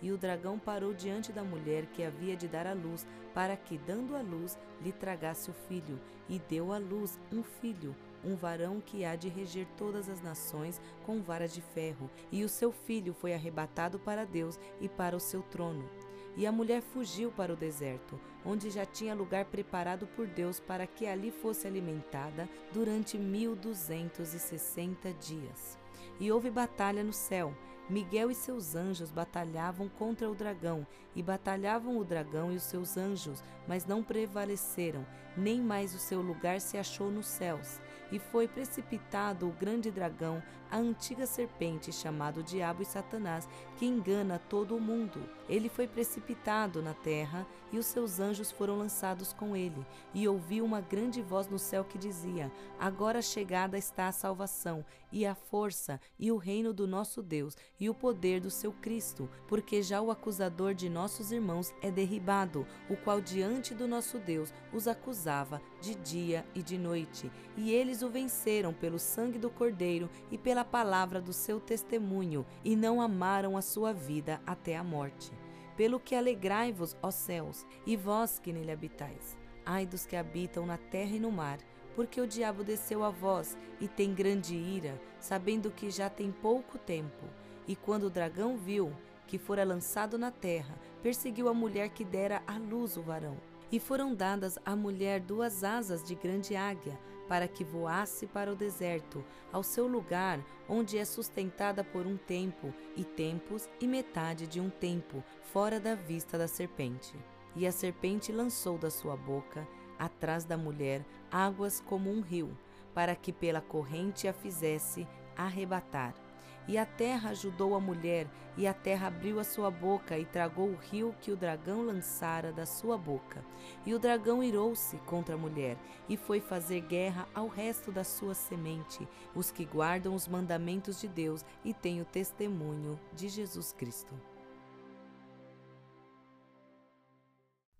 E 0.00 0.10
o 0.10 0.16
dragão 0.16 0.58
parou 0.58 0.94
diante 0.94 1.32
da 1.32 1.42
mulher 1.42 1.86
que 1.86 2.04
havia 2.04 2.36
de 2.36 2.48
dar 2.48 2.66
à 2.66 2.72
luz, 2.72 3.06
para 3.34 3.56
que, 3.56 3.76
dando 3.76 4.16
à 4.16 4.22
luz, 4.22 4.58
lhe 4.80 4.92
tragasse 4.92 5.50
o 5.50 5.54
filho. 5.68 6.00
E 6.28 6.38
deu 6.38 6.72
à 6.72 6.78
luz 6.78 7.18
um 7.32 7.42
filho, 7.42 7.96
um 8.24 8.34
varão 8.34 8.80
que 8.80 9.04
há 9.04 9.16
de 9.16 9.28
reger 9.28 9.66
todas 9.76 10.08
as 10.08 10.20
nações 10.20 10.80
com 11.04 11.22
vara 11.22 11.48
de 11.48 11.60
ferro. 11.60 12.10
E 12.30 12.44
o 12.44 12.48
seu 12.48 12.72
filho 12.72 13.14
foi 13.14 13.34
arrebatado 13.34 13.98
para 13.98 14.24
Deus 14.24 14.58
e 14.80 14.88
para 14.88 15.16
o 15.16 15.20
seu 15.20 15.42
trono. 15.42 15.88
E 16.36 16.46
a 16.46 16.52
mulher 16.52 16.80
fugiu 16.80 17.32
para 17.32 17.52
o 17.52 17.56
deserto, 17.56 18.18
onde 18.44 18.70
já 18.70 18.86
tinha 18.86 19.14
lugar 19.14 19.44
preparado 19.46 20.06
por 20.06 20.26
Deus 20.26 20.60
para 20.60 20.86
que 20.86 21.06
ali 21.06 21.30
fosse 21.30 21.66
alimentada 21.66 22.48
durante 22.72 23.18
mil 23.18 23.56
duzentos 23.56 24.34
e 24.34 24.38
sessenta 24.38 25.12
dias. 25.14 25.76
E 26.20 26.30
houve 26.30 26.50
batalha 26.50 27.02
no 27.02 27.12
céu. 27.12 27.52
Miguel 27.90 28.30
e 28.30 28.34
seus 28.34 28.74
anjos 28.74 29.10
batalhavam 29.10 29.88
contra 29.88 30.30
o 30.30 30.34
dragão, 30.34 30.86
e 31.16 31.22
batalhavam 31.22 31.96
o 31.96 32.04
dragão 32.04 32.52
e 32.52 32.56
os 32.56 32.64
seus 32.64 32.98
anjos, 32.98 33.42
mas 33.66 33.86
não 33.86 34.04
prevaleceram, 34.04 35.06
nem 35.34 35.58
mais 35.62 35.94
o 35.94 35.98
seu 35.98 36.20
lugar 36.20 36.60
se 36.60 36.76
achou 36.76 37.10
nos 37.10 37.26
céus. 37.26 37.80
E 38.10 38.18
foi 38.18 38.48
precipitado 38.48 39.46
o 39.48 39.52
grande 39.52 39.90
dragão, 39.90 40.42
a 40.70 40.78
antiga 40.78 41.26
serpente 41.26 41.92
chamado 41.92 42.42
Diabo 42.42 42.82
e 42.82 42.84
Satanás, 42.84 43.48
que 43.76 43.86
engana 43.86 44.38
todo 44.48 44.76
o 44.76 44.80
mundo. 44.80 45.20
Ele 45.48 45.68
foi 45.68 45.86
precipitado 45.86 46.82
na 46.82 46.94
terra 46.94 47.46
e 47.72 47.78
os 47.78 47.86
seus 47.86 48.20
anjos 48.20 48.50
foram 48.50 48.78
lançados 48.78 49.32
com 49.32 49.56
ele. 49.56 49.86
E 50.14 50.26
ouviu 50.26 50.64
uma 50.64 50.80
grande 50.80 51.22
voz 51.22 51.48
no 51.48 51.58
céu 51.58 51.84
que 51.84 51.98
dizia: 51.98 52.50
Agora 52.78 53.22
chegada 53.22 53.78
está 53.78 54.08
a 54.08 54.12
salvação, 54.12 54.84
e 55.10 55.24
a 55.24 55.34
força, 55.34 56.00
e 56.18 56.30
o 56.30 56.36
reino 56.36 56.72
do 56.72 56.86
nosso 56.86 57.22
Deus, 57.22 57.56
e 57.78 57.88
o 57.88 57.94
poder 57.94 58.40
do 58.40 58.50
seu 58.50 58.72
Cristo, 58.72 59.28
porque 59.46 59.82
já 59.82 60.00
o 60.00 60.10
acusador 60.10 60.74
de 60.74 60.88
nossos 60.88 61.32
irmãos 61.32 61.72
é 61.80 61.90
derribado, 61.90 62.66
o 62.88 62.96
qual 62.96 63.20
diante 63.20 63.74
do 63.74 63.88
nosso 63.88 64.18
Deus 64.18 64.52
os 64.72 64.86
acusava 64.86 65.60
de 65.80 65.94
dia 65.94 66.44
e 66.54 66.62
de 66.62 66.76
noite. 66.76 67.30
E 67.56 67.72
eles 67.72 68.02
o 68.02 68.08
venceram 68.08 68.72
pelo 68.72 68.98
sangue 68.98 69.38
do 69.38 69.50
Cordeiro 69.50 70.10
e 70.30 70.38
pela 70.38 70.57
palavra 70.64 71.20
do 71.20 71.32
seu 71.32 71.60
testemunho, 71.60 72.44
e 72.64 72.76
não 72.76 73.00
amaram 73.00 73.56
a 73.56 73.62
sua 73.62 73.92
vida 73.92 74.40
até 74.46 74.76
a 74.76 74.84
morte. 74.84 75.32
Pelo 75.76 76.00
que 76.00 76.14
alegrai-vos, 76.14 76.96
ó 77.02 77.10
céus, 77.10 77.66
e 77.86 77.96
vós 77.96 78.38
que 78.38 78.52
nele 78.52 78.72
habitais. 78.72 79.36
Ai 79.64 79.86
dos 79.86 80.06
que 80.06 80.16
habitam 80.16 80.66
na 80.66 80.76
terra 80.76 81.14
e 81.14 81.20
no 81.20 81.30
mar, 81.30 81.58
porque 81.94 82.20
o 82.20 82.26
diabo 82.26 82.62
desceu 82.64 83.02
a 83.02 83.10
vós 83.10 83.56
e 83.80 83.88
tem 83.88 84.14
grande 84.14 84.54
ira, 84.54 85.00
sabendo 85.20 85.70
que 85.70 85.90
já 85.90 86.08
tem 86.08 86.30
pouco 86.30 86.78
tempo. 86.78 87.26
E 87.66 87.76
quando 87.76 88.04
o 88.04 88.10
dragão 88.10 88.56
viu 88.56 88.92
que 89.26 89.36
fora 89.36 89.64
lançado 89.64 90.16
na 90.16 90.30
terra, 90.30 90.74
perseguiu 91.02 91.48
a 91.48 91.54
mulher 91.54 91.90
que 91.90 92.04
dera 92.04 92.42
à 92.46 92.56
luz 92.56 92.96
o 92.96 93.02
varão. 93.02 93.36
E 93.70 93.78
foram 93.78 94.14
dadas 94.14 94.58
à 94.64 94.74
mulher 94.74 95.20
duas 95.20 95.62
asas 95.62 96.02
de 96.02 96.14
grande 96.14 96.56
águia, 96.56 96.98
para 97.28 97.46
que 97.46 97.62
voasse 97.62 98.26
para 98.26 98.52
o 98.52 98.56
deserto, 98.56 99.24
ao 99.52 99.62
seu 99.62 99.86
lugar, 99.86 100.40
onde 100.68 100.96
é 100.98 101.04
sustentada 101.04 101.84
por 101.84 102.06
um 102.06 102.16
tempo, 102.16 102.72
e 102.96 103.04
tempos, 103.04 103.68
e 103.80 103.86
metade 103.86 104.46
de 104.46 104.60
um 104.60 104.70
tempo, 104.70 105.22
fora 105.52 105.78
da 105.78 105.94
vista 105.94 106.38
da 106.38 106.48
serpente. 106.48 107.14
E 107.54 107.66
a 107.66 107.72
serpente 107.72 108.32
lançou 108.32 108.78
da 108.78 108.90
sua 108.90 109.16
boca, 109.16 109.66
atrás 109.98 110.44
da 110.44 110.56
mulher, 110.56 111.04
águas 111.30 111.80
como 111.80 112.10
um 112.10 112.20
rio, 112.20 112.56
para 112.94 113.14
que 113.14 113.32
pela 113.32 113.60
corrente 113.60 114.26
a 114.26 114.32
fizesse 114.32 115.06
arrebatar. 115.36 116.27
E 116.68 116.76
a 116.76 116.84
terra 116.84 117.30
ajudou 117.30 117.74
a 117.74 117.80
mulher, 117.80 118.28
e 118.54 118.66
a 118.66 118.74
terra 118.74 119.06
abriu 119.06 119.40
a 119.40 119.44
sua 119.44 119.70
boca 119.70 120.18
e 120.18 120.26
tragou 120.26 120.68
o 120.68 120.76
rio 120.76 121.14
que 121.22 121.32
o 121.32 121.36
dragão 121.36 121.80
lançara 121.80 122.52
da 122.52 122.66
sua 122.66 122.98
boca. 122.98 123.42
E 123.86 123.94
o 123.94 123.98
dragão 123.98 124.42
irou-se 124.42 124.98
contra 124.98 125.34
a 125.34 125.38
mulher, 125.38 125.78
e 126.10 126.16
foi 126.16 126.40
fazer 126.40 126.82
guerra 126.82 127.26
ao 127.34 127.48
resto 127.48 127.90
da 127.90 128.04
sua 128.04 128.34
semente, 128.34 129.08
os 129.34 129.50
que 129.50 129.64
guardam 129.64 130.14
os 130.14 130.28
mandamentos 130.28 131.00
de 131.00 131.08
Deus 131.08 131.42
e 131.64 131.72
têm 131.72 132.02
o 132.02 132.04
testemunho 132.04 133.00
de 133.14 133.30
Jesus 133.30 133.72
Cristo. 133.72 134.14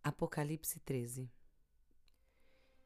Apocalipse 0.03 0.80
13 0.80 1.30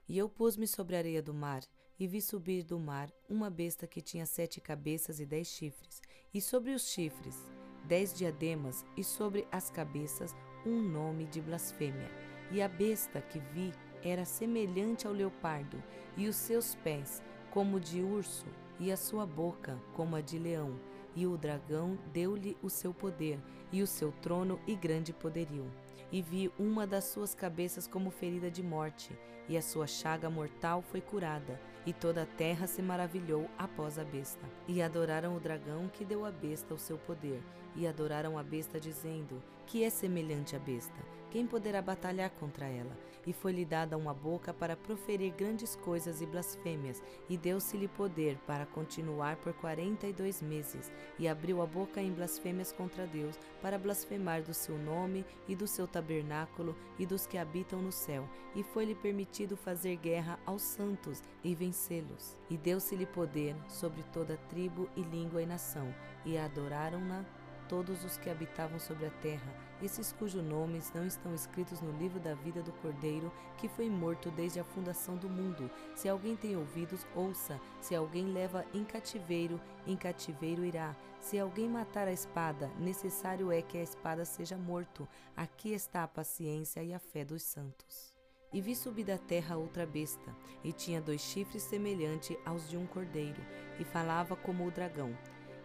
E 0.09 0.19
eu 0.19 0.29
pus-me 0.29 0.67
sobre 0.67 0.97
a 0.97 0.99
areia 0.99 1.23
do 1.23 1.33
mar, 1.33 1.63
e 1.99 2.07
vi 2.07 2.21
subir 2.21 2.63
do 2.65 2.79
mar 2.79 3.11
uma 3.29 3.51
besta 3.51 3.87
que 3.87 4.01
tinha 4.01 4.27
sete 4.27 4.61
cabeças 4.61 5.21
e 5.21 5.27
dez 5.27 5.49
chifres, 5.49 6.01
e 6.33 6.41
sobre 6.41 6.73
os 6.73 6.89
chifres 6.89 7.37
dez 7.85 8.15
diademas, 8.15 8.85
e 8.97 9.03
sobre 9.03 9.47
as 9.51 9.71
cabeças 9.71 10.35
um 10.65 10.81
nome 10.81 11.27
de 11.27 11.41
blasfêmia. 11.41 12.11
E 12.51 12.63
a 12.63 12.69
besta 12.69 13.21
que 13.21 13.39
vi 13.39 13.73
era 14.03 14.25
semelhante 14.25 15.07
ao 15.07 15.13
leopardo, 15.13 15.83
e 16.17 16.29
os 16.29 16.37
seus 16.37 16.75
pés 16.77 17.23
como 17.51 17.81
de 17.81 18.01
urso, 18.01 18.47
e 18.79 18.91
a 18.91 18.97
sua 18.97 19.27
boca 19.27 19.79
como 19.95 20.17
a 20.17 20.21
de 20.21 20.39
leão. 20.39 20.79
E 21.15 21.27
o 21.27 21.37
dragão 21.37 21.99
deu-lhe 22.13 22.57
o 22.63 22.71
seu 22.71 22.95
poder, 22.95 23.39
e 23.71 23.83
o 23.83 23.87
seu 23.87 24.13
trono 24.13 24.61
e 24.67 24.75
grande 24.75 25.13
poderio 25.13 25.71
e 26.13 26.21
vi 26.21 26.53
uma 26.59 26.87
das 26.87 27.05
suas 27.05 27.35
cabeças 27.35 27.89
como 27.89 28.11
ferida 28.11 28.51
de 28.51 28.63
morte, 28.63 29.19
e 29.49 29.57
a 29.57 29.63
sua 29.63 29.87
chaga 29.87 30.29
mortal 30.29 30.83
foi 30.83 31.01
curada, 31.01 31.59
e 31.87 31.93
toda 31.93 32.23
a 32.23 32.27
terra 32.27 32.67
se 32.67 32.81
maravilhou 32.83 33.49
após 33.59 33.99
a 33.99 34.05
besta. 34.05 34.45
E 34.69 34.83
adoraram 34.83 35.37
o 35.37 35.41
dragão 35.41 35.89
que 35.89 36.05
deu 36.05 36.25
à 36.25 36.31
besta 36.31 36.75
o 36.75 36.79
seu 36.79 36.99
poder, 36.99 37.43
e 37.75 37.87
adoraram 37.87 38.39
a 38.39 38.43
besta, 38.43 38.79
dizendo: 38.79 39.43
Que 39.67 39.85
é 39.85 39.91
semelhante 39.91 40.55
à 40.55 40.59
besta? 40.59 41.22
Quem 41.33 41.47
poderá 41.47 41.81
batalhar 41.81 42.29
contra 42.33 42.67
ela? 42.67 42.95
E 43.27 43.33
foi-lhe 43.33 43.65
dada 43.65 43.97
uma 43.97 44.13
boca 44.13 44.53
para 44.53 44.77
proferir 44.77 45.33
grandes 45.33 45.75
coisas 45.75 46.21
e 46.21 46.27
blasfêmias, 46.27 47.03
e 47.27 47.39
deu-se-lhe 47.39 47.89
poder 47.89 48.37
para 48.47 48.67
continuar 48.67 49.37
por 49.37 49.55
quarenta 49.55 50.07
e 50.07 50.13
dois 50.13 50.43
meses, 50.43 50.93
e 51.19 51.27
abriu 51.27 51.63
a 51.63 51.67
boca 51.67 52.03
em 52.03 52.13
blasfêmias 52.13 52.71
contra 52.71 53.07
Deus, 53.07 53.35
para 53.63 53.79
blasfemar 53.79 54.43
do 54.43 54.53
seu 54.53 54.77
nome 54.77 55.25
e 55.49 55.57
do 55.57 55.67
seu 55.67 55.89
tabernáculo 55.89 56.77
e 56.99 57.07
dos 57.07 57.27
que 57.27 57.39
habitam 57.39 57.81
no 57.81 57.93
céu, 57.93 58.29
e 58.55 58.63
foi-lhe 58.63 58.95
permitido 58.95 59.57
fazer 59.57 59.97
guerra 59.97 60.39
aos 60.45 60.61
santos 60.61 61.23
e 61.43 61.55
vencê-los. 61.55 62.37
E 62.51 62.59
deu-se-lhe 62.59 63.07
poder 63.07 63.57
sobre 63.69 64.03
toda 64.13 64.37
tribo 64.51 64.87
e 64.95 65.01
língua 65.01 65.43
e 65.43 65.47
nação, 65.47 65.95
e 66.27 66.37
adoraram-na 66.37 67.25
todos 67.71 68.05
os 68.05 68.19
que 68.19 68.29
habitavam 68.29 68.79
sobre 68.79 69.07
a 69.07 69.11
terra, 69.11 69.72
esses 69.83 70.13
cujos 70.13 70.43
nomes 70.43 70.93
não 70.95 71.05
estão 71.05 71.35
escritos 71.35 71.81
no 71.81 71.91
livro 71.99 72.21
da 72.21 72.35
vida 72.35 72.63
do 72.63 72.73
Cordeiro, 72.75 73.33
que 73.59 73.69
foi 73.69 73.91
morto 73.91 74.31
desde 74.31 74.61
a 74.61 74.65
fundação 74.65 75.17
do 75.17 75.29
mundo. 75.29 75.71
Se 75.95 76.09
alguém 76.09 76.37
tem 76.37 76.57
ouvidos, 76.57 77.05
ouça. 77.15 77.61
Se 77.81 77.95
alguém 77.95 78.27
leva 78.27 78.65
em 78.73 78.85
cativeiro, 78.85 79.61
em 79.87 79.97
cativeiro 79.97 80.65
irá. 80.65 80.95
Se 81.21 81.39
alguém 81.39 81.69
matar 81.69 82.07
a 82.07 82.13
espada, 82.13 82.71
necessário 82.79 83.51
é 83.51 83.61
que 83.61 83.77
a 83.77 83.83
espada 83.83 84.25
seja 84.25 84.57
morto. 84.57 85.09
Aqui 85.37 85.73
está 85.73 86.05
a 86.05 86.09
paciência 86.09 86.83
e 86.83 86.95
a 86.95 86.99
fé 86.99 87.25
dos 87.25 87.43
santos. 87.43 88.13
E 88.53 88.61
vi 88.61 88.77
subir 88.77 89.05
da 89.05 89.17
terra 89.17 89.57
outra 89.57 89.87
besta, 89.87 90.37
e 90.63 90.73
tinha 90.73 91.01
dois 91.01 91.23
chifres 91.23 91.63
semelhantes 91.63 92.37
aos 92.45 92.69
de 92.69 92.77
um 92.77 92.87
cordeiro, 92.87 93.41
e 93.81 93.85
falava 93.85 94.37
como 94.37 94.67
o 94.67 94.71
dragão 94.71 95.17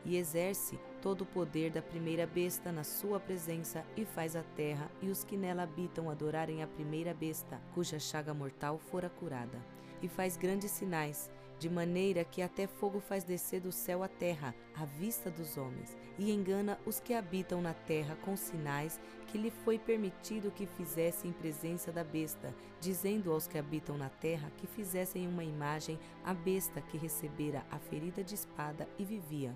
e 0.07 0.15
exerce 0.15 0.79
todo 1.01 1.21
o 1.21 1.25
poder 1.25 1.69
da 1.69 1.81
primeira 1.81 2.25
besta 2.25 2.71
na 2.71 2.83
sua 2.83 3.19
presença 3.19 3.85
e 3.95 4.05
faz 4.05 4.37
a 4.37 4.41
terra 4.41 4.89
e 5.01 5.09
os 5.09 5.25
que 5.25 5.35
nela 5.35 5.63
habitam 5.63 6.09
adorarem 6.09 6.63
a 6.63 6.67
primeira 6.67 7.13
besta, 7.13 7.61
cuja 7.73 7.99
chaga 7.99 8.33
mortal 8.33 8.79
fora 8.79 9.09
curada. 9.09 9.61
E 10.01 10.07
faz 10.07 10.37
grandes 10.37 10.71
sinais, 10.71 11.29
de 11.59 11.69
maneira 11.69 12.23
que 12.23 12.41
até 12.41 12.67
fogo 12.67 12.99
faz 13.01 13.23
descer 13.23 13.59
do 13.59 13.71
céu 13.71 14.01
a 14.01 14.07
terra, 14.07 14.55
à 14.75 14.85
vista 14.85 15.29
dos 15.29 15.57
homens, 15.57 15.97
e 16.17 16.31
engana 16.31 16.79
os 16.85 16.99
que 16.99 17.13
habitam 17.13 17.61
na 17.61 17.73
terra 17.73 18.15
com 18.23 18.37
sinais 18.37 18.99
que 19.27 19.37
lhe 19.37 19.51
foi 19.51 19.77
permitido 19.77 20.51
que 20.51 20.65
fizessem 20.65 21.31
em 21.31 21.33
presença 21.33 21.91
da 21.91 22.03
besta, 22.03 22.55
dizendo 22.79 23.33
aos 23.33 23.45
que 23.45 23.57
habitam 23.57 23.97
na 23.97 24.07
terra 24.07 24.51
que 24.55 24.67
fizessem 24.67 25.27
uma 25.27 25.43
imagem 25.43 25.99
à 26.23 26.33
besta 26.33 26.79
que 26.79 26.97
recebera 26.97 27.65
a 27.69 27.77
ferida 27.77 28.23
de 28.23 28.35
espada 28.35 28.87
e 28.97 29.03
vivia 29.03 29.53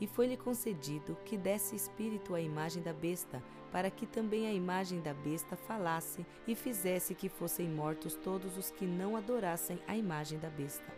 e 0.00 0.06
foi-lhe 0.06 0.36
concedido 0.36 1.16
que 1.24 1.36
desse 1.36 1.76
espírito 1.76 2.34
à 2.34 2.40
imagem 2.40 2.82
da 2.82 2.92
besta, 2.92 3.42
para 3.70 3.90
que 3.90 4.06
também 4.06 4.46
a 4.46 4.52
imagem 4.52 5.00
da 5.00 5.12
besta 5.12 5.56
falasse 5.56 6.24
e 6.46 6.54
fizesse 6.54 7.14
que 7.14 7.28
fossem 7.28 7.68
mortos 7.68 8.14
todos 8.14 8.56
os 8.56 8.70
que 8.70 8.86
não 8.86 9.16
adorassem 9.16 9.80
a 9.86 9.96
imagem 9.96 10.38
da 10.38 10.48
besta. 10.48 10.92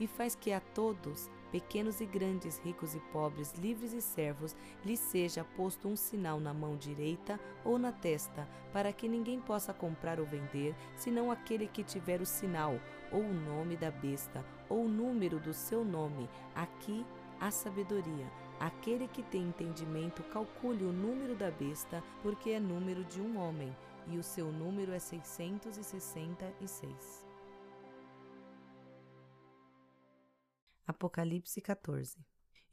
E 0.00 0.06
faz 0.06 0.34
que 0.34 0.52
a 0.52 0.60
todos, 0.60 1.28
pequenos 1.50 2.00
e 2.00 2.06
grandes, 2.06 2.58
ricos 2.58 2.94
e 2.94 3.00
pobres, 3.12 3.52
livres 3.54 3.92
e 3.92 4.00
servos, 4.00 4.54
lhe 4.84 4.96
seja 4.96 5.42
posto 5.56 5.88
um 5.88 5.96
sinal 5.96 6.38
na 6.38 6.54
mão 6.54 6.76
direita 6.76 7.40
ou 7.64 7.78
na 7.78 7.90
testa, 7.90 8.48
para 8.72 8.92
que 8.92 9.08
ninguém 9.08 9.40
possa 9.40 9.72
comprar 9.72 10.20
ou 10.20 10.26
vender, 10.26 10.74
senão 10.94 11.32
aquele 11.32 11.66
que 11.66 11.82
tiver 11.82 12.20
o 12.20 12.26
sinal, 12.26 12.78
ou 13.10 13.22
o 13.22 13.34
nome 13.34 13.76
da 13.76 13.90
besta, 13.90 14.44
ou 14.68 14.84
o 14.84 14.88
número 14.88 15.40
do 15.40 15.52
seu 15.52 15.84
nome, 15.84 16.28
aqui 16.54 17.04
a 17.40 17.50
sabedoria. 17.50 18.26
Aquele 18.60 19.06
que 19.06 19.22
tem 19.22 19.42
entendimento, 19.42 20.22
calcule 20.24 20.84
o 20.84 20.92
número 20.92 21.36
da 21.36 21.50
besta, 21.50 22.02
porque 22.22 22.50
é 22.50 22.60
número 22.60 23.04
de 23.04 23.20
um 23.20 23.38
homem, 23.38 23.74
e 24.08 24.18
o 24.18 24.22
seu 24.22 24.50
número 24.50 24.92
é 24.92 24.98
666. 24.98 27.26
Apocalipse 30.86 31.60
14 31.60 32.18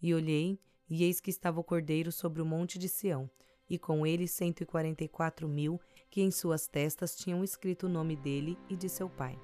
E 0.02 0.14
olhei, 0.14 0.60
e 0.90 1.04
eis 1.04 1.20
que 1.20 1.30
estava 1.30 1.60
o 1.60 1.64
cordeiro 1.64 2.12
sobre 2.12 2.42
o 2.42 2.46
monte 2.46 2.80
de 2.80 2.90
Sião, 2.90 3.30
e 3.70 3.78
com 3.78 4.06
ele 4.06 4.28
cento 4.28 4.62
e 4.62 4.66
quarenta 4.66 5.04
e 5.04 5.08
quatro 5.08 5.48
mil, 5.48 5.80
que 6.10 6.22
em 6.22 6.32
suas 6.32 6.68
testas 6.68 7.16
tinham 7.16 7.44
escrito 7.44 7.86
o 7.86 7.90
nome 7.90 8.16
dele 8.16 8.58
e 8.70 8.76
de 8.76 8.90
seu 8.90 9.10
pai. 9.10 9.40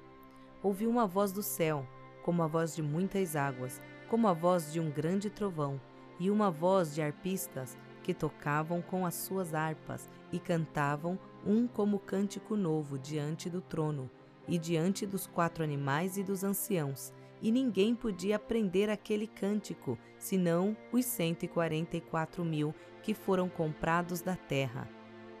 Ouvi 0.62 0.86
uma 0.86 1.06
voz 1.06 1.32
do 1.32 1.42
céu, 1.42 1.86
como 2.24 2.42
a 2.42 2.46
voz 2.46 2.74
de 2.74 2.82
muitas 2.82 3.36
águas, 3.36 3.80
como 4.12 4.28
a 4.28 4.34
voz 4.34 4.70
de 4.70 4.78
um 4.78 4.90
grande 4.90 5.30
trovão, 5.30 5.80
e 6.20 6.30
uma 6.30 6.50
voz 6.50 6.94
de 6.94 7.00
arpistas 7.00 7.78
que 8.02 8.12
tocavam 8.12 8.82
com 8.82 9.06
as 9.06 9.14
suas 9.14 9.54
harpas 9.54 10.06
e 10.30 10.38
cantavam 10.38 11.18
um 11.46 11.66
como 11.66 11.98
cântico 11.98 12.54
novo 12.54 12.98
diante 12.98 13.48
do 13.48 13.62
trono 13.62 14.10
e 14.46 14.58
diante 14.58 15.06
dos 15.06 15.26
quatro 15.26 15.64
animais 15.64 16.18
e 16.18 16.22
dos 16.22 16.44
anciãos, 16.44 17.10
e 17.40 17.50
ninguém 17.50 17.94
podia 17.94 18.36
aprender 18.36 18.90
aquele 18.90 19.26
cântico, 19.26 19.96
senão 20.18 20.76
os 20.92 21.06
144 21.06 22.44
mil 22.44 22.74
que 23.02 23.14
foram 23.14 23.48
comprados 23.48 24.20
da 24.20 24.36
terra. 24.36 24.86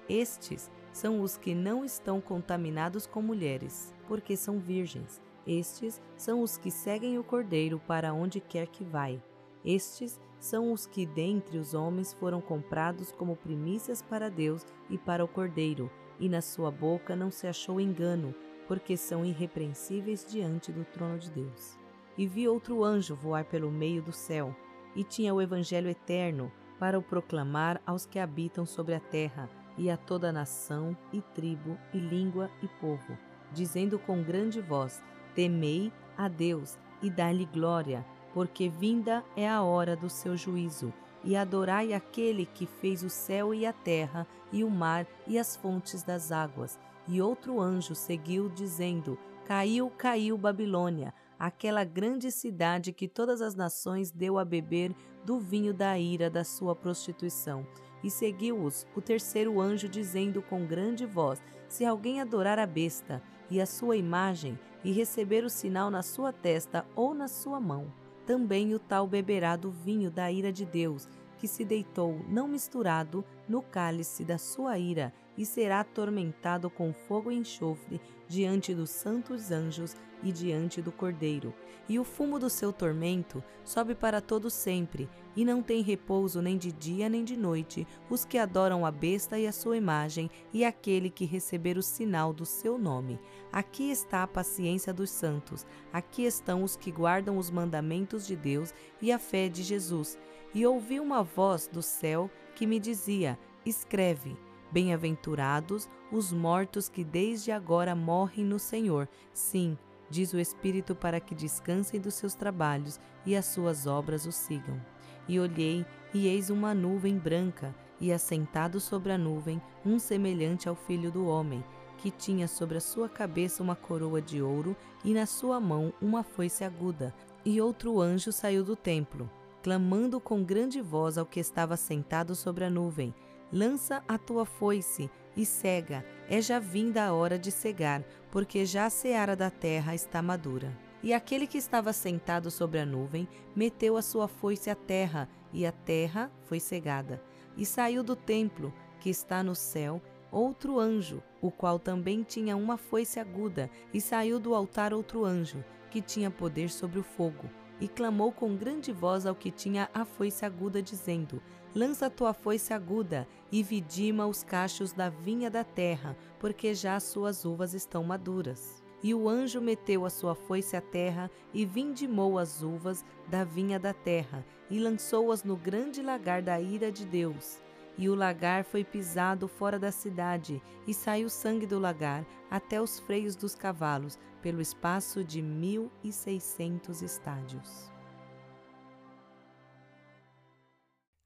Estes 0.08 0.70
são 0.94 1.20
os 1.20 1.36
que 1.36 1.54
não 1.54 1.84
estão 1.84 2.22
contaminados 2.22 3.06
com 3.06 3.20
mulheres, 3.20 3.94
porque 4.08 4.34
são 4.34 4.58
virgens. 4.58 5.20
Estes 5.46 6.00
são 6.16 6.42
os 6.42 6.56
que 6.56 6.70
seguem 6.70 7.18
o 7.18 7.24
Cordeiro 7.24 7.80
para 7.86 8.12
onde 8.12 8.40
quer 8.40 8.68
que 8.68 8.84
vai. 8.84 9.22
Estes 9.64 10.20
são 10.38 10.72
os 10.72 10.86
que 10.86 11.06
dentre 11.06 11.56
os 11.56 11.72
homens 11.72 12.12
foram 12.12 12.40
comprados 12.40 13.12
como 13.12 13.36
primícias 13.36 14.02
para 14.02 14.28
Deus 14.28 14.66
e 14.90 14.98
para 14.98 15.24
o 15.24 15.28
Cordeiro, 15.28 15.90
e 16.18 16.28
na 16.28 16.40
sua 16.40 16.70
boca 16.70 17.14
não 17.14 17.30
se 17.30 17.46
achou 17.46 17.80
engano, 17.80 18.34
porque 18.66 18.96
são 18.96 19.24
irrepreensíveis 19.24 20.24
diante 20.28 20.72
do 20.72 20.84
trono 20.84 21.18
de 21.18 21.30
Deus. 21.30 21.78
E 22.18 22.26
vi 22.26 22.46
outro 22.48 22.84
anjo 22.84 23.14
voar 23.14 23.44
pelo 23.44 23.70
meio 23.70 24.02
do 24.02 24.12
céu, 24.12 24.54
e 24.94 25.02
tinha 25.02 25.32
o 25.32 25.40
Evangelho 25.40 25.88
eterno 25.88 26.52
para 26.78 26.98
o 26.98 27.02
proclamar 27.02 27.80
aos 27.86 28.04
que 28.04 28.18
habitam 28.18 28.66
sobre 28.66 28.94
a 28.94 29.00
terra, 29.00 29.48
e 29.78 29.88
a 29.90 29.96
toda 29.96 30.32
nação, 30.32 30.96
e 31.12 31.20
tribo, 31.20 31.78
e 31.94 31.98
língua, 31.98 32.50
e 32.62 32.68
povo, 32.80 33.16
dizendo 33.52 33.98
com 33.98 34.22
grande 34.22 34.60
voz: 34.60 35.02
Temei 35.34 35.92
a 36.16 36.28
Deus 36.28 36.78
e 37.02 37.10
dai-lhe 37.10 37.46
glória 37.46 38.04
porque 38.32 38.68
vinda 38.68 39.24
é 39.36 39.48
a 39.48 39.62
hora 39.62 39.94
do 39.94 40.08
seu 40.08 40.36
juízo, 40.36 40.92
e 41.24 41.36
adorai 41.36 41.92
aquele 41.92 42.46
que 42.46 42.66
fez 42.66 43.02
o 43.02 43.10
céu 43.10 43.54
e 43.54 43.64
a 43.64 43.72
terra, 43.72 44.26
e 44.52 44.64
o 44.64 44.70
mar 44.70 45.06
e 45.26 45.38
as 45.38 45.54
fontes 45.54 46.02
das 46.02 46.32
águas. 46.32 46.78
E 47.06 47.20
outro 47.20 47.60
anjo 47.60 47.94
seguiu, 47.94 48.48
dizendo: 48.48 49.18
Caiu, 49.44 49.90
caiu 49.90 50.36
Babilônia, 50.36 51.14
aquela 51.38 51.84
grande 51.84 52.30
cidade 52.32 52.92
que 52.92 53.06
todas 53.06 53.40
as 53.40 53.54
nações 53.54 54.10
deu 54.10 54.38
a 54.38 54.44
beber 54.44 54.94
do 55.24 55.38
vinho 55.38 55.72
da 55.72 55.96
ira 55.96 56.28
da 56.28 56.42
sua 56.42 56.74
prostituição. 56.74 57.66
E 58.02 58.10
seguiu-os 58.10 58.84
o 58.96 59.00
terceiro 59.00 59.60
anjo, 59.60 59.88
dizendo 59.88 60.42
com 60.42 60.66
grande 60.66 61.06
voz: 61.06 61.40
Se 61.68 61.84
alguém 61.84 62.20
adorar 62.20 62.58
a 62.58 62.66
besta 62.66 63.22
e 63.48 63.60
a 63.60 63.66
sua 63.66 63.96
imagem, 63.96 64.58
e 64.84 64.92
receber 64.92 65.44
o 65.44 65.50
sinal 65.50 65.90
na 65.90 66.02
sua 66.02 66.32
testa 66.32 66.84
ou 66.94 67.14
na 67.14 67.28
sua 67.28 67.60
mão, 67.60 67.92
também 68.26 68.74
o 68.74 68.78
tal 68.78 69.06
beberá 69.06 69.56
do 69.56 69.70
vinho 69.70 70.10
da 70.10 70.30
ira 70.30 70.52
de 70.52 70.64
Deus, 70.64 71.08
que 71.38 71.48
se 71.48 71.64
deitou 71.64 72.20
não 72.28 72.46
misturado 72.46 73.24
no 73.48 73.62
cálice 73.62 74.24
da 74.24 74.38
sua 74.38 74.78
ira, 74.78 75.12
e 75.36 75.46
será 75.46 75.80
atormentado 75.80 76.68
com 76.68 76.92
fogo 76.92 77.32
e 77.32 77.36
enxofre 77.36 78.00
diante 78.32 78.74
dos 78.74 78.88
santos 78.88 79.50
anjos 79.50 79.94
e 80.22 80.32
diante 80.32 80.80
do 80.80 80.90
Cordeiro. 80.90 81.52
E 81.86 81.98
o 81.98 82.04
fumo 82.04 82.38
do 82.38 82.48
seu 82.48 82.72
tormento 82.72 83.44
sobe 83.62 83.94
para 83.94 84.22
todo 84.22 84.48
sempre, 84.48 85.06
e 85.36 85.44
não 85.44 85.62
tem 85.62 85.82
repouso 85.82 86.40
nem 86.40 86.56
de 86.56 86.72
dia 86.72 87.10
nem 87.10 87.24
de 87.24 87.36
noite 87.36 87.86
os 88.08 88.24
que 88.24 88.38
adoram 88.38 88.86
a 88.86 88.90
besta 88.90 89.38
e 89.38 89.46
a 89.46 89.52
sua 89.52 89.76
imagem, 89.76 90.30
e 90.50 90.64
aquele 90.64 91.10
que 91.10 91.26
receber 91.26 91.76
o 91.76 91.82
sinal 91.82 92.32
do 92.32 92.46
seu 92.46 92.78
nome. 92.78 93.20
Aqui 93.52 93.90
está 93.90 94.22
a 94.22 94.26
paciência 94.26 94.94
dos 94.94 95.10
santos, 95.10 95.66
aqui 95.92 96.22
estão 96.24 96.62
os 96.62 96.74
que 96.74 96.90
guardam 96.90 97.36
os 97.36 97.50
mandamentos 97.50 98.26
de 98.26 98.34
Deus 98.34 98.72
e 98.98 99.12
a 99.12 99.18
fé 99.18 99.46
de 99.46 99.62
Jesus. 99.62 100.18
E 100.54 100.64
ouvi 100.64 100.98
uma 100.98 101.22
voz 101.22 101.66
do 101.66 101.82
céu 101.82 102.30
que 102.54 102.66
me 102.66 102.80
dizia: 102.80 103.38
Escreve. 103.66 104.34
Bem-aventurados 104.72 105.86
os 106.10 106.32
mortos 106.32 106.88
que 106.88 107.04
desde 107.04 107.52
agora 107.52 107.94
morrem 107.94 108.42
no 108.42 108.58
Senhor. 108.58 109.06
Sim, 109.30 109.76
diz 110.08 110.32
o 110.32 110.38
Espírito, 110.40 110.94
para 110.94 111.20
que 111.20 111.34
descansem 111.34 112.00
dos 112.00 112.14
seus 112.14 112.34
trabalhos 112.34 112.98
e 113.26 113.36
as 113.36 113.44
suas 113.44 113.86
obras 113.86 114.24
o 114.24 114.32
sigam. 114.32 114.80
E 115.28 115.38
olhei, 115.38 115.84
e 116.14 116.26
eis 116.26 116.48
uma 116.48 116.72
nuvem 116.72 117.18
branca, 117.18 117.74
e 118.00 118.10
assentado 118.10 118.80
sobre 118.80 119.12
a 119.12 119.18
nuvem, 119.18 119.60
um 119.84 119.98
semelhante 119.98 120.70
ao 120.70 120.74
filho 120.74 121.12
do 121.12 121.26
homem, 121.26 121.62
que 121.98 122.10
tinha 122.10 122.48
sobre 122.48 122.78
a 122.78 122.80
sua 122.80 123.10
cabeça 123.10 123.62
uma 123.62 123.76
coroa 123.76 124.22
de 124.22 124.40
ouro 124.40 124.74
e 125.04 125.12
na 125.12 125.26
sua 125.26 125.60
mão 125.60 125.92
uma 126.00 126.22
foice 126.22 126.64
aguda. 126.64 127.14
E 127.44 127.60
outro 127.60 128.00
anjo 128.00 128.32
saiu 128.32 128.64
do 128.64 128.74
templo, 128.74 129.30
clamando 129.62 130.18
com 130.18 130.42
grande 130.42 130.80
voz 130.80 131.18
ao 131.18 131.26
que 131.26 131.38
estava 131.38 131.76
sentado 131.76 132.34
sobre 132.34 132.64
a 132.64 132.70
nuvem 132.70 133.14
lança 133.52 134.02
a 134.08 134.16
tua 134.16 134.46
foice 134.46 135.10
e 135.36 135.44
cega, 135.44 136.04
é 136.28 136.40
já 136.40 136.58
vinda 136.58 137.04
a 137.04 137.12
hora 137.12 137.38
de 137.38 137.50
cegar, 137.50 138.02
porque 138.30 138.64
já 138.64 138.86
a 138.86 138.90
seara 138.90 139.36
da 139.36 139.50
terra 139.50 139.94
está 139.94 140.22
madura. 140.22 140.76
E 141.02 141.12
aquele 141.12 141.46
que 141.46 141.58
estava 141.58 141.92
sentado 141.92 142.50
sobre 142.50 142.78
a 142.78 142.86
nuvem 142.86 143.28
meteu 143.54 143.96
a 143.96 144.02
sua 144.02 144.28
foice 144.28 144.70
à 144.70 144.74
terra, 144.74 145.28
e 145.52 145.66
a 145.66 145.72
terra 145.72 146.30
foi 146.44 146.60
cegada. 146.60 147.22
E 147.56 147.66
saiu 147.66 148.02
do 148.02 148.16
templo, 148.16 148.72
que 149.00 149.10
está 149.10 149.42
no 149.42 149.54
céu, 149.54 150.00
outro 150.30 150.78
anjo, 150.78 151.22
o 151.40 151.50
qual 151.50 151.78
também 151.78 152.22
tinha 152.22 152.56
uma 152.56 152.76
foice 152.76 153.18
aguda, 153.18 153.68
e 153.92 154.00
saiu 154.00 154.38
do 154.38 154.54
altar 154.54 154.94
outro 154.94 155.24
anjo, 155.24 155.62
que 155.90 156.00
tinha 156.00 156.30
poder 156.30 156.70
sobre 156.70 156.98
o 156.98 157.02
fogo, 157.02 157.50
e 157.80 157.88
clamou 157.88 158.30
com 158.32 158.56
grande 158.56 158.92
voz 158.92 159.26
ao 159.26 159.34
que 159.34 159.50
tinha 159.50 159.90
a 159.92 160.04
foice 160.04 160.46
aguda, 160.46 160.80
dizendo: 160.80 161.42
Lança 161.74 162.10
tua 162.10 162.34
foice 162.34 162.74
aguda 162.74 163.26
e 163.50 163.62
vidima 163.62 164.26
os 164.26 164.42
cachos 164.42 164.92
da 164.92 165.08
vinha 165.08 165.50
da 165.50 165.64
terra, 165.64 166.14
porque 166.38 166.74
já 166.74 166.96
as 166.96 167.04
suas 167.04 167.46
uvas 167.46 167.72
estão 167.72 168.04
maduras. 168.04 168.82
E 169.02 169.14
o 169.14 169.26
anjo 169.26 169.58
meteu 169.60 170.04
a 170.04 170.10
sua 170.10 170.34
foice 170.34 170.76
à 170.76 170.82
terra 170.82 171.30
e 171.52 171.64
vindimou 171.64 172.38
as 172.38 172.62
uvas 172.62 173.02
da 173.26 173.42
vinha 173.42 173.80
da 173.80 173.94
terra 173.94 174.44
e 174.70 174.78
lançou-as 174.78 175.44
no 175.44 175.56
grande 175.56 176.02
lagar 176.02 176.42
da 176.42 176.60
ira 176.60 176.92
de 176.92 177.06
Deus. 177.06 177.58
E 177.96 178.08
o 178.08 178.14
lagar 178.14 178.64
foi 178.64 178.84
pisado 178.84 179.48
fora 179.48 179.78
da 179.78 179.92
cidade, 179.92 180.62
e 180.86 180.94
saiu 180.94 181.28
sangue 181.28 181.66
do 181.66 181.78
lagar 181.78 182.24
até 182.50 182.80
os 182.80 182.98
freios 182.98 183.36
dos 183.36 183.54
cavalos, 183.54 184.18
pelo 184.40 184.62
espaço 184.62 185.22
de 185.22 185.42
mil 185.42 185.90
e 186.02 186.10
seiscentos 186.10 187.02
estádios. 187.02 187.91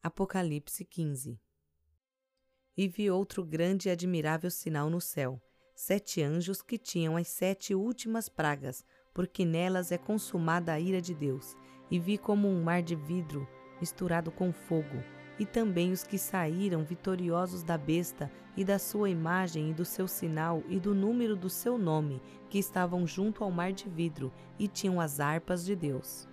Apocalipse 0.06 0.84
15 0.84 1.36
E 2.76 2.86
vi 2.86 3.10
outro 3.10 3.44
grande 3.44 3.88
e 3.88 3.90
admirável 3.90 4.52
sinal 4.52 4.88
no 4.88 5.00
céu, 5.00 5.42
sete 5.74 6.22
anjos 6.22 6.62
que 6.62 6.78
tinham 6.78 7.16
as 7.16 7.26
sete 7.26 7.74
últimas 7.74 8.28
pragas, 8.28 8.84
porque 9.12 9.44
nelas 9.44 9.90
é 9.90 9.98
consumada 9.98 10.72
a 10.72 10.78
ira 10.78 11.02
de 11.02 11.12
Deus, 11.12 11.56
e 11.90 11.98
vi 11.98 12.16
como 12.16 12.46
um 12.46 12.62
mar 12.62 12.84
de 12.84 12.94
vidro 12.94 13.48
misturado 13.80 14.30
com 14.30 14.52
fogo, 14.52 15.02
e 15.40 15.44
também 15.44 15.90
os 15.90 16.04
que 16.04 16.18
saíram 16.18 16.84
vitoriosos 16.84 17.64
da 17.64 17.76
besta 17.76 18.30
e 18.56 18.64
da 18.64 18.78
sua 18.78 19.10
imagem 19.10 19.70
e 19.70 19.74
do 19.74 19.84
seu 19.84 20.06
sinal 20.06 20.62
e 20.68 20.78
do 20.78 20.94
número 20.94 21.34
do 21.34 21.50
seu 21.50 21.76
nome, 21.76 22.22
que 22.48 22.60
estavam 22.60 23.04
junto 23.08 23.42
ao 23.42 23.50
mar 23.50 23.72
de 23.72 23.88
vidro 23.88 24.32
e 24.56 24.68
tinham 24.68 25.00
as 25.00 25.18
harpas 25.18 25.64
de 25.64 25.74
Deus. 25.74 26.28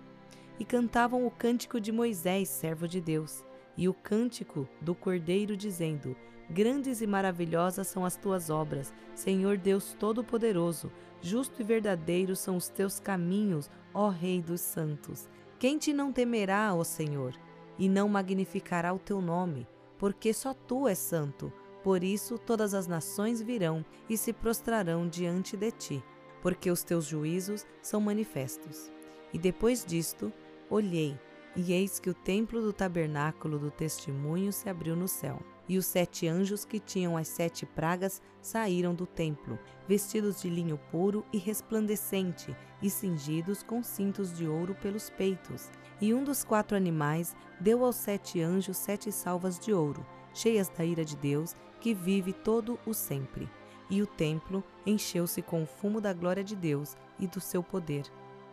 E 0.60 0.64
cantavam 0.64 1.26
o 1.26 1.30
cântico 1.32 1.80
de 1.80 1.90
Moisés, 1.90 2.48
servo 2.48 2.86
de 2.86 3.00
Deus 3.00 3.43
e 3.76 3.88
o 3.88 3.94
cântico 3.94 4.68
do 4.80 4.94
Cordeiro, 4.94 5.56
dizendo: 5.56 6.16
Grandes 6.48 7.00
e 7.00 7.06
maravilhosas 7.06 7.86
são 7.86 8.04
as 8.04 8.16
tuas 8.16 8.50
obras, 8.50 8.92
Senhor 9.14 9.56
Deus 9.56 9.94
Todo-Poderoso, 9.98 10.92
justo 11.20 11.62
e 11.62 11.64
verdadeiro 11.64 12.36
são 12.36 12.56
os 12.56 12.68
teus 12.68 13.00
caminhos, 13.00 13.70
ó 13.92 14.08
Rei 14.08 14.42
dos 14.42 14.60
Santos. 14.60 15.28
Quem 15.58 15.78
te 15.78 15.92
não 15.92 16.12
temerá, 16.12 16.74
ó 16.74 16.84
Senhor, 16.84 17.34
e 17.78 17.88
não 17.88 18.08
magnificará 18.08 18.92
o 18.92 18.98
teu 18.98 19.20
nome? 19.20 19.66
Porque 19.98 20.32
só 20.32 20.52
tu 20.52 20.86
és 20.86 20.98
santo. 20.98 21.52
Por 21.82 22.02
isso 22.02 22.38
todas 22.38 22.72
as 22.72 22.86
nações 22.86 23.42
virão 23.42 23.84
e 24.08 24.16
se 24.16 24.32
prostrarão 24.32 25.06
diante 25.06 25.56
de 25.56 25.70
ti, 25.70 26.04
porque 26.40 26.70
os 26.70 26.82
teus 26.82 27.06
juízos 27.06 27.66
são 27.82 28.00
manifestos. 28.00 28.90
E 29.32 29.38
depois 29.38 29.84
disto, 29.84 30.32
olhei, 30.70 31.18
e 31.56 31.72
eis 31.72 31.98
que 31.98 32.10
o 32.10 32.14
templo 32.14 32.60
do 32.60 32.72
tabernáculo 32.72 33.58
do 33.58 33.70
testemunho 33.70 34.52
se 34.52 34.68
abriu 34.68 34.96
no 34.96 35.06
céu. 35.06 35.40
E 35.68 35.78
os 35.78 35.86
sete 35.86 36.28
anjos 36.28 36.64
que 36.64 36.78
tinham 36.78 37.16
as 37.16 37.28
sete 37.28 37.64
pragas 37.64 38.20
saíram 38.42 38.94
do 38.94 39.06
templo, 39.06 39.58
vestidos 39.88 40.42
de 40.42 40.50
linho 40.50 40.78
puro 40.90 41.24
e 41.32 41.38
resplandecente, 41.38 42.54
e 42.82 42.90
cingidos 42.90 43.62
com 43.62 43.82
cintos 43.82 44.36
de 44.36 44.46
ouro 44.46 44.74
pelos 44.74 45.08
peitos. 45.08 45.70
E 46.00 46.12
um 46.12 46.22
dos 46.22 46.44
quatro 46.44 46.76
animais 46.76 47.34
deu 47.58 47.84
aos 47.84 47.96
sete 47.96 48.42
anjos 48.42 48.76
sete 48.76 49.10
salvas 49.10 49.58
de 49.58 49.72
ouro, 49.72 50.04
cheias 50.34 50.68
da 50.68 50.84
ira 50.84 51.04
de 51.04 51.16
Deus, 51.16 51.56
que 51.80 51.94
vive 51.94 52.32
todo 52.32 52.78
o 52.84 52.92
sempre. 52.92 53.48
E 53.88 54.02
o 54.02 54.06
templo 54.06 54.62
encheu-se 54.84 55.40
com 55.40 55.62
o 55.62 55.66
fumo 55.66 56.00
da 56.00 56.12
glória 56.12 56.44
de 56.44 56.56
Deus 56.56 56.96
e 57.18 57.26
do 57.26 57.40
seu 57.40 57.62
poder 57.62 58.04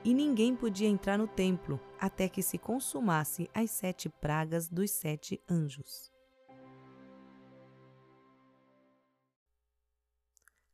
e 0.03 0.13
ninguém 0.13 0.55
podia 0.55 0.87
entrar 0.87 1.17
no 1.17 1.27
templo 1.27 1.79
até 1.99 2.27
que 2.27 2.41
se 2.41 2.57
consumasse 2.57 3.49
as 3.53 3.69
sete 3.71 4.09
pragas 4.09 4.67
dos 4.67 4.91
sete 4.91 5.39
anjos. 5.49 6.11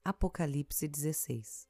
Apocalipse 0.03 0.87
16 0.87 1.67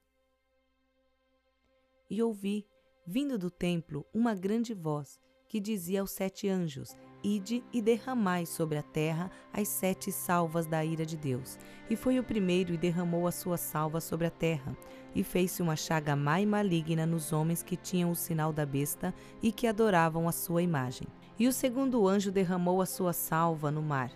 E 2.08 2.22
ouvi, 2.22 2.68
vindo 3.06 3.38
do 3.38 3.50
templo 3.50 4.06
uma 4.14 4.36
grande 4.36 4.76
voz, 4.76 5.20
que 5.48 5.60
dizia 5.60 6.02
aos 6.02 6.12
sete 6.12 6.48
anjos: 6.48 6.96
Ide 7.24 7.64
e 7.74 7.82
derramai 7.82 8.46
sobre 8.46 8.78
a 8.78 8.84
terra 8.84 9.32
as 9.52 9.68
sete 9.68 10.12
salvas 10.12 10.68
da 10.68 10.86
ira 10.86 11.06
de 11.06 11.18
Deus. 11.18 11.58
E 11.90 11.96
foi 11.96 12.20
o 12.20 12.24
primeiro 12.24 12.74
e 12.74 12.78
derramou 12.78 13.26
a 13.26 13.32
sua 13.32 13.58
salva 13.58 14.00
sobre 14.00 14.28
a 14.28 14.32
terra. 14.32 14.78
E 15.16 15.24
fez-se 15.24 15.62
uma 15.62 15.76
chaga 15.76 16.16
má 16.16 16.40
e 16.40 16.46
maligna 16.46 17.06
nos 17.06 17.34
homens 17.34 17.64
que 17.64 17.76
tinham 17.76 18.12
o 18.12 18.16
sinal 18.16 18.54
da 18.54 18.66
besta 18.66 19.14
e 19.42 19.52
que 19.52 19.68
adoravam 19.68 20.28
a 20.28 20.32
sua 20.32 20.62
imagem. 20.62 21.08
E 21.40 21.48
o 21.48 21.54
segundo 21.54 22.08
anjo 22.08 22.32
derramou 22.32 22.82
a 22.82 22.86
sua 22.86 23.14
salva 23.14 23.70
no 23.72 23.82
mar, 23.82 24.12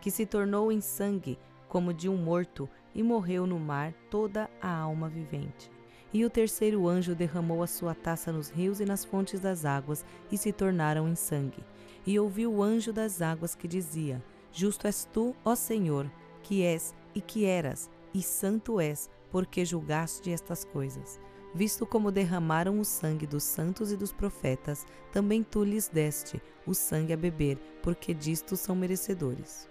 que 0.00 0.10
se 0.10 0.26
tornou 0.26 0.70
em 0.70 0.80
sangue, 0.80 1.38
como 1.68 1.92
de 1.92 2.08
um 2.08 2.16
morto, 2.16 2.68
e 2.94 3.02
morreu 3.02 3.46
no 3.46 3.58
mar 3.58 3.92
toda 4.10 4.50
a 4.60 4.74
alma 4.74 5.08
vivente. 5.08 5.70
E 6.12 6.24
o 6.24 6.30
terceiro 6.30 6.88
anjo 6.88 7.14
derramou 7.14 7.62
a 7.62 7.66
sua 7.66 7.94
taça 7.94 8.32
nos 8.32 8.48
rios 8.48 8.80
e 8.80 8.84
nas 8.84 9.04
fontes 9.04 9.40
das 9.40 9.64
águas, 9.64 10.04
e 10.32 10.38
se 10.38 10.52
tornaram 10.52 11.08
em 11.08 11.14
sangue. 11.14 11.62
E 12.06 12.18
ouviu 12.18 12.52
o 12.52 12.62
anjo 12.62 12.92
das 12.92 13.20
águas 13.20 13.54
que 13.54 13.68
dizia: 13.68 14.22
Justo 14.52 14.86
és 14.86 15.04
tu, 15.12 15.36
ó 15.44 15.54
Senhor, 15.54 16.10
que 16.42 16.62
és 16.62 16.94
e 17.14 17.20
que 17.20 17.44
eras, 17.44 17.90
e 18.14 18.22
santo 18.22 18.80
és, 18.80 19.10
porque 19.30 19.64
julgaste 19.64 20.30
estas 20.30 20.64
coisas. 20.64 21.20
Visto 21.54 21.86
como 21.86 22.12
derramaram 22.12 22.78
o 22.78 22.84
sangue 22.84 23.26
dos 23.26 23.42
santos 23.42 23.90
e 23.90 23.96
dos 23.96 24.12
profetas, 24.12 24.86
também 25.10 25.42
tu 25.42 25.64
lhes 25.64 25.88
deste 25.88 26.42
o 26.66 26.74
sangue 26.74 27.12
a 27.12 27.16
beber, 27.16 27.58
porque 27.82 28.12
disto 28.12 28.56
são 28.56 28.76
merecedores. 28.76 29.68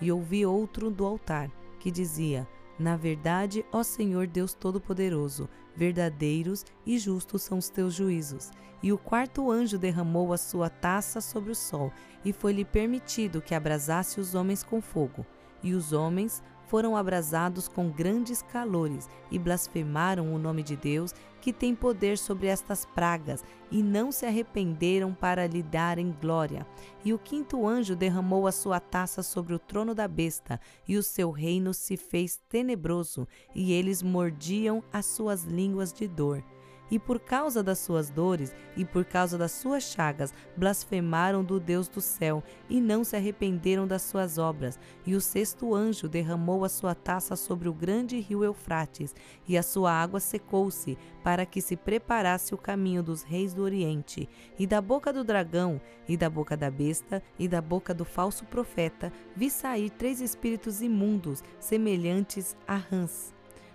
E 0.00 0.10
ouvi 0.10 0.44
outro 0.44 0.90
do 0.90 1.06
altar, 1.06 1.50
que 1.78 1.90
dizia: 1.90 2.48
Na 2.78 2.96
verdade, 2.96 3.64
ó 3.70 3.84
Senhor 3.84 4.26
Deus 4.26 4.52
Todo-Poderoso, 4.52 5.48
verdadeiros 5.76 6.64
e 6.84 6.98
justos 6.98 7.42
são 7.42 7.58
os 7.58 7.68
teus 7.68 7.94
juízos. 7.94 8.50
E 8.82 8.92
o 8.92 8.98
quarto 8.98 9.48
anjo 9.48 9.78
derramou 9.78 10.32
a 10.32 10.36
sua 10.36 10.68
taça 10.68 11.20
sobre 11.20 11.52
o 11.52 11.54
sol, 11.54 11.92
e 12.24 12.32
foi-lhe 12.32 12.64
permitido 12.64 13.40
que 13.40 13.54
abrasasse 13.54 14.20
os 14.20 14.34
homens 14.34 14.64
com 14.64 14.82
fogo. 14.82 15.24
E 15.62 15.72
os 15.72 15.92
homens 15.92 16.42
foram 16.72 16.96
abrasados 16.96 17.68
com 17.68 17.90
grandes 17.90 18.40
calores 18.40 19.06
e 19.30 19.38
blasfemaram 19.38 20.34
o 20.34 20.38
nome 20.38 20.62
de 20.62 20.74
Deus, 20.74 21.14
que 21.38 21.52
tem 21.52 21.74
poder 21.74 22.16
sobre 22.16 22.46
estas 22.46 22.86
pragas, 22.86 23.44
e 23.70 23.82
não 23.82 24.10
se 24.10 24.24
arrependeram 24.24 25.12
para 25.12 25.46
lhe 25.46 25.62
darem 25.62 26.16
glória. 26.18 26.66
E 27.04 27.12
o 27.12 27.18
quinto 27.18 27.68
anjo 27.68 27.94
derramou 27.94 28.46
a 28.46 28.52
sua 28.52 28.80
taça 28.80 29.22
sobre 29.22 29.52
o 29.52 29.58
trono 29.58 29.94
da 29.94 30.08
besta, 30.08 30.58
e 30.88 30.96
o 30.96 31.02
seu 31.02 31.30
reino 31.30 31.74
se 31.74 31.98
fez 31.98 32.40
tenebroso, 32.48 33.28
e 33.54 33.74
eles 33.74 34.02
mordiam 34.02 34.82
as 34.90 35.04
suas 35.04 35.44
línguas 35.44 35.92
de 35.92 36.08
dor 36.08 36.42
e 36.90 36.98
por 36.98 37.18
causa 37.18 37.62
das 37.62 37.78
suas 37.78 38.10
dores 38.10 38.54
e 38.76 38.84
por 38.84 39.04
causa 39.04 39.38
das 39.38 39.52
suas 39.52 39.82
chagas, 39.82 40.32
blasfemaram 40.56 41.42
do 41.42 41.58
Deus 41.58 41.88
do 41.88 42.00
céu 42.00 42.42
e 42.68 42.80
não 42.80 43.04
se 43.04 43.16
arrependeram 43.16 43.86
das 43.86 44.02
suas 44.02 44.38
obras. 44.38 44.78
E 45.06 45.14
o 45.14 45.20
sexto 45.20 45.74
anjo 45.74 46.08
derramou 46.08 46.64
a 46.64 46.68
sua 46.68 46.94
taça 46.94 47.36
sobre 47.36 47.68
o 47.68 47.72
grande 47.72 48.20
rio 48.20 48.44
Eufrates, 48.44 49.14
e 49.48 49.56
a 49.56 49.62
sua 49.62 49.92
água 49.92 50.20
secou-se, 50.20 50.98
para 51.22 51.46
que 51.46 51.60
se 51.60 51.76
preparasse 51.76 52.54
o 52.54 52.58
caminho 52.58 53.02
dos 53.02 53.22
reis 53.22 53.54
do 53.54 53.62
Oriente. 53.62 54.28
E 54.58 54.66
da 54.66 54.80
boca 54.80 55.12
do 55.12 55.24
dragão, 55.24 55.80
e 56.08 56.16
da 56.16 56.28
boca 56.28 56.56
da 56.56 56.70
besta, 56.70 57.22
e 57.38 57.48
da 57.48 57.60
boca 57.60 57.94
do 57.94 58.04
falso 58.04 58.44
profeta, 58.44 59.12
vi 59.36 59.48
sair 59.50 59.90
três 59.90 60.20
espíritos 60.20 60.82
imundos, 60.82 61.42
semelhantes 61.58 62.56
a 62.66 62.76
rãs 62.76 63.32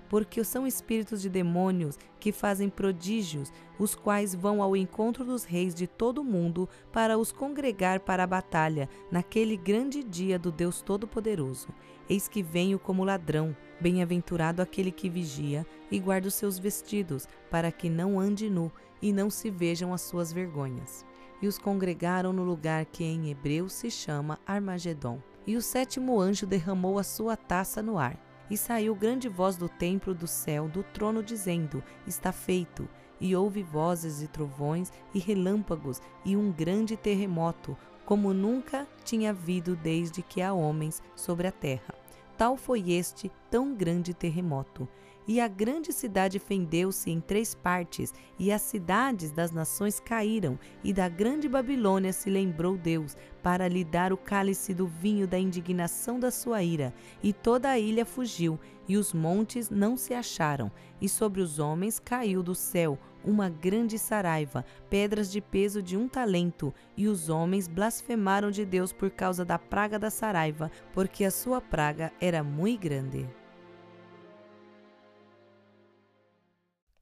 porque 0.10 0.44
são 0.44 0.66
espíritos 0.66 1.22
de 1.22 1.30
demônios 1.30 1.98
que 2.20 2.32
fazem 2.32 2.70
prodígios, 2.70 3.52
os 3.78 3.96
quais 3.96 4.34
vão 4.34 4.62
ao 4.62 4.76
encontro 4.76 5.24
dos 5.24 5.44
reis 5.44 5.76
de 5.76 5.88
todo 5.88 6.20
o 6.20 6.24
mundo 6.24 6.68
para 6.92 7.18
os 7.18 7.32
congregar 7.32 8.00
para 8.00 8.24
a 8.24 8.28
batalha 8.28 8.90
naquele 9.12 9.58
grande 9.58 10.04
dia 10.04 10.40
do 10.40 10.52
Deus 10.52 10.82
Todo-Poderoso. 10.82 11.70
Eis 12.10 12.28
que 12.28 12.42
venho 12.42 12.80
como 12.80 13.04
ladrão, 13.04 13.56
bem-aventurado 13.82 14.62
aquele 14.62 14.92
que 14.92 15.10
vigia 15.10 15.66
e 15.92 16.00
guarda 16.00 16.28
os 16.28 16.36
seus 16.36 16.58
vestidos, 16.58 17.28
para 17.52 17.72
que 17.72 17.90
não 17.90 18.20
ande 18.20 18.50
nu 18.50 18.72
e 19.02 19.12
não 19.12 19.30
se 19.30 19.50
vejam 19.50 19.94
as 19.94 20.02
suas 20.02 20.32
vergonhas. 20.32 21.06
E 21.42 21.48
os 21.48 21.58
congregaram 21.58 22.34
no 22.34 22.44
lugar 22.44 22.86
que 22.86 23.04
em 23.04 23.30
hebreu 23.30 23.70
se 23.70 23.92
chama 23.92 24.40
Armagedon. 24.46 25.22
E 25.46 25.56
o 25.56 25.62
sétimo 25.62 26.20
anjo 26.20 26.46
derramou 26.46 26.98
a 26.98 27.04
sua 27.04 27.38
taça 27.38 27.82
no 27.82 27.98
ar 27.98 28.27
e 28.50 28.58
saiu 28.58 28.96
grande 28.96 29.28
voz 29.28 29.58
do 29.58 29.68
templo 29.68 30.14
do 30.14 30.28
céu, 30.28 30.68
do 30.68 30.84
trono, 30.84 31.22
dizendo: 31.24 31.84
Está 32.06 32.32
feito. 32.32 32.88
E 33.20 33.36
houve 33.36 33.64
vozes 33.64 34.22
e 34.22 34.28
trovões 34.28 34.92
e 35.14 35.18
relâmpagos 35.18 36.00
e 36.24 36.38
um 36.38 36.52
grande 36.52 36.96
terremoto, 36.96 37.76
como 38.06 38.32
nunca 38.32 38.88
tinha 39.04 39.32
havido 39.32 39.76
desde 39.76 40.22
que 40.22 40.40
há 40.42 40.54
homens 40.54 41.02
sobre 41.16 41.48
a 41.48 41.52
terra. 41.52 41.96
Tal 42.38 42.56
foi 42.56 42.92
este 42.92 43.32
tão 43.50 43.74
grande 43.74 44.14
terremoto. 44.14 44.88
E 45.28 45.42
a 45.42 45.48
grande 45.48 45.92
cidade 45.92 46.40
fendeu-se 46.40 47.12
em 47.12 47.20
três 47.20 47.54
partes, 47.54 48.14
e 48.40 48.50
as 48.50 48.62
cidades 48.62 49.30
das 49.32 49.52
nações 49.52 50.00
caíram, 50.00 50.58
e 50.82 50.94
da 50.94 51.10
grande 51.10 51.50
Babilônia 51.50 52.14
se 52.14 52.30
lembrou 52.30 52.78
Deus, 52.78 53.18
para 53.44 53.68
lhe 53.68 53.84
dar 53.84 54.14
o 54.14 54.18
cálice 54.18 54.74
do 54.74 54.88
vinho 54.88 55.28
da 55.28 55.38
indignação 55.38 56.18
da 56.18 56.32
sua 56.32 56.64
ira. 56.64 56.94
E 57.22 57.34
toda 57.34 57.70
a 57.70 57.78
ilha 57.78 58.06
fugiu, 58.06 58.58
e 58.88 58.96
os 58.96 59.14
montes 59.14 59.70
não 59.70 59.98
se 59.98 60.14
acharam, 60.14 60.72
e 61.02 61.10
sobre 61.10 61.42
os 61.42 61.60
homens 61.60 62.00
caiu 62.00 62.42
do 62.42 62.56
céu 62.56 62.98
uma 63.24 63.50
grande 63.50 64.00
saraiva, 64.00 64.64
pedras 64.90 65.30
de 65.30 65.42
peso 65.42 65.82
de 65.84 65.98
um 65.98 66.08
talento, 66.08 66.74
e 66.96 67.08
os 67.08 67.28
homens 67.28 67.68
blasfemaram 67.68 68.50
de 68.50 68.66
Deus 68.66 68.94
por 68.94 69.12
causa 69.12 69.44
da 69.44 69.60
praga 69.60 70.00
da 70.00 70.10
saraiva, 70.10 70.72
porque 70.94 71.26
a 71.26 71.32
sua 71.32 71.60
praga 71.60 72.14
era 72.22 72.42
muito 72.42 72.82
grande. 72.84 73.28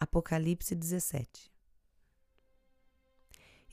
Apocalipse 0.05 0.75
17 0.75 1.51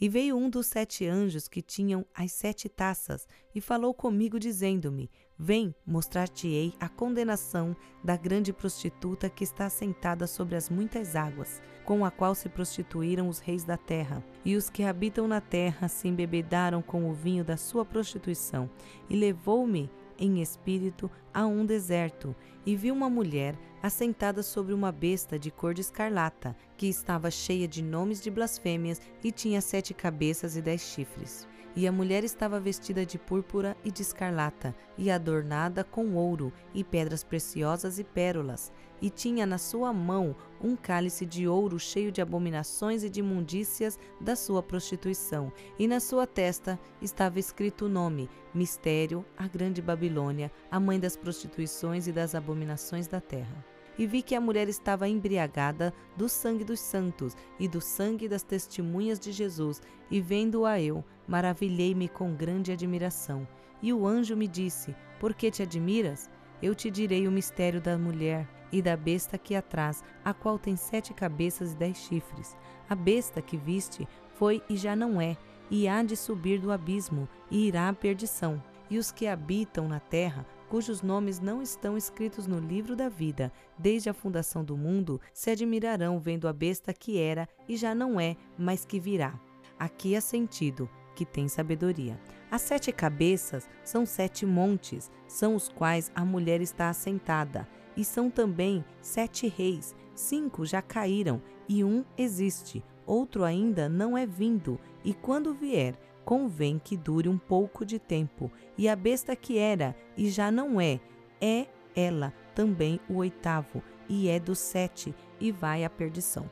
E 0.00 0.08
veio 0.08 0.34
um 0.34 0.48
dos 0.48 0.66
sete 0.66 1.06
anjos 1.06 1.46
que 1.46 1.60
tinham 1.60 2.06
as 2.14 2.32
sete 2.32 2.70
taças 2.70 3.28
e 3.54 3.60
falou 3.60 3.92
comigo, 3.92 4.38
dizendo-me: 4.38 5.10
Vem, 5.38 5.74
mostrar-te-ei 5.86 6.72
a 6.80 6.88
condenação 6.88 7.76
da 8.02 8.16
grande 8.16 8.50
prostituta 8.50 9.28
que 9.28 9.44
está 9.44 9.68
sentada 9.68 10.26
sobre 10.26 10.56
as 10.56 10.70
muitas 10.70 11.14
águas, 11.14 11.60
com 11.84 12.02
a 12.02 12.10
qual 12.10 12.34
se 12.34 12.48
prostituíram 12.48 13.28
os 13.28 13.38
reis 13.38 13.62
da 13.62 13.76
terra. 13.76 14.24
E 14.42 14.56
os 14.56 14.70
que 14.70 14.84
habitam 14.84 15.28
na 15.28 15.40
terra 15.40 15.86
se 15.86 16.08
embebedaram 16.08 16.80
com 16.80 17.10
o 17.10 17.12
vinho 17.12 17.44
da 17.44 17.58
sua 17.58 17.84
prostituição. 17.84 18.70
E 19.10 19.14
levou-me 19.14 19.90
em 20.22 20.40
espírito 20.40 21.10
a 21.34 21.44
um 21.44 21.66
deserto 21.66 22.34
e 22.64 22.76
vi 22.76 22.92
uma 22.92 23.10
mulher 23.10 23.58
assentada 23.82 24.40
sobre 24.40 24.72
uma 24.72 24.92
besta 24.92 25.36
de 25.36 25.50
cor 25.50 25.74
de 25.74 25.80
escarlata, 25.80 26.54
que 26.76 26.86
estava 26.86 27.28
cheia 27.28 27.66
de 27.66 27.82
nomes 27.82 28.22
de 28.22 28.30
blasfêmias 28.30 29.00
e 29.24 29.32
tinha 29.32 29.60
sete 29.60 29.92
cabeças 29.92 30.56
e 30.56 30.62
dez 30.62 30.80
chifres. 30.80 31.48
E 31.74 31.86
a 31.86 31.92
mulher 31.92 32.22
estava 32.22 32.60
vestida 32.60 33.06
de 33.06 33.18
púrpura 33.18 33.74
e 33.82 33.90
de 33.90 34.02
escarlata, 34.02 34.74
e 34.98 35.10
adornada 35.10 35.82
com 35.82 36.14
ouro, 36.14 36.52
e 36.74 36.84
pedras 36.84 37.24
preciosas 37.24 37.98
e 37.98 38.04
pérolas, 38.04 38.70
e 39.00 39.08
tinha 39.08 39.46
na 39.46 39.56
sua 39.56 39.90
mão 39.90 40.36
um 40.62 40.76
cálice 40.76 41.24
de 41.24 41.48
ouro 41.48 41.78
cheio 41.78 42.12
de 42.12 42.20
abominações 42.20 43.02
e 43.02 43.08
de 43.08 43.20
imundícias 43.20 43.98
da 44.20 44.36
sua 44.36 44.62
prostituição, 44.62 45.50
e 45.78 45.88
na 45.88 45.98
sua 45.98 46.26
testa 46.26 46.78
estava 47.00 47.38
escrito 47.38 47.86
o 47.86 47.88
nome: 47.88 48.28
Mistério, 48.52 49.24
a 49.34 49.48
Grande 49.48 49.80
Babilônia, 49.80 50.52
a 50.70 50.78
mãe 50.78 51.00
das 51.00 51.16
prostituições 51.16 52.06
e 52.06 52.12
das 52.12 52.34
abominações 52.34 53.06
da 53.06 53.20
terra. 53.20 53.64
E 53.98 54.06
vi 54.06 54.22
que 54.22 54.34
a 54.34 54.40
mulher 54.40 54.68
estava 54.68 55.08
embriagada 55.08 55.92
do 56.16 56.28
sangue 56.28 56.64
dos 56.64 56.80
santos 56.80 57.36
e 57.58 57.68
do 57.68 57.80
sangue 57.80 58.28
das 58.28 58.42
testemunhas 58.42 59.18
de 59.18 59.32
Jesus, 59.32 59.82
e 60.10 60.20
vendo-a 60.20 60.80
eu, 60.80 61.04
maravilhei-me 61.26 62.08
com 62.08 62.34
grande 62.34 62.72
admiração. 62.72 63.46
E 63.82 63.92
o 63.92 64.06
anjo 64.06 64.36
me 64.36 64.46
disse: 64.46 64.94
Por 65.18 65.34
que 65.34 65.50
te 65.50 65.62
admiras? 65.62 66.30
Eu 66.62 66.74
te 66.74 66.90
direi 66.90 67.26
o 67.26 67.32
mistério 67.32 67.80
da 67.80 67.98
mulher 67.98 68.48
e 68.70 68.80
da 68.80 68.96
besta 68.96 69.36
que 69.36 69.54
atrás, 69.54 70.02
a 70.24 70.32
qual 70.32 70.58
tem 70.58 70.76
sete 70.76 71.12
cabeças 71.12 71.72
e 71.72 71.76
dez 71.76 71.98
chifres. 71.98 72.56
A 72.88 72.94
besta 72.94 73.42
que 73.42 73.56
viste 73.56 74.08
foi 74.34 74.62
e 74.68 74.76
já 74.76 74.96
não 74.96 75.20
é, 75.20 75.36
e 75.70 75.88
há 75.88 76.02
de 76.02 76.16
subir 76.16 76.60
do 76.60 76.70
abismo, 76.70 77.28
e 77.50 77.66
irá 77.66 77.88
à 77.88 77.92
perdição. 77.92 78.62
E 78.88 78.98
os 78.98 79.10
que 79.10 79.26
habitam 79.26 79.88
na 79.88 80.00
terra 80.00 80.46
cujos 80.72 81.02
nomes 81.02 81.38
não 81.38 81.60
estão 81.60 81.98
escritos 81.98 82.46
no 82.46 82.58
livro 82.58 82.96
da 82.96 83.06
vida, 83.06 83.52
desde 83.78 84.08
a 84.08 84.14
fundação 84.14 84.64
do 84.64 84.74
mundo, 84.74 85.20
se 85.30 85.50
admirarão 85.50 86.18
vendo 86.18 86.48
a 86.48 86.52
besta 86.52 86.94
que 86.94 87.18
era 87.18 87.46
e 87.68 87.76
já 87.76 87.94
não 87.94 88.18
é, 88.18 88.38
mas 88.56 88.82
que 88.82 88.98
virá. 88.98 89.38
Aqui 89.78 90.16
há 90.16 90.20
sentido, 90.22 90.88
que 91.14 91.24
tem 91.24 91.48
sabedoria. 91.48 92.18
As 92.50 92.62
sete 92.62 92.92
cabeças 92.92 93.68
são 93.82 94.04
sete 94.04 94.44
montes, 94.44 95.10
são 95.26 95.54
os 95.54 95.68
quais 95.68 96.12
a 96.14 96.24
mulher 96.24 96.60
está 96.60 96.88
assentada, 96.88 97.66
e 97.96 98.04
são 98.04 98.30
também 98.30 98.84
sete 99.00 99.48
reis, 99.48 99.94
cinco 100.14 100.64
já 100.64 100.82
caíram 100.82 101.42
e 101.68 101.82
um 101.82 102.04
existe, 102.16 102.84
outro 103.06 103.44
ainda 103.44 103.88
não 103.88 104.16
é 104.16 104.26
vindo, 104.26 104.78
e 105.04 105.14
quando 105.14 105.54
vier, 105.54 105.94
convém 106.24 106.78
que 106.78 106.96
dure 106.96 107.28
um 107.28 107.38
pouco 107.38 107.84
de 107.84 107.98
tempo. 107.98 108.50
E 108.76 108.88
a 108.88 108.96
besta 108.96 109.34
que 109.34 109.58
era 109.58 109.96
e 110.16 110.28
já 110.28 110.50
não 110.50 110.80
é, 110.80 111.00
é 111.40 111.66
ela 111.94 112.32
também 112.54 113.00
o 113.08 113.16
oitavo, 113.16 113.82
e 114.08 114.28
é 114.28 114.38
dos 114.38 114.58
sete, 114.58 115.14
e 115.40 115.50
vai 115.50 115.84
à 115.84 115.90
perdição. 115.90 116.50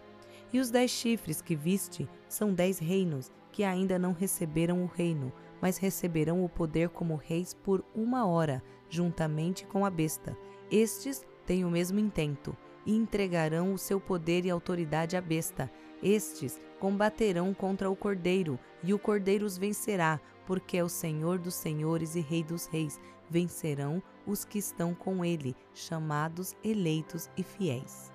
E 0.52 0.58
os 0.58 0.70
dez 0.70 0.90
chifres 0.90 1.40
que 1.40 1.54
viste 1.54 2.08
são 2.28 2.52
dez 2.52 2.78
reinos, 2.78 3.30
que 3.60 3.64
ainda 3.64 3.98
não 3.98 4.14
receberam 4.14 4.82
o 4.82 4.86
reino, 4.86 5.30
mas 5.60 5.76
receberão 5.76 6.42
o 6.42 6.48
poder 6.48 6.88
como 6.88 7.14
reis 7.14 7.52
por 7.52 7.84
uma 7.94 8.26
hora, 8.26 8.62
juntamente 8.88 9.66
com 9.66 9.84
a 9.84 9.90
besta. 9.90 10.34
Estes 10.70 11.22
têm 11.44 11.62
o 11.62 11.70
mesmo 11.70 11.98
intento, 11.98 12.56
e 12.86 12.96
entregarão 12.96 13.74
o 13.74 13.76
seu 13.76 14.00
poder 14.00 14.46
e 14.46 14.50
autoridade 14.50 15.14
à 15.14 15.20
besta. 15.20 15.70
Estes 16.02 16.58
combaterão 16.78 17.52
contra 17.52 17.90
o 17.90 17.94
Cordeiro, 17.94 18.58
e 18.82 18.94
o 18.94 18.98
Cordeiro 18.98 19.44
os 19.44 19.58
vencerá, 19.58 20.18
porque 20.46 20.78
é 20.78 20.82
o 20.82 20.88
Senhor 20.88 21.38
dos 21.38 21.52
senhores 21.52 22.14
e 22.14 22.20
Rei 22.22 22.42
dos 22.42 22.64
reis. 22.64 22.98
Vencerão 23.28 24.02
os 24.26 24.42
que 24.42 24.58
estão 24.58 24.94
com 24.94 25.22
ele, 25.22 25.54
chamados, 25.74 26.56
eleitos 26.64 27.28
e 27.36 27.42
fiéis. 27.42 28.10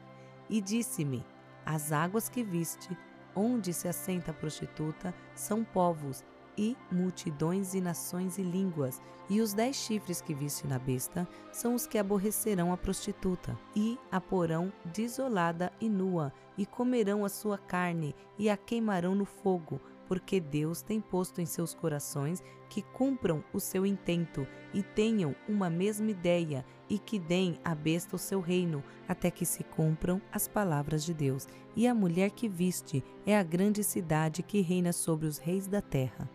E 0.50 0.60
disse-me: 0.60 1.24
As 1.64 1.92
águas 1.92 2.30
que 2.30 2.44
viste, 2.44 2.98
onde 3.36 3.74
se 3.74 3.88
assenta 3.88 4.32
a 4.32 4.34
prostituta, 4.34 5.14
são 5.34 5.64
povos, 5.64 6.24
e 6.58 6.78
multidões 6.92 7.74
e 7.74 7.82
nações 7.82 8.38
e 8.38 8.42
línguas, 8.42 9.02
e 9.30 9.42
os 9.42 9.54
dez 9.54 9.76
chifres 9.76 10.22
que 10.22 10.34
viste 10.34 10.68
na 10.68 10.80
besta 10.80 11.28
são 11.52 11.74
os 11.74 11.88
que 11.88 11.98
aborrecerão 11.98 12.72
a 12.72 12.78
prostituta, 12.78 13.58
e 13.76 14.00
a 14.12 14.22
porão 14.22 14.72
desolada 14.86 15.72
e 15.82 15.90
nua, 15.90 16.32
e 16.58 16.66
comerão 16.66 17.26
a 17.26 17.30
sua 17.30 17.58
carne, 17.58 18.16
e 18.38 18.50
a 18.50 18.56
queimarão 18.56 19.16
no 19.16 19.26
fogo, 19.26 19.82
porque 20.08 20.40
Deus 20.40 20.82
tem 20.82 21.02
posto 21.02 21.42
em 21.42 21.46
seus 21.46 21.74
corações 21.74 22.44
que 22.70 22.82
cumpram 22.82 23.44
o 23.54 23.60
seu 23.60 23.86
intento 23.86 24.48
e 24.74 24.82
tenham 24.82 25.36
uma 25.48 25.70
mesma 25.70 26.10
ideia 26.10 26.66
e 26.90 27.00
que 27.00 27.20
deem 27.20 27.60
à 27.64 27.74
besta 27.74 28.16
o 28.16 28.20
seu 28.20 28.40
reino, 28.40 28.84
até 29.08 29.32
que 29.32 29.46
se 29.46 29.64
cumpram 29.64 30.22
as 30.32 30.48
palavras 30.48 31.04
de 31.04 31.14
Deus. 31.14 31.48
E 31.76 31.88
a 31.88 31.96
mulher 31.96 32.32
que 32.32 32.48
viste 32.48 33.04
é 33.26 33.38
a 33.38 33.44
grande 33.44 33.84
cidade 33.84 34.44
que 34.44 34.62
reina 34.62 34.94
sobre 34.94 35.26
os 35.28 35.38
reis 35.38 35.68
da 35.68 35.82
terra. 35.82 36.30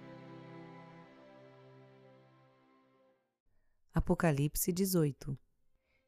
Apocalipse 3.93 4.73
18 4.73 5.39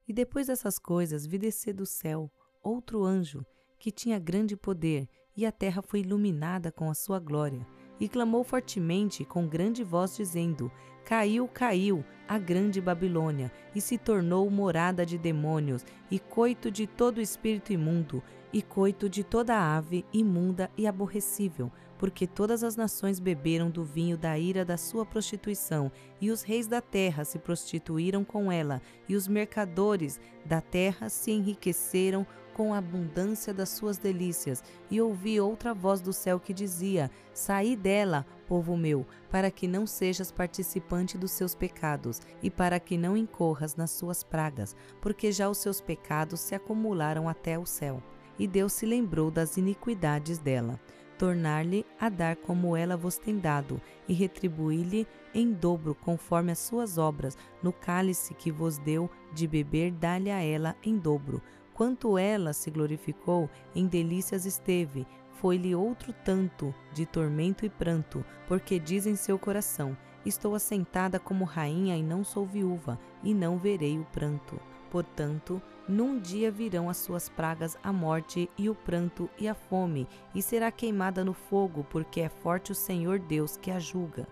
E 0.06 0.12
depois 0.12 0.46
dessas 0.46 0.78
coisas 0.78 1.26
vi 1.26 1.38
descer 1.38 1.74
do 1.74 1.86
céu 1.86 2.30
outro 2.62 3.04
anjo 3.04 3.44
que 3.78 3.90
tinha 3.90 4.18
grande 4.18 4.56
poder, 4.56 5.08
e 5.36 5.46
a 5.46 5.52
terra 5.52 5.82
foi 5.82 6.00
iluminada 6.00 6.70
com 6.70 6.90
a 6.90 6.94
sua 6.94 7.18
glória. 7.18 7.66
E 8.00 8.08
clamou 8.08 8.42
fortemente 8.42 9.24
com 9.24 9.46
grande 9.46 9.84
voz, 9.84 10.16
dizendo: 10.16 10.70
Caiu, 11.04 11.48
caiu 11.48 12.04
a 12.28 12.38
grande 12.38 12.80
Babilônia, 12.80 13.52
e 13.74 13.80
se 13.80 13.98
tornou 13.98 14.48
morada 14.50 15.04
de 15.04 15.18
demônios, 15.18 15.84
e 16.10 16.18
coito 16.18 16.70
de 16.70 16.86
todo 16.86 17.20
espírito 17.20 17.72
imundo, 17.72 18.22
e 18.52 18.62
coito 18.62 19.08
de 19.08 19.24
toda 19.24 19.76
ave 19.76 20.04
imunda 20.12 20.70
e 20.76 20.86
aborrecível, 20.86 21.70
porque 21.98 22.26
todas 22.26 22.64
as 22.64 22.76
nações 22.76 23.20
beberam 23.20 23.70
do 23.70 23.84
vinho 23.84 24.18
da 24.18 24.38
ira 24.38 24.64
da 24.64 24.76
sua 24.76 25.06
prostituição, 25.06 25.90
e 26.20 26.30
os 26.30 26.42
reis 26.42 26.66
da 26.66 26.80
terra 26.80 27.24
se 27.24 27.38
prostituíram 27.38 28.24
com 28.24 28.50
ela, 28.50 28.82
e 29.08 29.14
os 29.14 29.28
mercadores 29.28 30.20
da 30.44 30.60
terra 30.60 31.08
se 31.08 31.30
enriqueceram 31.30 32.26
com 32.54 32.72
a 32.72 32.78
abundância 32.78 33.52
das 33.52 33.70
suas 33.70 33.98
delícias, 33.98 34.62
e 34.90 35.00
ouvi 35.00 35.40
outra 35.40 35.72
voz 35.74 36.00
do 36.00 36.12
céu 36.12 36.38
que 36.38 36.52
dizia: 36.52 37.10
Saí 37.32 37.76
dela, 37.76 38.26
povo 38.46 38.76
meu, 38.76 39.06
para 39.30 39.50
que 39.50 39.66
não 39.66 39.86
sejas 39.86 40.30
participante 40.30 41.16
dos 41.18 41.30
seus 41.32 41.54
pecados, 41.54 42.20
e 42.42 42.50
para 42.50 42.78
que 42.78 42.96
não 42.96 43.16
incorras 43.16 43.76
nas 43.76 43.90
suas 43.90 44.22
pragas, 44.22 44.76
porque 45.00 45.32
já 45.32 45.48
os 45.48 45.58
seus 45.58 45.80
pecados 45.80 46.40
se 46.40 46.54
acumularam 46.54 47.28
até 47.28 47.58
o 47.58 47.66
céu. 47.66 48.02
E 48.38 48.46
Deus 48.46 48.72
se 48.72 48.86
lembrou 48.86 49.30
das 49.30 49.56
iniquidades 49.56 50.38
dela 50.38 50.80
tornar-lhe 51.22 51.86
a 52.00 52.08
dar 52.08 52.34
como 52.34 52.76
ela 52.76 52.96
vos 52.96 53.16
tem 53.16 53.38
dado, 53.38 53.80
e 54.08 54.12
retribuir-lhe 54.12 55.06
em 55.32 55.52
dobro 55.52 55.94
conforme 55.94 56.50
as 56.50 56.58
suas 56.58 56.98
obras, 56.98 57.38
no 57.62 57.72
cálice 57.72 58.34
que 58.34 58.50
vos 58.50 58.76
deu 58.76 59.08
de 59.32 59.46
beber, 59.46 59.92
dá-lhe 59.92 60.32
a 60.32 60.42
ela 60.42 60.74
em 60.82 60.98
dobro, 60.98 61.40
Quanto 61.74 62.18
ela 62.18 62.52
se 62.52 62.70
glorificou, 62.70 63.48
em 63.74 63.86
delícias 63.86 64.44
esteve, 64.44 65.06
foi-lhe 65.32 65.74
outro 65.74 66.12
tanto 66.24 66.74
de 66.92 67.06
tormento 67.06 67.64
e 67.64 67.70
pranto, 67.70 68.24
porque 68.46 68.78
diz 68.78 69.06
em 69.06 69.16
seu 69.16 69.38
coração: 69.38 69.96
Estou 70.24 70.54
assentada 70.54 71.18
como 71.18 71.44
rainha 71.44 71.96
e 71.96 72.02
não 72.02 72.22
sou 72.22 72.46
viúva, 72.46 72.98
e 73.22 73.34
não 73.34 73.58
verei 73.58 73.98
o 73.98 74.04
pranto. 74.04 74.60
Portanto, 74.90 75.60
num 75.88 76.20
dia 76.20 76.50
virão 76.50 76.90
as 76.90 76.98
suas 76.98 77.28
pragas 77.28 77.78
a 77.82 77.92
morte 77.92 78.48
e 78.58 78.68
o 78.68 78.74
pranto 78.74 79.28
e 79.38 79.48
a 79.48 79.54
fome, 79.54 80.06
e 80.34 80.42
será 80.42 80.70
queimada 80.70 81.24
no 81.24 81.32
fogo, 81.32 81.86
porque 81.88 82.20
é 82.20 82.28
forte 82.28 82.70
o 82.70 82.74
Senhor 82.74 83.18
Deus 83.18 83.56
que 83.56 83.70
a 83.70 83.78
julga 83.78 84.28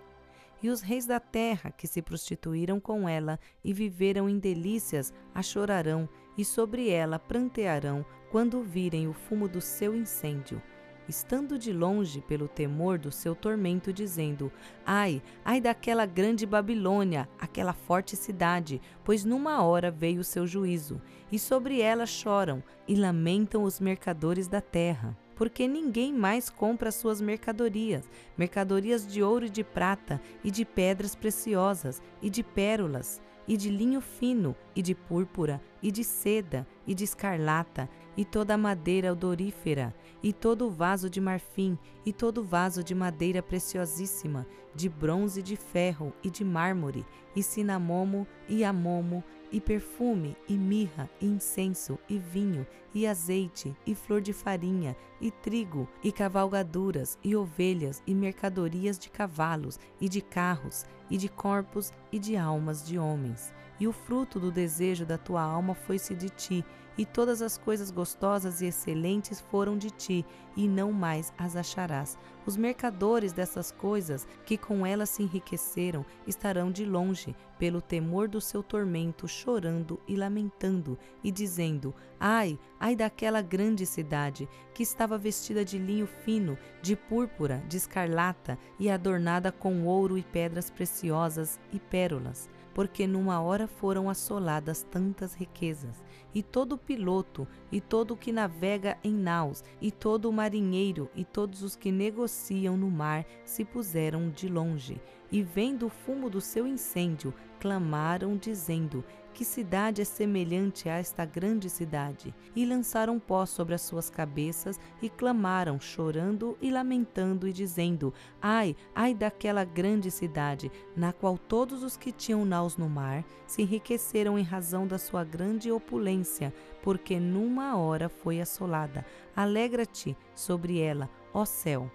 e 0.63 0.69
os 0.69 0.81
reis 0.81 1.07
da 1.07 1.19
terra 1.19 1.71
que 1.71 1.87
se 1.87 2.03
prostituíram 2.03 2.79
com 2.79 3.09
ela 3.09 3.39
e 3.65 3.73
viveram 3.73 4.29
em 4.29 4.39
delícias 4.39 5.13
a 5.35 5.43
chorarão, 5.43 6.09
e 6.41 6.45
sobre 6.45 6.89
ela 6.89 7.19
prantearão 7.19 8.03
quando 8.31 8.63
virem 8.63 9.07
o 9.07 9.13
fumo 9.13 9.47
do 9.47 9.61
seu 9.61 9.95
incêndio. 9.95 10.63
Estando 11.07 11.59
de 11.59 11.71
longe 11.71 12.23
pelo 12.23 12.49
temor 12.49 12.99
do 12.99 13.13
seu 13.13 13.35
tormento, 13.35 13.93
dizendo: 13.93 14.51
Ai, 14.87 15.21
ai 15.45 15.61
daquela 15.61 16.07
grande 16.07 16.47
Babilônia, 16.47 17.29
aquela 17.39 17.75
forte 17.75 18.17
cidade, 18.17 18.81
pois 19.05 19.23
numa 19.23 19.63
hora 19.63 19.91
veio 19.91 20.21
o 20.21 20.25
seu 20.25 20.47
juízo, 20.47 21.03
e 21.31 21.39
sobre 21.39 21.83
ela 21.83 22.07
choram 22.07 22.63
e 22.89 22.95
lamentam 22.95 23.63
os 23.65 23.79
mercadores 23.79 24.49
da 24.49 24.63
terra 24.63 25.15
porque 25.41 25.67
ninguém 25.67 26.13
mais 26.13 26.51
compra 26.51 26.93
suas 26.93 27.19
mercadorias, 27.19 28.05
mercadorias 28.37 29.07
de 29.07 29.23
ouro 29.23 29.47
e 29.47 29.49
de 29.49 29.65
prata, 29.65 30.21
e 30.45 30.51
de 30.51 30.67
pedras 30.67 31.15
preciosas, 31.15 32.03
e 32.21 32.29
de 32.29 32.43
pérolas, 32.43 33.23
e 33.51 33.57
de 33.57 33.69
linho 33.69 34.01
fino, 34.01 34.55
e 34.77 34.81
de 34.81 34.95
púrpura, 34.95 35.61
e 35.83 35.91
de 35.91 36.05
seda, 36.05 36.65
e 36.87 36.95
de 36.95 37.03
escarlata, 37.03 37.91
e 38.17 38.25
toda 38.25 38.55
a 38.55 38.57
madeira 38.57 39.11
odorífera, 39.11 39.93
e 40.23 40.33
todo 40.33 40.69
o 40.69 40.71
vaso 40.71 41.11
de 41.11 41.21
marfim, 41.21 41.77
e 42.07 42.13
todo 42.13 42.43
o 42.43 42.45
vaso 42.45 42.85
de 42.85 42.95
madeira 42.95 43.43
preciosíssima, 43.43 44.47
de 44.73 44.89
bronze, 44.89 45.43
de 45.43 45.57
ferro, 45.57 46.13
e 46.23 46.31
de 46.31 46.45
mármore, 46.45 47.05
e 47.35 47.43
cinamomo, 47.43 48.25
e 48.49 48.63
amomo, 48.63 49.25
e 49.53 49.61
perfume, 49.61 50.37
e 50.49 50.55
mirra, 50.55 51.09
e 51.21 51.27
incenso, 51.27 51.99
e 52.09 52.19
vinho, 52.19 52.67
e 52.95 53.07
azeite, 53.07 53.75
e 53.87 53.95
flor 53.95 54.21
de 54.21 54.33
farinha, 54.33 54.97
e 55.21 55.31
trigo, 55.31 55.89
e 56.03 56.11
cavalgaduras, 56.13 57.19
e 57.23 57.35
ovelhas, 57.37 58.03
e 58.07 58.15
mercadorias 58.15 58.99
de 58.99 59.11
cavalos, 59.11 59.79
e 60.01 60.09
de 60.09 60.21
carros, 60.21 60.85
e 61.11 61.17
de 61.17 61.29
corpos, 61.29 61.93
e 62.13 62.19
de 62.19 62.37
almas 62.37 62.87
de 62.87 62.99
homens. 62.99 63.53
E 63.79 63.89
o 63.89 63.93
fruto 63.93 64.39
do 64.39 64.53
desejo 64.53 65.07
da 65.07 65.17
tua 65.17 65.43
alma 65.43 65.75
foi-se 65.75 66.15
de 66.15 66.29
ti, 66.29 66.65
e 67.01 67.07
todas 67.07 67.41
as 67.41 67.57
coisas 67.57 67.91
gostosas 67.91 68.61
e 68.61 68.67
excelentes 68.67 69.41
foram 69.41 69.79
de 69.79 69.91
ti, 69.91 70.23
e 70.55 70.69
não 70.69 70.93
mais 70.93 71.33
as 71.39 71.57
acharás. 71.57 72.19
Os 72.45 72.59
mercadores 72.59 73.33
dessas 73.33 73.73
coisas, 73.73 74.29
que 74.45 74.59
com 74.59 74.85
elas 74.85 75.09
se 75.09 75.23
enriqueceram, 75.23 76.05
estarão 76.27 76.71
de 76.71 76.85
longe, 76.85 77.35
pelo 77.59 77.81
temor 77.81 78.29
do 78.29 78.39
seu 78.39 78.63
tormento, 78.63 79.27
chorando 79.27 79.99
e 80.07 80.15
lamentando, 80.15 80.99
e 81.25 81.33
dizendo: 81.33 81.95
Ai, 82.21 82.59
ai 82.79 82.95
daquela 82.95 83.41
grande 83.41 83.87
cidade, 83.87 84.47
que 84.75 84.83
estava 84.83 85.17
vestida 85.17 85.65
de 85.65 85.79
linho 85.79 86.07
fino, 86.07 86.59
de 86.83 86.95
púrpura, 86.95 87.65
de 87.67 87.79
escarlata, 87.79 88.59
e 88.79 88.91
adornada 88.91 89.51
com 89.51 89.87
ouro 89.87 90.19
e 90.19 90.23
pedras 90.23 90.69
preciosas 90.69 91.59
e 91.73 91.81
pérolas 91.81 92.51
porque 92.75 93.07
numa 93.07 93.41
hora 93.41 93.67
foram 93.67 94.09
assoladas 94.09 94.83
tantas 94.91 95.35
riquezas. 95.35 96.03
E 96.35 96.43
todo 96.43 96.79
piloto, 96.79 97.47
e 97.73 97.81
todo 97.81 98.17
que 98.17 98.31
navega 98.31 98.97
em 99.03 99.13
naus, 99.13 99.65
e 99.81 99.91
todo 99.91 100.33
marinheiro, 100.33 101.11
e 101.15 101.25
todos 101.25 101.63
os 101.63 101.75
que 101.75 101.91
negociam 101.91 102.77
no 102.77 102.91
mar 102.91 103.27
se 103.45 103.65
puseram 103.65 104.31
de 104.31 104.49
longe, 104.49 105.01
e 105.33 105.43
vendo 105.43 105.87
o 105.87 105.91
fumo 105.91 106.31
do 106.31 106.41
seu 106.41 106.67
incêndio, 106.67 107.35
clamaram, 107.59 108.37
dizendo: 108.37 109.05
que 109.33 109.45
cidade 109.45 110.03
é 110.03 110.05
semelhante 110.05 110.89
a 110.89 110.99
esta 110.99 111.25
grande 111.25 111.71
cidade? 111.71 112.35
E 112.55 112.65
lançaram 112.67 113.19
pó 113.19 113.47
sobre 113.47 113.75
as 113.75 113.83
suas 113.83 114.11
cabeças 114.11 114.79
e 115.01 115.09
clamaram, 115.09 115.81
chorando 115.81 116.57
e 116.61 116.71
lamentando, 116.71 117.49
e 117.49 117.53
dizendo: 117.53 118.13
Ai, 118.41 118.77
ai 118.95 119.15
daquela 119.15 119.65
grande 119.65 120.11
cidade, 120.11 120.71
na 120.97 121.13
qual 121.13 121.39
todos 121.39 121.83
os 121.83 121.97
que 121.97 122.13
tinham 122.13 122.45
naus 122.45 122.77
no 122.77 122.89
mar 122.89 123.25
se 123.47 123.63
enriqueceram 123.63 124.39
em 124.39 124.43
razão 124.43 124.87
da 124.87 124.99
sua 124.99 125.25
grande 125.25 125.71
opulência, 125.71 126.53
porque 126.83 127.19
numa 127.19 127.77
hora 127.77 128.09
foi 128.09 128.41
assolada. 128.41 129.05
Alegra-te 129.35 130.17
sobre 130.35 130.79
ela, 130.79 131.09
ó 131.33 131.45
céu. 131.45 131.91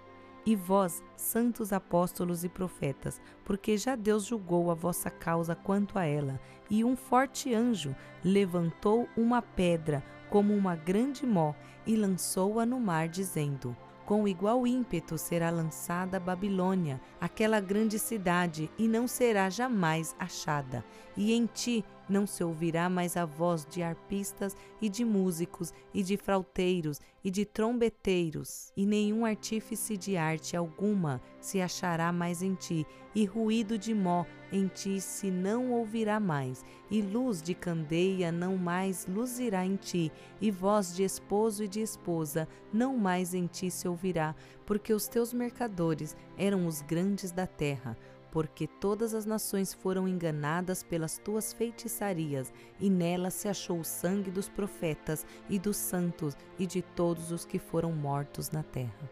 E 0.46 0.56
vós, 0.56 1.04
santos 1.16 1.74
apóstolos 1.74 2.44
e 2.44 2.50
profetas, 2.50 3.20
porque 3.44 3.78
já 3.78 3.96
Deus 3.96 4.26
julgou 4.26 4.70
a 4.70 4.76
vossa 4.76 5.10
causa 5.10 5.56
quanto 5.56 5.98
a 5.98 6.06
ela, 6.06 6.40
e 6.70 6.84
um 6.84 6.96
forte 6.96 7.54
anjo 7.54 7.96
levantou 8.24 9.10
uma 9.18 9.42
pedra 9.42 10.04
como 10.30 10.54
uma 10.54 10.76
grande 10.76 11.26
mó 11.26 11.54
e 11.86 11.96
lançou-a 11.96 12.66
no 12.66 12.80
mar, 12.80 13.08
dizendo: 13.08 13.76
com 14.06 14.28
igual 14.28 14.68
ímpeto 14.68 15.18
será 15.18 15.50
lançada 15.50 16.20
Babilônia, 16.20 17.02
aquela 17.20 17.60
grande 17.60 17.98
cidade, 17.98 18.70
e 18.78 18.88
não 18.88 19.08
será 19.08 19.50
jamais 19.50 20.16
achada. 20.20 20.86
E 21.18 21.34
em 21.34 21.48
ti 21.48 21.84
não 22.08 22.26
se 22.28 22.44
ouvirá 22.44 22.90
mais 22.90 23.18
a 23.18 23.26
voz 23.26 23.66
de 23.66 23.82
arpistas 23.82 24.56
e 24.82 24.90
de 24.90 25.04
músicos 25.04 25.74
e 25.94 26.04
de 26.04 26.18
frauteiros 26.18 27.00
e 27.24 27.32
de 27.32 27.44
trombeteiros, 27.44 28.72
e 28.78 28.86
nenhum 28.86 29.26
artífice 29.26 29.98
de 29.98 30.16
arte 30.16 30.56
alguma 30.56 31.20
se 31.42 31.60
achará 31.60 32.12
mais 32.12 32.44
em 32.44 32.54
ti, 32.54 32.86
e 33.16 33.26
ruído 33.26 33.80
de 33.80 33.96
mó 33.96 34.26
em 34.52 34.68
ti 34.68 35.02
se 35.02 35.32
não 35.32 35.72
ouvirá 35.72 36.20
mais, 36.20 36.64
e 36.92 37.02
luz 37.02 37.42
de 37.42 37.56
candeia 37.56 38.32
não 38.32 38.58
mais 38.58 39.08
luzirá 39.08 39.66
em 39.66 39.76
ti, 39.76 40.12
e 40.40 40.52
voz 40.52 40.96
de 40.96 41.04
esposo 41.04 41.64
e 41.64 41.68
de 41.68 41.82
esposa 41.82 42.48
não 42.72 42.96
mais 42.96 43.34
em 43.34 43.48
ti 43.48 43.72
se 43.72 43.88
ouvirá, 43.88 44.36
porque 44.64 44.94
os 44.94 45.08
teus 45.08 45.34
mercadores 45.34 46.16
eram 46.38 46.68
os 46.68 46.82
grandes 46.82 47.32
da 47.32 47.48
terra 47.48 47.98
porque 48.36 48.68
todas 48.68 49.14
as 49.14 49.26
nações 49.26 49.74
foram 49.74 50.10
enganadas 50.10 50.84
pelas 50.84 51.18
tuas 51.18 51.54
feitiçarias, 51.54 52.52
e 52.82 52.90
nela 52.90 53.30
se 53.30 53.48
achou 53.48 53.80
o 53.80 53.86
sangue 53.86 54.30
dos 54.30 54.50
profetas 54.50 55.26
e 55.50 55.58
dos 55.58 55.78
santos 55.78 56.36
e 56.60 56.68
de 56.68 56.82
todos 56.82 57.32
os 57.32 57.46
que 57.46 57.58
foram 57.58 57.94
mortos 57.94 58.52
na 58.52 58.62
terra. 58.62 59.10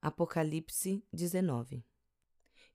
Apocalipse 0.00 1.02
19 1.12 1.82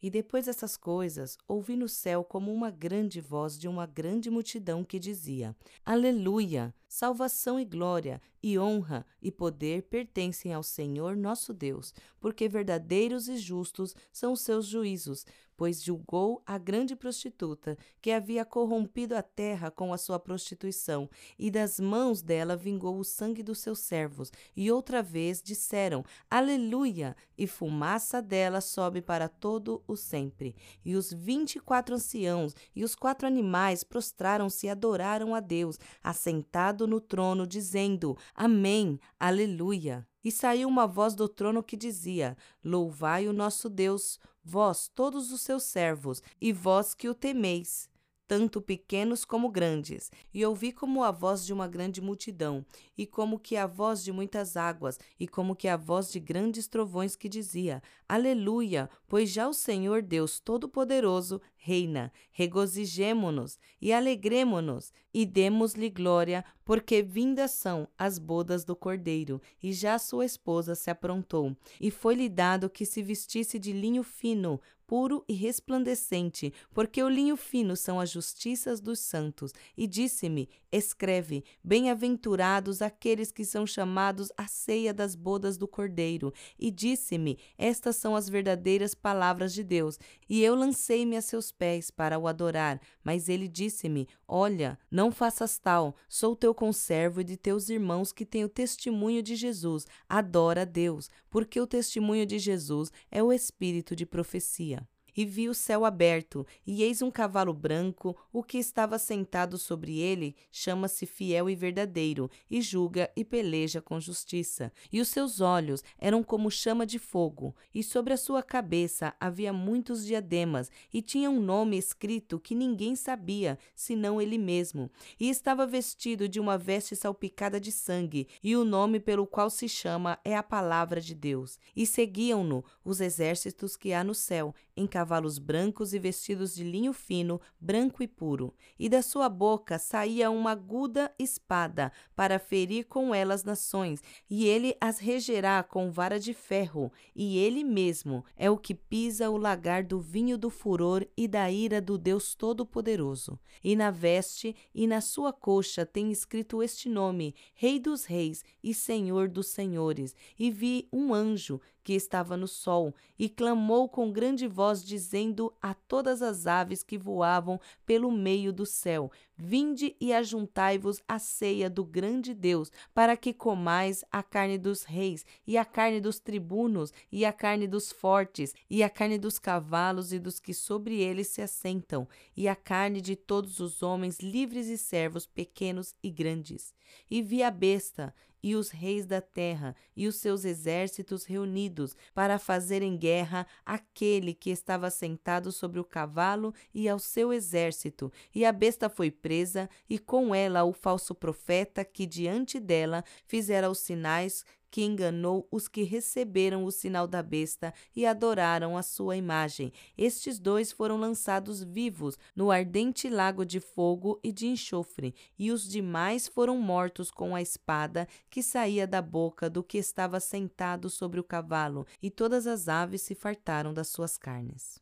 e 0.02 0.10
depois 0.10 0.48
dessas 0.48 0.76
coisas, 0.76 1.38
ouvi 1.48 1.78
no 1.78 1.88
céu 1.88 2.26
como 2.26 2.54
uma 2.54 2.70
grande 2.70 3.22
voz 3.22 3.58
de 3.58 3.70
uma 3.70 3.86
grande 3.86 4.30
multidão 4.30 4.84
que 4.84 5.00
dizia: 5.00 5.56
Aleluia! 5.86 6.76
Salvação 6.96 7.60
e 7.60 7.66
glória, 7.66 8.22
e 8.44 8.60
honra 8.60 9.04
e 9.20 9.32
poder 9.32 9.82
pertencem 9.82 10.54
ao 10.54 10.62
Senhor 10.62 11.16
nosso 11.16 11.52
Deus, 11.52 11.92
porque 12.20 12.48
verdadeiros 12.48 13.28
e 13.28 13.38
justos 13.38 13.96
são 14.12 14.34
os 14.34 14.42
seus 14.42 14.68
juízos, 14.68 15.26
pois 15.56 15.82
julgou 15.82 16.42
a 16.46 16.58
grande 16.58 16.96
prostituta 16.96 17.78
que 18.02 18.12
havia 18.12 18.44
corrompido 18.44 19.16
a 19.16 19.22
terra 19.22 19.72
com 19.72 19.94
a 19.94 19.98
sua 19.98 20.20
prostituição, 20.20 21.10
e 21.38 21.50
das 21.50 21.80
mãos 21.80 22.22
dela 22.22 22.56
vingou 22.56 22.98
o 23.00 23.04
sangue 23.04 23.42
dos 23.44 23.60
seus 23.60 23.80
servos. 23.80 24.32
E 24.56 24.72
outra 24.72 25.02
vez 25.02 25.42
disseram: 25.42 26.04
Aleluia! 26.30 27.16
E 27.38 27.48
fumaça 27.48 28.22
dela 28.22 28.62
sobe 28.62 29.02
para 29.02 29.28
todo 29.30 29.82
o 29.88 29.96
sempre. 29.96 30.56
E 30.84 30.96
os 30.96 31.12
vinte 31.12 31.56
e 31.56 31.60
quatro 31.60 31.96
anciãos 31.96 32.56
e 32.76 32.84
os 32.84 32.96
quatro 32.96 33.26
animais 33.28 33.84
prostraram-se 33.84 34.68
e 34.68 34.70
adoraram 34.70 35.34
a 35.34 35.40
Deus, 35.40 35.80
assentado 36.04 36.83
no 36.88 37.00
trono, 37.00 37.46
dizendo: 37.48 38.18
Amém, 38.36 39.00
Aleluia. 39.20 40.08
E 40.24 40.32
saiu 40.32 40.68
uma 40.68 40.88
voz 40.88 41.14
do 41.16 41.28
trono 41.28 41.64
que 41.64 41.76
dizia: 41.76 42.38
Louvai 42.64 43.28
o 43.28 43.34
nosso 43.34 43.70
Deus, 43.70 44.20
vós 44.44 44.88
todos 44.88 45.32
os 45.32 45.42
seus 45.42 45.64
servos, 45.64 46.22
e 46.40 46.54
vós 46.54 46.94
que 46.94 47.10
o 47.10 47.14
temeis 47.14 47.90
tanto 48.28 48.62
pequenos 48.62 49.26
como 49.26 49.50
grandes, 49.50 50.12
e 50.34 50.46
ouvi 50.46 50.72
como 50.72 51.04
a 51.04 51.12
voz 51.12 51.46
de 51.46 51.54
uma 51.54 51.68
grande 51.68 52.02
multidão, 52.02 52.66
e 52.98 53.06
como 53.06 53.40
que 53.40 53.56
a 53.56 53.68
voz 53.68 54.04
de 54.04 54.12
muitas 54.12 54.56
águas, 54.56 55.00
e 55.20 55.28
como 55.28 55.56
que 55.56 55.68
a 55.68 55.78
voz 55.78 56.12
de 56.12 56.20
grandes 56.20 56.68
trovões 56.68 57.16
que 57.16 57.30
dizia: 57.30 57.82
Aleluia, 58.08 58.90
pois 59.08 59.30
já 59.30 59.48
o 59.48 59.54
Senhor 59.54 60.02
Deus 60.02 60.40
Todo-Poderoso 60.40 61.42
reina. 61.56 62.12
Regozijemo-nos 62.32 63.58
e 63.82 63.94
alegremo-nos 63.94 64.92
e 65.14 65.26
demos-lhe 65.26 65.90
glória, 65.90 66.44
porque 66.66 67.02
vindas 67.02 67.52
são 67.52 67.88
as 67.98 68.20
bodas 68.20 68.66
do 68.66 68.76
Cordeiro, 68.76 69.42
e 69.62 69.72
já 69.72 69.98
sua 69.98 70.26
esposa 70.26 70.76
se 70.76 70.90
aprontou. 70.90 71.56
E 71.80 71.90
foi-lhe 71.90 72.28
dado 72.28 72.70
que 72.70 72.86
se 72.86 73.02
vestisse 73.02 73.58
de 73.58 73.72
linho 73.72 74.04
fino, 74.04 74.60
puro 74.94 75.26
e 75.28 75.34
resplandecente, 75.34 76.54
porque 76.72 77.02
o 77.02 77.10
linho 77.10 77.36
fino 77.36 77.76
são 77.76 78.00
as 78.00 78.12
justiças 78.12 78.80
dos 78.80 79.00
santos. 79.00 79.52
E 79.76 79.88
disse-me: 79.88 80.48
Escreve: 80.72 81.44
Bem-aventurados 81.64 82.80
aqueles 82.80 83.32
que 83.32 83.44
são 83.44 83.66
chamados 83.66 84.32
à 84.38 84.46
ceia 84.46 84.94
das 84.94 85.16
bodas 85.16 85.58
do 85.58 85.68
Cordeiro. 85.68 86.32
E 86.60 86.70
disse-me: 86.70 87.40
Estas 87.58 87.96
são 87.96 88.16
as 88.16 88.30
verdadeiras 88.30 88.94
palavras 88.94 89.52
de 89.52 89.64
Deus. 89.64 89.98
E 90.30 90.44
eu 90.44 90.54
lancei-me 90.54 91.18
a 91.18 91.24
seus 91.24 91.52
pés 91.52 91.90
para 91.90 92.20
o 92.20 92.28
adorar. 92.28 92.80
Mas 93.04 93.30
ele 93.30 93.48
disse-me: 93.48 94.08
Olha, 94.28 94.78
não 94.92 95.12
faças 95.12 95.58
tal. 95.58 95.96
Sou 96.08 96.36
teu 96.36 96.54
conservo 96.54 97.22
e 97.22 97.24
de 97.24 97.36
teus 97.36 97.68
irmãos 97.68 98.12
que 98.12 98.28
têm 98.28 98.46
o 98.46 98.50
testemunho 98.50 99.24
de 99.24 99.36
Jesus. 99.36 99.88
Adora 100.08 100.62
a 100.62 100.66
Deus, 100.66 101.10
porque 101.32 101.60
o 101.60 101.66
testemunho 101.66 102.28
de 102.28 102.38
Jesus 102.38 102.92
é 103.10 103.24
o 103.24 103.34
espírito 103.34 103.96
de 103.96 104.06
profecia 104.06 104.83
e 105.16 105.26
vi 105.26 105.50
o 105.50 105.54
céu 105.54 105.86
aberto, 105.86 106.46
e 106.66 106.84
eis 106.84 107.02
um 107.02 107.12
cavalo 107.12 107.54
branco, 107.54 108.16
o 108.32 108.44
que 108.44 108.58
estava 108.58 108.98
sentado 108.98 109.58
sobre 109.58 110.00
ele 110.00 110.36
chama-se 110.52 111.06
fiel 111.06 111.50
e 111.50 111.56
verdadeiro, 111.56 112.30
e 112.50 112.62
julga 112.62 113.12
e 113.16 113.24
peleja 113.24 113.82
com 113.82 114.00
justiça. 114.00 114.72
E 114.92 115.00
os 115.00 115.08
seus 115.08 115.42
olhos 115.42 115.84
eram 115.98 116.24
como 116.24 116.50
chama 116.50 116.86
de 116.86 117.00
fogo, 117.00 117.56
e 117.74 117.84
sobre 117.84 118.14
a 118.14 118.18
sua 118.18 118.42
cabeça 118.42 119.14
havia 119.20 119.54
muitos 119.54 120.06
diademas, 120.06 120.72
e 120.94 121.02
tinha 121.02 121.30
um 121.30 121.40
nome 121.40 121.78
escrito 121.78 122.40
que 122.40 122.56
ninguém 122.56 122.96
sabia, 122.96 123.58
senão 123.76 124.22
ele 124.22 124.38
mesmo. 124.38 124.90
E 125.20 125.30
estava 125.30 125.66
vestido 125.66 126.28
de 126.28 126.40
uma 126.40 126.58
veste 126.58 126.96
salpicada 126.96 127.60
de 127.60 127.72
sangue, 127.72 128.28
e 128.44 128.56
o 128.56 128.64
nome 128.64 129.00
pelo 129.00 129.28
qual 129.28 129.50
se 129.50 129.68
chama 129.70 130.20
é 130.24 130.36
a 130.36 130.44
palavra 130.44 131.00
de 131.00 131.14
Deus. 131.14 131.60
E 131.76 131.86
seguiam-no 131.86 132.64
os 132.84 133.02
exércitos 133.02 133.76
que 133.76 133.94
há 133.94 134.04
no 134.04 134.14
céu, 134.14 134.54
em 134.76 134.88
cavalos 134.88 135.38
brancos 135.38 135.94
e 135.94 136.00
vestidos 136.00 136.56
de 136.56 136.64
linho 136.64 136.94
fino, 136.94 137.40
branco 137.60 138.02
e 138.02 138.08
puro, 138.08 138.54
e 138.78 138.90
da 138.90 139.02
sua 139.02 139.30
boca 139.30 139.78
saía 139.78 140.30
uma 140.32 140.52
aguda 140.52 141.14
espada 141.18 141.92
para 142.16 142.40
ferir 142.40 142.86
com 142.86 143.14
ela 143.14 143.34
as 143.34 143.44
nações, 143.44 144.02
e 144.30 144.46
ele 144.46 144.76
as 144.80 145.00
regerá 145.00 145.64
com 145.64 145.92
vara 145.92 146.20
de 146.20 146.34
ferro, 146.34 146.92
e 147.16 147.38
ele 147.38 147.64
mesmo 147.64 148.26
é 148.36 148.50
o 148.50 148.58
que 148.58 148.74
pisa 148.74 149.30
o 149.30 149.38
lagar 149.38 149.84
do 149.84 150.00
vinho 150.00 150.38
do 150.38 150.50
furor 150.50 151.06
e 151.16 151.28
da 151.28 151.50
ira 151.52 151.82
do 151.82 151.98
Deus 151.98 152.36
Todo-Poderoso. 152.36 153.40
E 153.64 153.76
na 153.76 153.92
veste 153.92 154.56
e 154.74 154.88
na 154.88 155.02
sua 155.02 155.32
coxa 155.32 155.86
tem 155.86 156.12
escrito 156.12 156.62
este 156.62 156.90
nome: 156.90 157.36
Rei 157.54 157.80
dos 157.80 158.06
Reis 158.06 158.44
e 158.64 158.74
Senhor 158.74 159.28
dos 159.30 159.48
Senhores. 159.48 160.16
E 160.38 160.50
vi 160.52 160.88
um 160.92 161.14
anjo 161.14 161.60
que 161.84 161.94
estava 161.94 162.38
no 162.38 162.48
sol, 162.48 162.96
e 163.20 163.28
clamou 163.28 163.90
com 163.90 164.12
grande 164.12 164.48
voz, 164.48 164.84
dizendo 164.84 165.54
a 165.62 165.74
todas 165.74 166.22
as 166.22 166.48
aves 166.48 166.82
que 166.82 166.98
voavam 166.98 167.60
pelo 167.86 168.12
meio 168.12 168.54
do 168.54 168.66
céu: 168.66 169.12
Vinde 169.36 169.96
e 170.00 170.14
ajuntai-vos 170.14 171.02
à 171.08 171.20
ceia 171.20 171.70
do 171.70 171.84
grande 171.84 172.34
Deus, 172.34 172.72
para 172.94 173.18
que 173.18 173.34
comais 173.34 174.06
a 174.12 174.24
carne 174.24 174.58
dos 174.58 174.84
reis, 174.84 175.26
e 175.46 175.58
a 175.58 175.66
carne 175.66 176.00
dos 176.00 176.20
tribunos, 176.20 176.94
e 177.12 177.26
a 177.26 177.34
carne 177.34 177.68
dos 177.68 177.92
fortes, 177.92 178.54
e 178.70 178.82
a 178.84 178.90
carne 178.90 179.18
dos 179.18 179.38
cavalos 179.38 180.14
e 180.14 180.20
dos 180.20 180.40
que 180.40 180.54
sobre 180.54 181.02
eles 181.02 181.28
se 181.28 181.42
assentam, 181.42 182.08
e 182.38 182.48
a 182.48 182.56
carne 182.56 183.02
de 183.02 183.16
todos 183.16 183.60
os 183.60 183.84
homens 183.84 184.20
livres 184.20 184.68
e 184.68 184.78
servos, 184.78 185.26
pequenos 185.26 185.94
e 186.02 186.10
grandes. 186.10 186.74
E 187.10 187.22
vi 187.22 187.44
a 187.44 187.52
besta, 187.52 188.14
e 188.44 188.56
os 188.56 188.70
reis 188.70 189.06
da 189.06 189.22
terra 189.22 189.74
e 189.96 190.06
os 190.06 190.18
seus 190.18 190.44
exércitos 190.44 191.24
reunidos 191.24 191.96
para 192.14 192.38
fazerem 192.38 192.98
guerra 192.98 193.48
àquele 193.66 194.34
que 194.34 194.50
estava 194.50 194.90
sentado 194.90 195.52
sobre 195.52 195.80
o 195.80 195.86
cavalo 195.86 196.54
e 196.74 196.90
ao 196.90 197.00
seu 197.00 197.32
exército. 197.32 198.12
E 198.36 198.44
a 198.44 198.52
besta 198.52 198.90
foi 198.90 199.10
presa, 199.10 199.70
e 199.90 199.98
com 199.98 200.36
ela 200.36 200.64
o 200.66 200.74
falso 200.74 201.16
profeta 201.16 201.86
que 201.86 202.06
diante 202.06 202.60
dela 202.60 203.04
fizera 203.26 203.70
os 203.70 203.80
sinais 203.80 204.44
que 204.74 204.82
enganou 204.82 205.48
os 205.52 205.68
que 205.68 205.84
receberam 205.84 206.66
o 206.66 206.72
sinal 206.72 207.08
da 207.08 207.22
besta 207.22 207.72
e 207.96 208.08
adoraram 208.08 208.76
a 208.76 208.82
sua 208.82 209.16
imagem. 209.16 209.72
Estes 209.96 210.40
dois 210.40 210.72
foram 210.72 210.98
lançados 210.98 211.64
vivos 211.64 212.18
no 212.36 212.50
ardente 212.50 213.08
lago 213.08 213.46
de 213.46 213.60
fogo 213.60 214.20
e 214.24 214.32
de 214.32 214.48
enxofre, 214.48 215.14
e 215.38 215.52
os 215.52 215.70
demais 215.70 216.28
foram 216.28 216.58
mortos 216.58 217.12
com 217.12 217.36
a 217.36 217.42
espada 217.42 218.08
que 218.32 218.42
saía 218.42 218.88
da 218.88 219.00
boca 219.00 219.48
do 219.48 219.64
que 219.64 219.78
estava 219.78 220.20
sentado 220.20 220.90
sobre 220.90 221.20
o 221.20 221.24
cavalo, 221.24 221.86
e 222.02 222.10
todas 222.10 222.48
as 222.48 222.68
aves 222.68 223.04
se 223.04 223.14
fartaram 223.14 223.76
das 223.76 223.90
suas 223.90 224.18
carnes. 224.18 224.82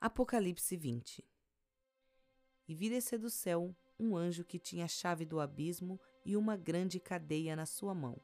Apocalipse 0.00 0.74
20 0.74 1.22
E 2.66 2.74
vi 2.74 2.88
descer 2.88 3.18
do 3.18 3.28
céu 3.28 3.76
um 4.00 4.16
anjo 4.16 4.42
que 4.42 4.58
tinha 4.58 4.86
a 4.86 4.88
chave 4.88 5.26
do 5.26 5.38
abismo 5.38 6.00
e 6.24 6.36
uma 6.36 6.56
grande 6.56 7.00
cadeia 7.00 7.56
na 7.56 7.66
sua 7.66 7.94
mão. 7.94 8.16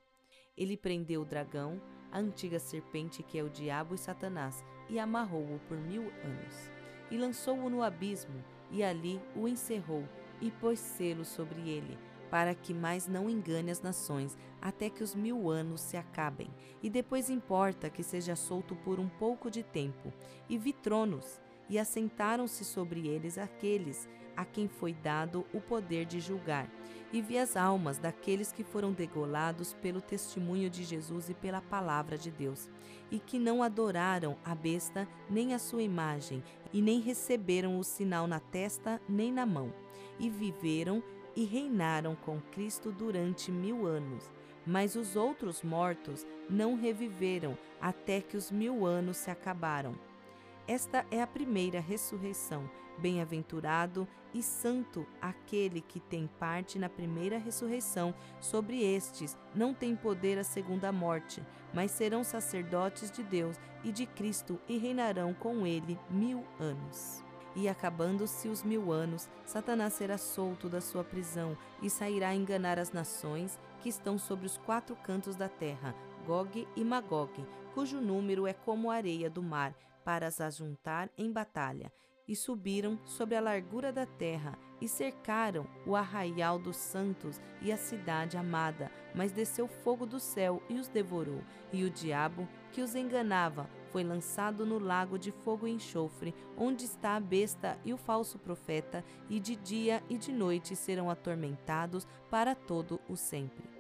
Ele 0.57 0.77
prendeu 0.77 1.23
o 1.23 1.25
dragão, 1.25 1.81
a 2.11 2.19
antiga 2.19 2.59
serpente 2.59 3.23
que 3.23 3.39
é 3.39 3.43
o 3.43 3.51
diabo 3.51 3.95
e 3.95 3.99
Satanás, 3.99 4.65
e 4.89 4.99
amarrou-o 4.99 5.61
por 5.69 5.77
mil 5.77 6.11
anos. 6.25 6.71
E 7.11 7.17
lançou-o 7.17 7.71
no 7.71 7.83
abismo, 7.83 8.43
e 8.71 8.83
ali 8.83 9.21
o 9.37 9.47
encerrou, 9.47 10.05
e 10.41 10.51
pôs 10.51 10.79
selo 10.79 11.25
sobre 11.25 11.69
ele, 11.69 11.99
para 12.31 12.55
que 12.55 12.75
mais 12.75 13.07
não 13.07 13.29
engane 13.29 13.71
as 13.71 13.81
nações, 13.81 14.37
até 14.61 14.91
que 14.91 15.03
os 15.03 15.15
mil 15.15 15.49
anos 15.49 15.81
se 15.81 15.97
acabem. 15.97 16.51
E 16.83 16.91
depois 16.91 17.31
importa 17.31 17.89
que 17.89 18.03
seja 18.03 18.37
solto 18.37 18.77
por 18.77 18.99
um 19.01 19.09
pouco 19.09 19.51
de 19.51 19.63
tempo. 19.63 20.13
E 20.49 20.59
vi 20.59 20.73
tronos, 20.73 21.41
e 21.69 21.79
assentaram-se 21.79 22.65
sobre 22.65 23.07
eles 23.07 23.39
aqueles 23.39 24.09
a 24.39 24.45
quem 24.45 24.69
foi 24.69 24.93
dado 24.93 25.45
o 25.53 25.61
poder 25.61 26.07
de 26.07 26.21
julgar, 26.21 26.71
e 27.13 27.21
vi 27.21 27.37
as 27.37 27.57
almas 27.57 27.99
daqueles 27.99 28.53
que 28.53 28.63
foram 28.63 28.93
degolados 28.93 29.75
pelo 29.75 30.01
testemunho 30.01 30.71
de 30.71 30.85
Jesus 30.85 31.29
e 31.29 31.35
pela 31.35 31.61
palavra 31.61 32.17
de 32.17 32.31
Deus, 32.31 32.71
e 33.11 33.19
que 33.19 33.37
não 33.37 33.65
adoraram 33.65 34.37
a 34.45 34.55
besta 34.55 35.09
nem 35.29 35.55
a 35.55 35.59
sua 35.59 35.83
imagem, 35.83 36.41
e 36.73 36.81
nem 36.81 37.01
receberam 37.01 37.81
o 37.81 37.83
sinal 37.83 38.29
na 38.29 38.39
testa 38.39 39.01
nem 39.09 39.33
na 39.33 39.45
mão, 39.45 39.75
e 40.21 40.31
viveram 40.31 41.03
e 41.35 41.45
reinaram 41.45 42.15
com 42.15 42.41
Cristo 42.53 42.93
durante 42.93 43.51
mil 43.51 43.87
anos. 43.87 44.31
Mas 44.65 44.95
os 44.95 45.17
outros 45.17 45.65
mortos 45.65 46.25
não 46.49 46.77
reviveram 46.77 47.59
até 47.81 48.21
que 48.21 48.37
os 48.37 48.53
mil 48.53 48.87
anos 48.87 49.17
se 49.17 49.31
acabaram. 49.33 49.95
Esta 50.69 51.05
é 51.11 51.23
a 51.23 51.27
primeira 51.27 51.81
ressurreição. 51.81 52.71
Bem-aventurado 52.99 54.09
e 54.35 54.43
santo 54.43 55.07
aquele 55.21 55.81
que 55.81 56.01
tem 56.01 56.27
parte 56.39 56.79
na 56.79 56.89
primeira 56.89 57.39
ressurreição. 57.39 58.15
Sobre 58.41 58.83
estes 58.83 59.37
não 59.55 59.73
tem 59.73 59.95
poder 59.95 60.39
a 60.39 60.45
segunda 60.45 60.91
morte, 60.93 61.43
mas 61.73 61.93
serão 61.93 62.25
sacerdotes 62.25 63.11
de 63.11 63.23
Deus 63.23 63.57
e 63.85 63.93
de 63.93 64.05
Cristo 64.05 64.59
e 64.69 64.79
reinarão 64.79 65.33
com 65.33 65.67
ele 65.67 65.99
mil 66.11 66.45
anos. 66.59 67.25
E 67.55 67.69
acabando-se 67.69 68.49
os 68.49 68.63
mil 68.63 68.93
anos, 68.93 69.29
Satanás 69.45 69.95
será 69.95 70.19
solto 70.19 70.69
da 70.69 70.81
sua 70.81 71.03
prisão 71.03 71.57
e 71.83 71.89
sairá 71.89 72.29
a 72.29 72.35
enganar 72.35 72.79
as 72.79 72.93
nações 72.93 73.59
que 73.81 73.89
estão 73.89 74.19
sobre 74.19 74.47
os 74.47 74.57
quatro 74.59 74.95
cantos 74.97 75.35
da 75.35 75.49
terra, 75.49 75.95
Gog 76.27 76.69
e 76.77 76.85
Magog, 76.85 77.33
cujo 77.75 78.01
número 78.01 78.47
é 78.47 78.53
como 78.53 78.91
a 78.91 78.97
areia 78.97 79.31
do 79.31 79.43
mar 79.43 79.75
para 80.05 80.27
as 80.27 80.41
ajuntar 80.41 81.11
em 81.19 81.31
batalha, 81.33 81.93
e 82.29 82.37
subiram 82.37 82.99
sobre 83.05 83.35
a 83.35 83.41
largura 83.41 83.91
da 83.91 84.05
terra 84.05 84.59
e 84.81 84.87
cercaram 84.87 85.67
o 85.87 85.97
arraial 85.97 86.59
dos 86.59 86.77
santos 86.77 87.41
e 87.61 87.73
a 87.73 87.77
cidade 87.77 88.37
amada, 88.37 88.93
mas 89.15 89.33
desceu 89.33 89.67
fogo 89.67 90.07
do 90.07 90.21
céu 90.21 90.63
e 90.69 90.75
os 90.75 90.87
devorou, 90.87 91.43
e 91.73 91.83
o 91.85 91.91
diabo 91.91 92.47
que 92.71 92.81
os 92.81 92.95
enganava 92.95 93.69
foi 93.91 94.05
lançado 94.05 94.67
no 94.67 94.79
lago 94.79 95.19
de 95.19 95.33
fogo 95.33 95.67
e 95.67 95.73
enxofre, 95.73 96.35
onde 96.57 96.85
está 96.85 97.17
a 97.17 97.21
besta 97.21 97.79
e 97.85 97.93
o 97.93 97.97
falso 97.97 98.39
profeta, 98.39 99.05
e 99.29 99.41
de 99.41 99.57
dia 99.57 100.03
e 100.09 100.19
de 100.19 100.31
noite 100.31 100.77
serão 100.77 101.11
atormentados 101.11 102.07
para 102.31 102.55
todo 102.55 103.01
o 103.09 103.17
sempre. 103.17 103.78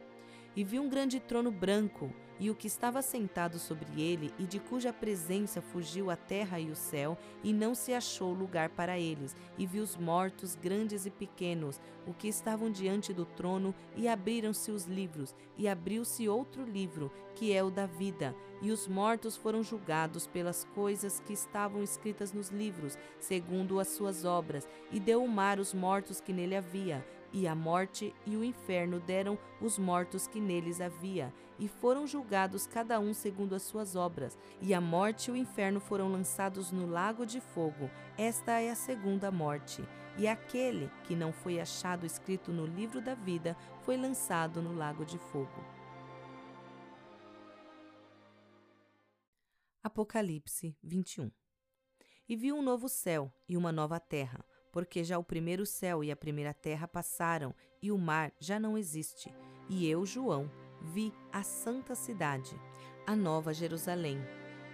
E 0.58 0.64
vi 0.64 0.80
um 0.80 0.88
grande 0.88 1.20
trono 1.20 1.52
branco, 1.52 2.12
e 2.36 2.50
o 2.50 2.54
que 2.56 2.66
estava 2.66 3.00
sentado 3.00 3.60
sobre 3.60 4.02
ele, 4.02 4.34
e 4.40 4.44
de 4.44 4.58
cuja 4.58 4.92
presença 4.92 5.62
fugiu 5.62 6.10
a 6.10 6.16
terra 6.16 6.58
e 6.58 6.68
o 6.68 6.74
céu, 6.74 7.16
e 7.44 7.52
não 7.52 7.76
se 7.76 7.94
achou 7.94 8.32
lugar 8.32 8.68
para 8.70 8.98
eles, 8.98 9.36
e 9.56 9.64
vi 9.64 9.78
os 9.78 9.96
mortos, 9.96 10.56
grandes 10.56 11.06
e 11.06 11.10
pequenos, 11.10 11.80
o 12.04 12.12
que 12.12 12.26
estavam 12.26 12.72
diante 12.72 13.12
do 13.12 13.24
trono, 13.24 13.72
e 13.94 14.08
abriram-se 14.08 14.72
os 14.72 14.84
livros, 14.84 15.32
e 15.56 15.68
abriu-se 15.68 16.28
outro 16.28 16.64
livro, 16.64 17.12
que 17.36 17.52
é 17.52 17.62
o 17.62 17.70
da 17.70 17.86
vida, 17.86 18.34
e 18.60 18.72
os 18.72 18.88
mortos 18.88 19.36
foram 19.36 19.62
julgados 19.62 20.26
pelas 20.26 20.64
coisas 20.74 21.20
que 21.20 21.34
estavam 21.34 21.84
escritas 21.84 22.32
nos 22.32 22.48
livros, 22.48 22.98
segundo 23.20 23.78
as 23.78 23.86
suas 23.86 24.24
obras, 24.24 24.68
e 24.90 24.98
deu 24.98 25.22
o 25.22 25.28
mar 25.28 25.60
os 25.60 25.72
mortos 25.72 26.20
que 26.20 26.32
nele 26.32 26.56
havia, 26.56 27.06
e 27.32 27.46
a 27.46 27.54
morte 27.54 28.14
e 28.26 28.36
o 28.36 28.44
inferno 28.44 29.00
deram 29.00 29.38
os 29.60 29.78
mortos 29.78 30.26
que 30.26 30.40
neles 30.40 30.80
havia, 30.80 31.32
e 31.58 31.68
foram 31.68 32.06
julgados 32.06 32.66
cada 32.66 33.00
um 33.00 33.12
segundo 33.12 33.54
as 33.54 33.62
suas 33.62 33.96
obras. 33.96 34.38
E 34.60 34.72
a 34.72 34.80
morte 34.80 35.28
e 35.28 35.32
o 35.32 35.36
inferno 35.36 35.80
foram 35.80 36.10
lançados 36.10 36.70
no 36.70 36.86
lago 36.86 37.26
de 37.26 37.40
fogo. 37.40 37.90
Esta 38.16 38.60
é 38.60 38.70
a 38.70 38.76
segunda 38.76 39.30
morte. 39.30 39.82
E 40.16 40.26
aquele 40.26 40.90
que 41.04 41.14
não 41.14 41.32
foi 41.32 41.60
achado 41.60 42.06
escrito 42.06 42.52
no 42.52 42.64
livro 42.64 43.00
da 43.00 43.14
vida 43.14 43.56
foi 43.82 43.96
lançado 43.96 44.62
no 44.62 44.74
lago 44.74 45.04
de 45.04 45.18
fogo. 45.18 45.78
Apocalipse 49.82 50.76
21 50.82 51.30
E 52.28 52.36
viu 52.36 52.56
um 52.56 52.62
novo 52.62 52.88
céu 52.88 53.32
e 53.48 53.56
uma 53.56 53.72
nova 53.72 53.98
terra 53.98 54.44
porque 54.72 55.02
já 55.04 55.18
o 55.18 55.24
primeiro 55.24 55.64
céu 55.66 56.02
e 56.02 56.10
a 56.10 56.16
primeira 56.16 56.54
terra 56.54 56.86
passaram 56.86 57.54
e 57.82 57.90
o 57.90 57.98
mar 57.98 58.32
já 58.38 58.58
não 58.58 58.76
existe. 58.76 59.34
E 59.68 59.88
eu, 59.88 60.04
João, 60.06 60.50
vi 60.80 61.12
a 61.32 61.42
santa 61.42 61.94
cidade, 61.94 62.58
a 63.06 63.14
nova 63.14 63.52
Jerusalém, 63.52 64.18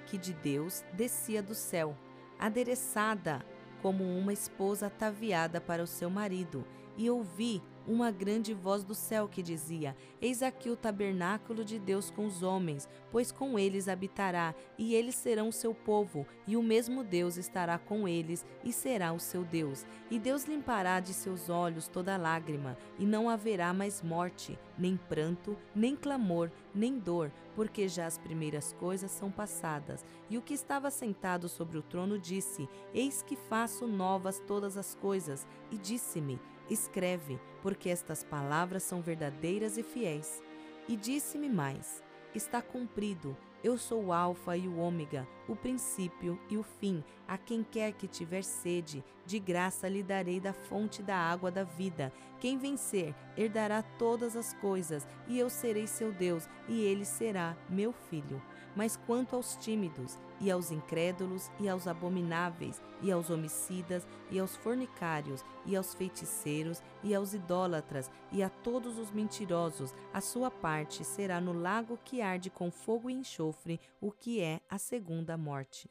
que 0.06 0.18
de 0.18 0.32
Deus 0.32 0.84
descia 0.92 1.42
do 1.42 1.54
céu, 1.54 1.96
adereçada 2.38 3.44
como 3.82 4.04
uma 4.04 4.32
esposa 4.32 4.86
ataviada 4.86 5.60
para 5.60 5.82
o 5.82 5.86
seu 5.86 6.08
marido, 6.08 6.64
e 6.96 7.10
ouvi 7.10 7.62
uma 7.86 8.10
grande 8.10 8.54
voz 8.54 8.82
do 8.82 8.94
céu 8.94 9.28
que 9.28 9.42
dizia: 9.42 9.96
Eis 10.20 10.42
aqui 10.42 10.70
o 10.70 10.76
tabernáculo 10.76 11.64
de 11.64 11.78
Deus 11.78 12.10
com 12.10 12.26
os 12.26 12.42
homens, 12.42 12.88
pois 13.10 13.30
com 13.30 13.58
eles 13.58 13.88
habitará, 13.88 14.54
e 14.78 14.94
eles 14.94 15.14
serão 15.14 15.52
seu 15.52 15.74
povo, 15.74 16.26
e 16.46 16.56
o 16.56 16.62
mesmo 16.62 17.04
Deus 17.04 17.36
estará 17.36 17.78
com 17.78 18.08
eles, 18.08 18.44
e 18.64 18.72
será 18.72 19.12
o 19.12 19.20
seu 19.20 19.44
Deus. 19.44 19.84
E 20.10 20.18
Deus 20.18 20.44
limpará 20.44 21.00
de 21.00 21.12
seus 21.12 21.48
olhos 21.48 21.88
toda 21.88 22.16
lágrima, 22.16 22.76
e 22.98 23.04
não 23.04 23.28
haverá 23.28 23.72
mais 23.72 24.02
morte, 24.02 24.58
nem 24.78 24.96
pranto, 24.96 25.56
nem 25.74 25.94
clamor, 25.94 26.50
nem 26.74 26.98
dor, 26.98 27.30
porque 27.54 27.88
já 27.88 28.06
as 28.06 28.18
primeiras 28.18 28.72
coisas 28.72 29.10
são 29.10 29.30
passadas. 29.30 30.04
E 30.28 30.36
o 30.36 30.42
que 30.42 30.54
estava 30.54 30.90
sentado 30.90 31.48
sobre 31.48 31.78
o 31.78 31.82
trono 31.82 32.18
disse: 32.18 32.68
Eis 32.92 33.22
que 33.22 33.36
faço 33.36 33.86
novas 33.86 34.40
todas 34.40 34.76
as 34.76 34.94
coisas. 34.94 35.46
E 35.70 35.78
disse-me: 35.78 36.38
Escreve, 36.68 37.38
porque 37.62 37.88
estas 37.88 38.24
palavras 38.24 38.82
são 38.82 39.02
verdadeiras 39.02 39.76
e 39.76 39.82
fiéis. 39.82 40.42
E 40.88 40.96
disse-me 40.96 41.48
mais: 41.48 42.02
Está 42.34 42.60
cumprido. 42.62 43.36
Eu 43.62 43.78
sou 43.78 44.04
o 44.04 44.12
Alfa 44.12 44.58
e 44.58 44.68
o 44.68 44.76
Ômega, 44.76 45.26
o 45.48 45.56
princípio 45.56 46.38
e 46.50 46.58
o 46.58 46.62
fim. 46.62 47.02
A 47.26 47.38
quem 47.38 47.64
quer 47.64 47.92
que 47.92 48.06
tiver 48.06 48.44
sede, 48.44 49.02
de 49.24 49.38
graça 49.38 49.88
lhe 49.88 50.02
darei 50.02 50.38
da 50.38 50.52
fonte 50.52 51.02
da 51.02 51.16
água 51.16 51.50
da 51.50 51.64
vida. 51.64 52.12
Quem 52.40 52.58
vencer, 52.58 53.14
herdará 53.38 53.82
todas 53.82 54.36
as 54.36 54.52
coisas, 54.52 55.08
e 55.26 55.38
eu 55.38 55.48
serei 55.48 55.86
seu 55.86 56.12
Deus, 56.12 56.46
e 56.68 56.82
ele 56.82 57.06
será 57.06 57.56
meu 57.70 57.90
filho. 58.10 58.42
Mas 58.76 58.98
quanto 58.98 59.34
aos 59.34 59.56
tímidos, 59.56 60.18
e 60.44 60.50
aos 60.50 60.70
incrédulos, 60.70 61.50
e 61.58 61.70
aos 61.70 61.86
abomináveis, 61.86 62.82
e 63.00 63.10
aos 63.10 63.30
homicidas, 63.30 64.06
e 64.30 64.38
aos 64.38 64.54
fornicários, 64.54 65.42
e 65.64 65.74
aos 65.74 65.94
feiticeiros, 65.94 66.82
e 67.02 67.14
aos 67.14 67.32
idólatras, 67.32 68.10
e 68.30 68.42
a 68.42 68.50
todos 68.50 68.98
os 68.98 69.10
mentirosos, 69.10 69.94
a 70.12 70.20
sua 70.20 70.50
parte 70.50 71.02
será 71.02 71.40
no 71.40 71.54
lago 71.54 71.98
que 72.04 72.20
arde 72.20 72.50
com 72.50 72.70
fogo 72.70 73.08
e 73.08 73.14
enxofre, 73.14 73.80
o 74.02 74.12
que 74.12 74.42
é 74.42 74.60
a 74.68 74.76
segunda 74.76 75.34
morte. 75.38 75.88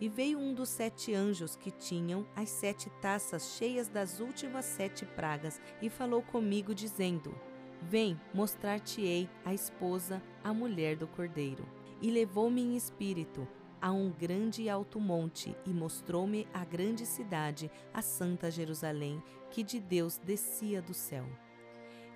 E 0.00 0.08
veio 0.08 0.38
um 0.38 0.54
dos 0.54 0.68
sete 0.68 1.12
anjos 1.12 1.56
que 1.56 1.72
tinham 1.72 2.24
as 2.36 2.50
sete 2.50 2.88
taças 3.00 3.56
cheias 3.56 3.88
das 3.88 4.20
últimas 4.20 4.64
sete 4.64 5.04
pragas, 5.04 5.60
e 5.80 5.90
falou 5.90 6.22
comigo, 6.22 6.72
dizendo: 6.72 7.34
Vem, 7.82 8.20
mostrar-te-ei 8.32 9.28
a 9.44 9.52
esposa, 9.52 10.22
a 10.44 10.54
mulher 10.54 10.96
do 10.96 11.08
cordeiro 11.08 11.66
e 12.00 12.10
levou-me 12.10 12.60
em 12.60 12.76
espírito 12.76 13.46
a 13.82 13.90
um 13.90 14.10
grande 14.10 14.62
e 14.62 14.70
alto 14.70 15.00
monte 15.00 15.54
e 15.66 15.70
mostrou-me 15.70 16.46
a 16.54 16.64
grande 16.64 17.04
cidade, 17.04 17.68
a 17.92 18.00
santa 18.00 18.48
Jerusalém, 18.50 19.20
que 19.50 19.64
de 19.64 19.80
Deus 19.80 20.16
descia 20.16 20.80
do 20.80 20.94
céu. 20.94 21.26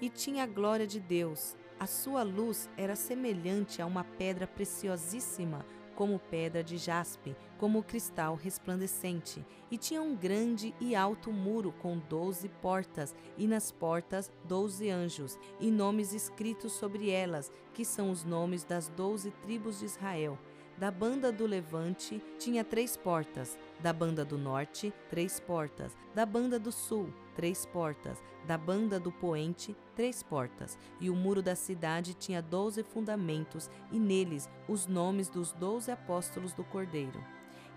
E 0.01 0.09
tinha 0.09 0.45
a 0.45 0.47
glória 0.47 0.87
de 0.87 1.01
Deus, 1.01 1.57
A 1.79 1.87
sua 1.87 2.23
luz 2.23 2.71
era 2.77 2.97
semelhante 2.97 3.83
a 3.83 3.87
uma 3.87 4.03
pedra 4.03 4.47
preciosíssima, 4.47 5.65
como 5.95 6.19
pedra 6.19 6.65
de 6.65 6.79
jaspe, 6.79 7.37
como 7.59 7.83
cristal 7.83 8.35
resplandecente, 8.35 9.45
e 9.71 9.77
tinha 9.77 10.01
um 10.01 10.17
grande 10.17 10.75
e 10.81 10.95
alto 10.95 11.31
muro 11.31 11.73
com 11.73 11.99
doze 11.99 12.49
portas, 12.49 13.15
e 13.37 13.47
nas 13.47 13.71
portas 13.71 14.31
doze 14.45 14.91
anjos, 14.91 15.39
e 15.61 15.71
nomes 15.71 16.15
escritos 16.15 16.73
sobre 16.73 17.11
elas, 17.11 17.53
que 17.75 17.85
são 17.85 18.11
os 18.11 18.25
nomes 18.25 18.65
das 18.65 18.89
doze 18.89 19.31
tribos 19.43 19.79
de 19.81 19.85
Israel. 19.85 20.39
Da 20.79 20.91
banda 20.91 21.33
do 21.33 21.47
levante 21.47 22.23
tinha 22.39 22.63
três 22.63 22.99
portas, 22.99 23.59
da 23.81 23.95
banda 23.95 24.27
do 24.27 24.37
norte, 24.37 24.93
três 25.09 25.41
portas, 25.41 25.97
da 26.15 26.27
banda 26.27 26.59
do 26.59 26.71
sul, 26.71 27.11
três 27.35 27.65
portas, 27.65 28.23
da 28.47 28.59
banda 28.59 29.01
do 29.01 29.11
poente, 29.11 29.75
três 29.95 30.23
portas, 30.23 30.79
e 31.01 31.09
o 31.09 31.17
muro 31.17 31.41
da 31.41 31.57
cidade 31.57 32.13
tinha 32.13 32.43
doze 32.43 32.83
fundamentos, 32.83 33.71
e 33.91 33.99
neles 33.99 34.51
os 34.69 34.87
nomes 34.87 35.31
dos 35.31 35.51
doze 35.53 35.91
apóstolos 35.91 36.53
do 36.53 36.63
Cordeiro. 36.63 37.25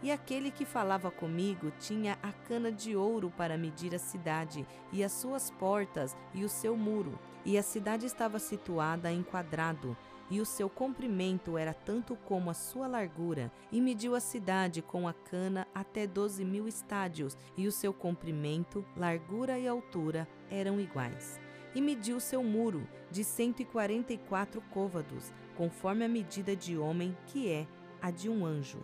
E 0.03 0.11
aquele 0.11 0.51
que 0.51 0.65
falava 0.65 1.09
comigo 1.09 1.71
tinha 1.79 2.17
a 2.21 2.33
cana 2.33 2.69
de 2.69 2.97
ouro 2.97 3.31
para 3.35 3.57
medir 3.57 3.95
a 3.95 3.99
cidade, 3.99 4.67
e 4.91 5.05
as 5.05 5.13
suas 5.13 5.49
portas, 5.51 6.17
e 6.33 6.43
o 6.43 6.49
seu 6.49 6.75
muro. 6.75 7.17
E 7.45 7.57
a 7.57 7.63
cidade 7.63 8.05
estava 8.05 8.39
situada 8.39 9.09
em 9.09 9.23
quadrado, 9.23 9.95
e 10.29 10.39
o 10.39 10.45
seu 10.45 10.69
comprimento 10.69 11.57
era 11.57 11.73
tanto 11.73 12.15
como 12.15 12.49
a 12.49 12.53
sua 12.53 12.87
largura, 12.87 13.51
e 13.71 13.81
mediu 13.81 14.15
a 14.15 14.19
cidade 14.19 14.81
com 14.81 15.07
a 15.07 15.13
cana 15.13 15.67
até 15.73 16.05
doze 16.05 16.45
mil 16.45 16.67
estádios, 16.67 17.37
e 17.57 17.67
o 17.67 17.71
seu 17.71 17.93
comprimento, 17.93 18.85
largura 18.95 19.57
e 19.57 19.67
altura 19.67 20.27
eram 20.49 20.79
iguais. 20.79 21.39
E 21.73 21.81
mediu 21.81 22.19
seu 22.19 22.43
muro 22.43 22.87
de 23.11 23.23
cento 23.23 23.61
e 23.61 23.65
quarenta 23.65 24.13
e 24.13 24.17
quatro 24.17 24.61
côvados, 24.71 25.31
conforme 25.55 26.05
a 26.05 26.09
medida 26.09 26.55
de 26.55 26.77
homem, 26.77 27.17
que 27.27 27.49
é 27.49 27.67
a 28.01 28.11
de 28.11 28.29
um 28.29 28.45
anjo. 28.45 28.83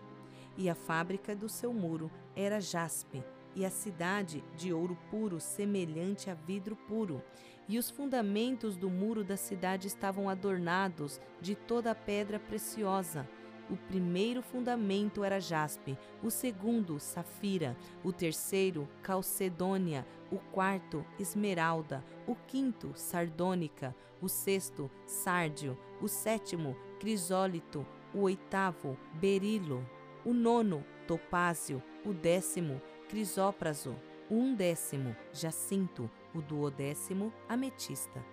E 0.58 0.70
a 0.70 0.76
fábrica 0.76 1.36
do 1.36 1.50
seu 1.50 1.74
muro 1.74 2.10
era 2.36 2.62
jaspe, 2.62 3.24
e 3.56 3.66
a 3.66 3.70
cidade 3.70 4.44
de 4.56 4.74
ouro 4.74 4.98
puro, 5.10 5.40
semelhante 5.40 6.30
a 6.30 6.34
vidro 6.34 6.76
puro. 6.76 7.24
E 7.68 7.80
os 7.80 7.90
fundamentos 7.90 8.76
do 8.76 8.90
muro 8.90 9.24
da 9.24 9.38
cidade 9.38 9.88
estavam 9.88 10.30
adornados 10.30 11.20
de 11.42 11.56
toda 11.56 11.92
a 11.92 11.96
pedra 11.96 12.40
preciosa. 12.40 13.28
O 13.68 13.76
primeiro 13.76 14.44
fundamento 14.44 15.24
era 15.24 15.40
jaspe, 15.40 15.98
o 16.22 16.30
segundo, 16.30 17.00
safira, 17.00 17.76
o 18.04 18.14
terceiro, 18.14 18.88
calcedônia, 19.02 20.06
o 20.32 20.38
quarto, 20.38 21.04
esmeralda, 21.18 22.04
o 22.28 22.36
quinto, 22.36 22.92
sardônica, 22.94 23.96
o 24.22 24.30
sexto, 24.30 24.92
sárdio, 25.08 25.76
o 26.00 26.08
sétimo, 26.08 26.76
crisólito, 27.00 27.84
o 28.14 28.20
oitavo, 28.22 28.96
berilo, 29.16 29.84
o 30.24 30.32
nono, 30.32 30.86
topázio, 31.08 31.82
o 32.06 32.14
décimo, 32.14 32.80
crisópraso, 33.10 33.96
o 34.30 34.36
undécimo, 34.36 35.16
jacinto, 35.32 36.10
o 36.34 36.42
duodécimo, 36.42 37.32
ametista. 37.48 38.24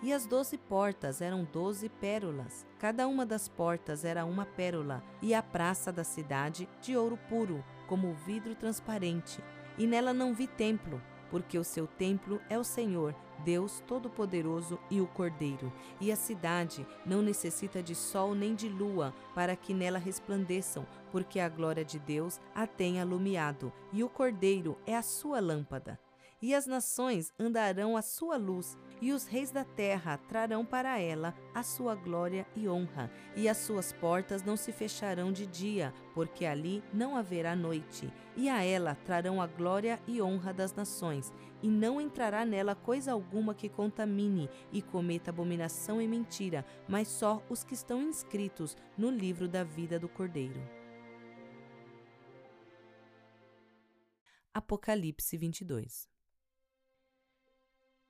E 0.00 0.12
as 0.12 0.26
doze 0.26 0.56
portas 0.56 1.20
eram 1.20 1.44
doze 1.44 1.88
pérolas. 1.88 2.64
Cada 2.78 3.08
uma 3.08 3.26
das 3.26 3.48
portas 3.48 4.04
era 4.04 4.24
uma 4.24 4.46
pérola, 4.46 5.02
e 5.20 5.34
a 5.34 5.42
praça 5.42 5.90
da 5.90 6.04
cidade 6.04 6.68
de 6.80 6.96
ouro 6.96 7.18
puro, 7.28 7.64
como 7.88 8.14
vidro 8.14 8.54
transparente. 8.54 9.42
E 9.76 9.86
nela 9.86 10.12
não 10.12 10.34
vi 10.34 10.46
templo, 10.46 11.02
porque 11.30 11.58
o 11.58 11.64
seu 11.64 11.86
templo 11.86 12.40
é 12.48 12.56
o 12.58 12.64
Senhor, 12.64 13.14
Deus 13.44 13.82
Todo-Poderoso 13.86 14.78
e 14.90 15.00
o 15.00 15.06
Cordeiro. 15.06 15.72
E 16.00 16.12
a 16.12 16.16
cidade 16.16 16.86
não 17.04 17.22
necessita 17.22 17.82
de 17.82 17.94
sol 17.94 18.34
nem 18.34 18.54
de 18.54 18.68
lua 18.68 19.14
para 19.34 19.56
que 19.56 19.72
nela 19.72 19.98
resplandeçam, 19.98 20.86
porque 21.10 21.40
a 21.40 21.48
glória 21.48 21.84
de 21.84 21.98
Deus 21.98 22.40
a 22.54 22.66
tem 22.66 23.00
alumiado, 23.00 23.72
e 23.92 24.02
o 24.04 24.08
Cordeiro 24.08 24.78
é 24.86 24.96
a 24.96 25.02
sua 25.02 25.40
lâmpada. 25.40 25.98
E 26.40 26.54
as 26.54 26.66
nações 26.66 27.32
andarão 27.38 27.96
à 27.96 28.02
sua 28.02 28.36
luz, 28.36 28.76
e 29.00 29.12
os 29.12 29.26
reis 29.26 29.50
da 29.50 29.64
terra 29.64 30.18
trarão 30.28 30.64
para 30.64 30.98
ela 30.98 31.34
a 31.54 31.62
sua 31.62 31.94
glória 31.94 32.46
e 32.54 32.68
honra, 32.68 33.10
e 33.36 33.48
as 33.48 33.58
suas 33.58 33.92
portas 33.92 34.42
não 34.42 34.56
se 34.56 34.72
fecharão 34.72 35.32
de 35.32 35.46
dia, 35.46 35.92
porque 36.14 36.44
ali 36.44 36.82
não 36.92 37.16
haverá 37.16 37.54
noite. 37.54 38.12
E 38.36 38.48
a 38.48 38.62
ela 38.62 38.94
trarão 38.94 39.40
a 39.40 39.46
glória 39.46 40.00
e 40.06 40.20
honra 40.20 40.52
das 40.52 40.74
nações, 40.74 41.32
e 41.62 41.68
não 41.68 42.00
entrará 42.00 42.44
nela 42.44 42.74
coisa 42.74 43.12
alguma 43.12 43.54
que 43.54 43.68
contamine 43.68 44.48
e 44.72 44.80
cometa 44.80 45.30
abominação 45.30 46.00
e 46.00 46.06
mentira, 46.06 46.64
mas 46.88 47.08
só 47.08 47.42
os 47.48 47.64
que 47.64 47.74
estão 47.74 48.02
inscritos 48.02 48.76
no 48.96 49.10
livro 49.10 49.48
da 49.48 49.64
vida 49.64 49.98
do 49.98 50.08
Cordeiro. 50.08 50.60
Apocalipse 54.54 55.36
22 55.36 56.17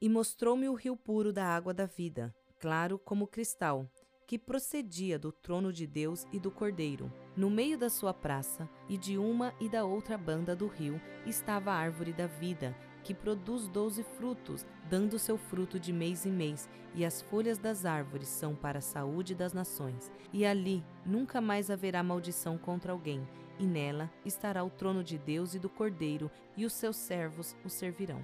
e 0.01 0.09
mostrou-me 0.09 0.68
o 0.68 0.74
rio 0.74 0.96
puro 0.96 1.32
da 1.32 1.44
água 1.44 1.74
da 1.74 1.86
vida, 1.86 2.34
claro 2.59 2.99
como 2.99 3.26
cristal, 3.26 3.90
que 4.26 4.38
procedia 4.38 5.18
do 5.18 5.32
trono 5.32 5.72
de 5.72 5.86
Deus 5.86 6.26
e 6.30 6.38
do 6.38 6.51
Cordeiro. 6.51 7.11
No 7.34 7.49
meio 7.49 7.78
da 7.78 7.88
sua 7.88 8.12
praça, 8.12 8.68
e 8.86 8.99
de 8.99 9.16
uma 9.16 9.55
e 9.59 9.68
da 9.68 9.84
outra 9.86 10.18
banda 10.18 10.55
do 10.55 10.66
rio, 10.66 11.01
estava 11.24 11.72
a 11.72 11.76
árvore 11.76 12.12
da 12.12 12.26
vida, 12.26 12.76
que 13.03 13.14
produz 13.14 13.68
doze 13.68 14.03
frutos, 14.03 14.66
dando 14.90 15.18
seu 15.18 15.38
fruto 15.38 15.80
de 15.80 15.94
mês 15.94 16.26
em 16.26 16.30
mês, 16.30 16.68
e 16.94 17.07
as 17.07 17.22
folhas 17.22 17.59
das 17.59 17.86
árvores 17.86 18.28
são 18.28 18.55
para 18.55 18.80
a 18.80 18.82
saúde 18.82 19.34
das 19.34 19.55
nações. 19.55 20.12
E 20.30 20.44
ali 20.44 20.84
nunca 21.07 21.40
mais 21.40 21.70
haverá 21.70 22.03
maldição 22.03 22.59
contra 22.59 22.92
alguém, 22.92 23.26
e 23.59 23.66
nela 23.66 24.12
estará 24.26 24.62
o 24.62 24.70
trono 24.70 25.03
de 25.03 25.16
Deus 25.16 25.55
e 25.55 25.59
do 25.59 25.70
Cordeiro, 25.70 26.30
e 26.55 26.66
os 26.66 26.74
seus 26.74 26.96
servos 26.96 27.57
o 27.64 27.70
servirão 27.70 28.22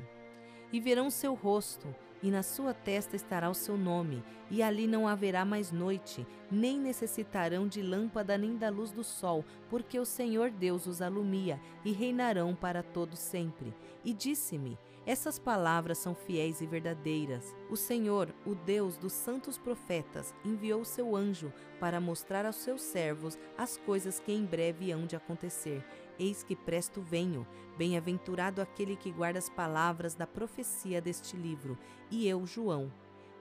e 0.72 0.80
verão 0.80 1.10
seu 1.10 1.34
rosto, 1.34 1.94
e 2.22 2.30
na 2.30 2.42
sua 2.42 2.72
testa 2.72 3.16
estará 3.16 3.50
o 3.50 3.54
seu 3.54 3.76
nome, 3.76 4.24
e 4.50 4.62
ali 4.62 4.86
não 4.86 5.06
haverá 5.06 5.44
mais 5.44 5.70
noite, 5.70 6.26
nem 6.50 6.78
necessitarão 6.80 7.68
de 7.68 7.82
lâmpada 7.82 8.38
nem 8.38 8.56
da 8.56 8.70
luz 8.70 8.90
do 8.90 9.04
sol, 9.04 9.44
porque 9.68 9.98
o 9.98 10.06
Senhor 10.06 10.50
Deus 10.50 10.86
os 10.86 11.02
alumia, 11.02 11.60
e 11.84 11.92
reinarão 11.92 12.54
para 12.54 12.82
todo 12.82 13.14
sempre. 13.14 13.74
E 14.04 14.14
disse-me: 14.14 14.78
essas 15.06 15.38
palavras 15.38 15.98
são 15.98 16.14
fiéis 16.14 16.62
e 16.62 16.66
verdadeiras. 16.66 17.54
O 17.68 17.76
Senhor, 17.76 18.34
o 18.46 18.54
Deus 18.54 18.96
dos 18.96 19.12
santos 19.12 19.58
profetas, 19.58 20.34
enviou 20.42 20.82
seu 20.82 21.14
anjo 21.14 21.52
para 21.78 22.00
mostrar 22.00 22.46
aos 22.46 22.56
seus 22.56 22.80
servos 22.80 23.38
as 23.58 23.76
coisas 23.76 24.18
que 24.18 24.32
em 24.32 24.46
breve 24.46 24.90
hão 24.90 25.04
de 25.04 25.14
acontecer. 25.14 25.84
Eis 26.18 26.42
que 26.42 26.54
presto 26.54 27.00
venho. 27.00 27.46
Bem-aventurado 27.76 28.60
aquele 28.60 28.96
que 28.96 29.10
guarda 29.10 29.38
as 29.38 29.48
palavras 29.48 30.14
da 30.14 30.26
profecia 30.26 31.00
deste 31.00 31.36
livro. 31.36 31.76
E 32.10 32.28
eu, 32.28 32.46
João, 32.46 32.92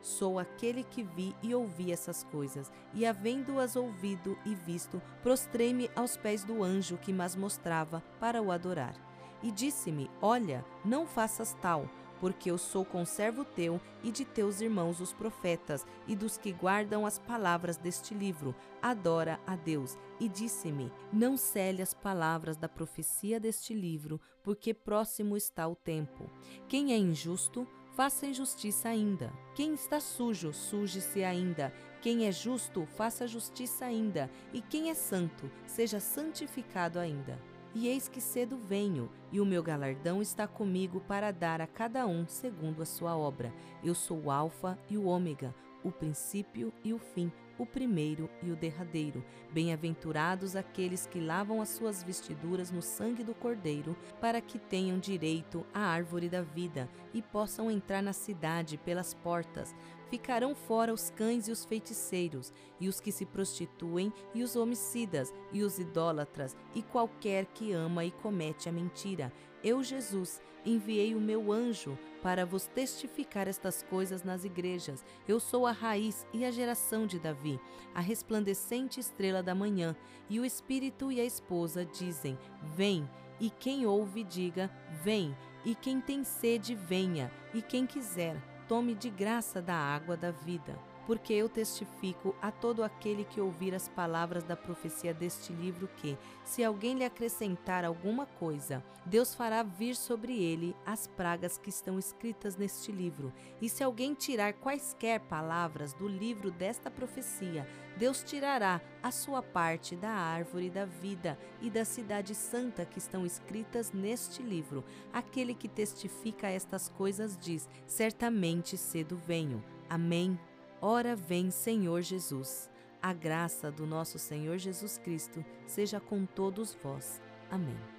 Sou 0.03 0.37
aquele 0.37 0.83
que 0.83 1.01
vi 1.01 1.33
e 1.41 1.55
ouvi 1.55 1.89
essas 1.89 2.25
coisas, 2.25 2.69
e 2.93 3.05
havendo-as 3.05 3.77
ouvido 3.77 4.37
e 4.45 4.53
visto, 4.53 5.01
prostrei-me 5.21 5.89
aos 5.95 6.17
pés 6.17 6.43
do 6.43 6.61
anjo 6.61 6.97
que 6.97 7.13
mas 7.13 7.37
mostrava 7.37 8.03
para 8.19 8.41
o 8.41 8.51
adorar. 8.51 8.95
E 9.41 9.49
disse-me: 9.49 10.11
Olha, 10.21 10.65
não 10.83 11.07
faças 11.07 11.55
tal, 11.61 11.87
porque 12.23 12.49
eu 12.49 12.57
sou 12.57 12.85
conservo 12.85 13.43
teu 13.43 13.81
e 14.01 14.09
de 14.09 14.23
teus 14.23 14.61
irmãos 14.61 15.01
os 15.01 15.11
profetas 15.11 15.85
e 16.07 16.15
dos 16.15 16.37
que 16.37 16.53
guardam 16.53 17.05
as 17.05 17.19
palavras 17.19 17.75
deste 17.75 18.13
livro. 18.13 18.55
Adora 18.81 19.41
a 19.45 19.57
Deus. 19.57 19.97
E 20.21 20.29
disse-me: 20.29 20.89
Não 21.11 21.35
cele 21.35 21.81
as 21.81 21.93
palavras 21.93 22.55
da 22.55 22.69
profecia 22.69 23.41
deste 23.41 23.73
livro, 23.73 24.21
porque 24.41 24.73
próximo 24.73 25.35
está 25.35 25.67
o 25.67 25.75
tempo. 25.75 26.29
Quem 26.69 26.93
é 26.93 26.97
injusto, 26.97 27.67
faça 27.93 28.25
injustiça 28.25 28.87
ainda. 28.87 29.33
Quem 29.53 29.73
está 29.73 29.99
sujo, 29.99 30.53
suje-se 30.53 31.25
ainda. 31.25 31.73
Quem 32.01 32.25
é 32.25 32.31
justo, 32.31 32.85
faça 32.95 33.27
justiça 33.27 33.83
ainda. 33.83 34.31
E 34.53 34.61
quem 34.61 34.89
é 34.89 34.93
santo, 34.93 35.51
seja 35.67 35.99
santificado 35.99 36.99
ainda. 36.99 37.37
E 37.75 37.87
eis 37.87 38.07
que 38.07 38.21
cedo 38.21 38.55
venho, 38.55 39.09
e 39.31 39.41
o 39.41 39.45
meu 39.45 39.63
galardão 39.63 40.21
está 40.21 40.47
comigo 40.47 41.01
para 41.01 41.31
dar 41.31 41.59
a 41.59 41.65
cada 41.65 42.05
um 42.05 42.27
segundo 42.27 42.83
a 42.83 42.85
sua 42.85 43.17
obra. 43.17 43.51
Eu 43.83 43.95
sou 43.95 44.25
o 44.25 44.31
Alfa 44.31 44.77
e 44.89 44.97
o 44.97 45.05
Ômega, 45.05 45.55
o 45.83 45.91
princípio 45.91 46.71
e 46.83 46.93
o 46.93 46.99
fim, 46.99 47.31
o 47.57 47.65
primeiro 47.65 48.29
e 48.41 48.51
o 48.51 48.55
derradeiro. 48.55 49.23
Bem-aventurados 49.51 50.55
aqueles 50.55 51.05
que 51.05 51.19
lavam 51.19 51.61
as 51.61 51.69
suas 51.69 52.03
vestiduras 52.03 52.71
no 52.71 52.81
sangue 52.81 53.23
do 53.23 53.33
Cordeiro, 53.33 53.95
para 54.19 54.41
que 54.41 54.57
tenham 54.57 54.97
direito 54.99 55.65
à 55.73 55.81
árvore 55.81 56.29
da 56.29 56.41
vida 56.41 56.89
e 57.13 57.21
possam 57.21 57.69
entrar 57.69 58.01
na 58.01 58.13
cidade 58.13 58.77
pelas 58.77 59.13
portas. 59.13 59.75
Ficarão 60.09 60.53
fora 60.53 60.93
os 60.93 61.09
cães 61.09 61.47
e 61.47 61.51
os 61.51 61.65
feiticeiros, 61.65 62.53
e 62.79 62.87
os 62.87 62.99
que 62.99 63.11
se 63.11 63.25
prostituem, 63.25 64.13
e 64.33 64.43
os 64.43 64.55
homicidas, 64.55 65.33
e 65.51 65.63
os 65.63 65.79
idólatras, 65.79 66.55
e 66.75 66.83
qualquer 66.83 67.47
que 67.47 67.71
ama 67.71 68.05
e 68.05 68.11
comete 68.11 68.69
a 68.69 68.71
mentira. 68.71 69.33
Eu, 69.63 69.81
Jesus, 69.81 70.41
enviei 70.65 71.15
o 71.15 71.21
meu 71.21 71.51
anjo 71.51 71.97
para 72.21 72.45
vos 72.45 72.67
testificar 72.67 73.47
estas 73.47 73.83
coisas 73.83 74.23
nas 74.23 74.43
igrejas. 74.43 75.05
Eu 75.27 75.39
sou 75.39 75.65
a 75.65 75.71
raiz 75.71 76.25
e 76.33 76.43
a 76.43 76.51
geração 76.51 77.05
de 77.07 77.19
Davi, 77.19 77.59
a 77.93 78.01
resplandecente 78.01 78.99
estrela 78.99 79.41
da 79.41 79.55
manhã. 79.55 79.95
E 80.29 80.39
o 80.39 80.45
Espírito 80.45 81.11
e 81.11 81.19
a 81.19 81.25
esposa 81.25 81.85
dizem: 81.85 82.37
Vem. 82.75 83.09
E 83.39 83.49
quem 83.49 83.85
ouve, 83.85 84.23
diga: 84.23 84.69
Vem. 85.03 85.35
E 85.65 85.75
quem 85.75 86.01
tem 86.01 86.23
sede, 86.23 86.75
venha. 86.75 87.31
E 87.53 87.61
quem 87.61 87.85
quiser, 87.85 88.35
tome 88.67 88.93
de 88.93 89.09
graça 89.09 89.61
da 89.61 89.75
água 89.75 90.17
da 90.17 90.31
vida. 90.31 90.77
Porque 91.05 91.33
eu 91.33 91.49
testifico 91.49 92.35
a 92.41 92.51
todo 92.51 92.83
aquele 92.83 93.25
que 93.25 93.41
ouvir 93.41 93.75
as 93.75 93.89
palavras 93.89 94.43
da 94.43 94.55
profecia 94.55 95.13
deste 95.13 95.51
livro 95.51 95.89
que, 95.97 96.17
se 96.45 96.63
alguém 96.63 96.97
lhe 96.97 97.03
acrescentar 97.03 97.83
alguma 97.83 98.25
coisa, 98.25 98.83
Deus 99.05 99.35
fará 99.35 99.63
vir 99.63 99.95
sobre 99.95 100.41
ele 100.41 100.73
as 100.85 101.07
pragas 101.07 101.57
que 101.57 101.69
estão 101.69 101.99
escritas 101.99 102.55
neste 102.55 102.91
livro. 102.91 103.33
E 103.61 103.67
se 103.67 103.83
alguém 103.83 104.13
tirar 104.13 104.53
quaisquer 104.53 105.19
palavras 105.19 105.93
do 105.93 106.07
livro 106.07 106.49
desta 106.49 106.89
profecia, 106.89 107.67
Deus 107.97 108.23
tirará 108.23 108.81
a 109.01 109.11
sua 109.11 109.41
parte 109.41 109.95
da 109.95 110.09
árvore 110.09 110.69
da 110.69 110.85
vida 110.85 111.37
e 111.61 111.69
da 111.69 111.85
cidade 111.85 112.33
santa 112.33 112.85
que 112.85 112.97
estão 112.97 113.25
escritas 113.25 113.91
neste 113.91 114.41
livro. 114.41 114.83
Aquele 115.11 115.53
que 115.53 115.67
testifica 115.67 116.47
estas 116.47 116.89
coisas 116.89 117.37
diz: 117.37 117.69
Certamente 117.85 118.77
cedo 118.77 119.17
venho. 119.17 119.63
Amém. 119.89 120.39
Ora 120.85 121.15
vem, 121.15 121.49
Senhor 121.49 122.01
Jesus. 122.01 122.69
A 123.01 123.13
graça 123.13 123.71
do 123.71 123.87
nosso 123.87 124.19
Senhor 124.19 124.57
Jesus 124.57 124.97
Cristo 124.97 125.43
seja 125.65 125.97
com 125.97 126.25
todos 126.25 126.73
vós. 126.73 127.21
Amém. 127.49 127.92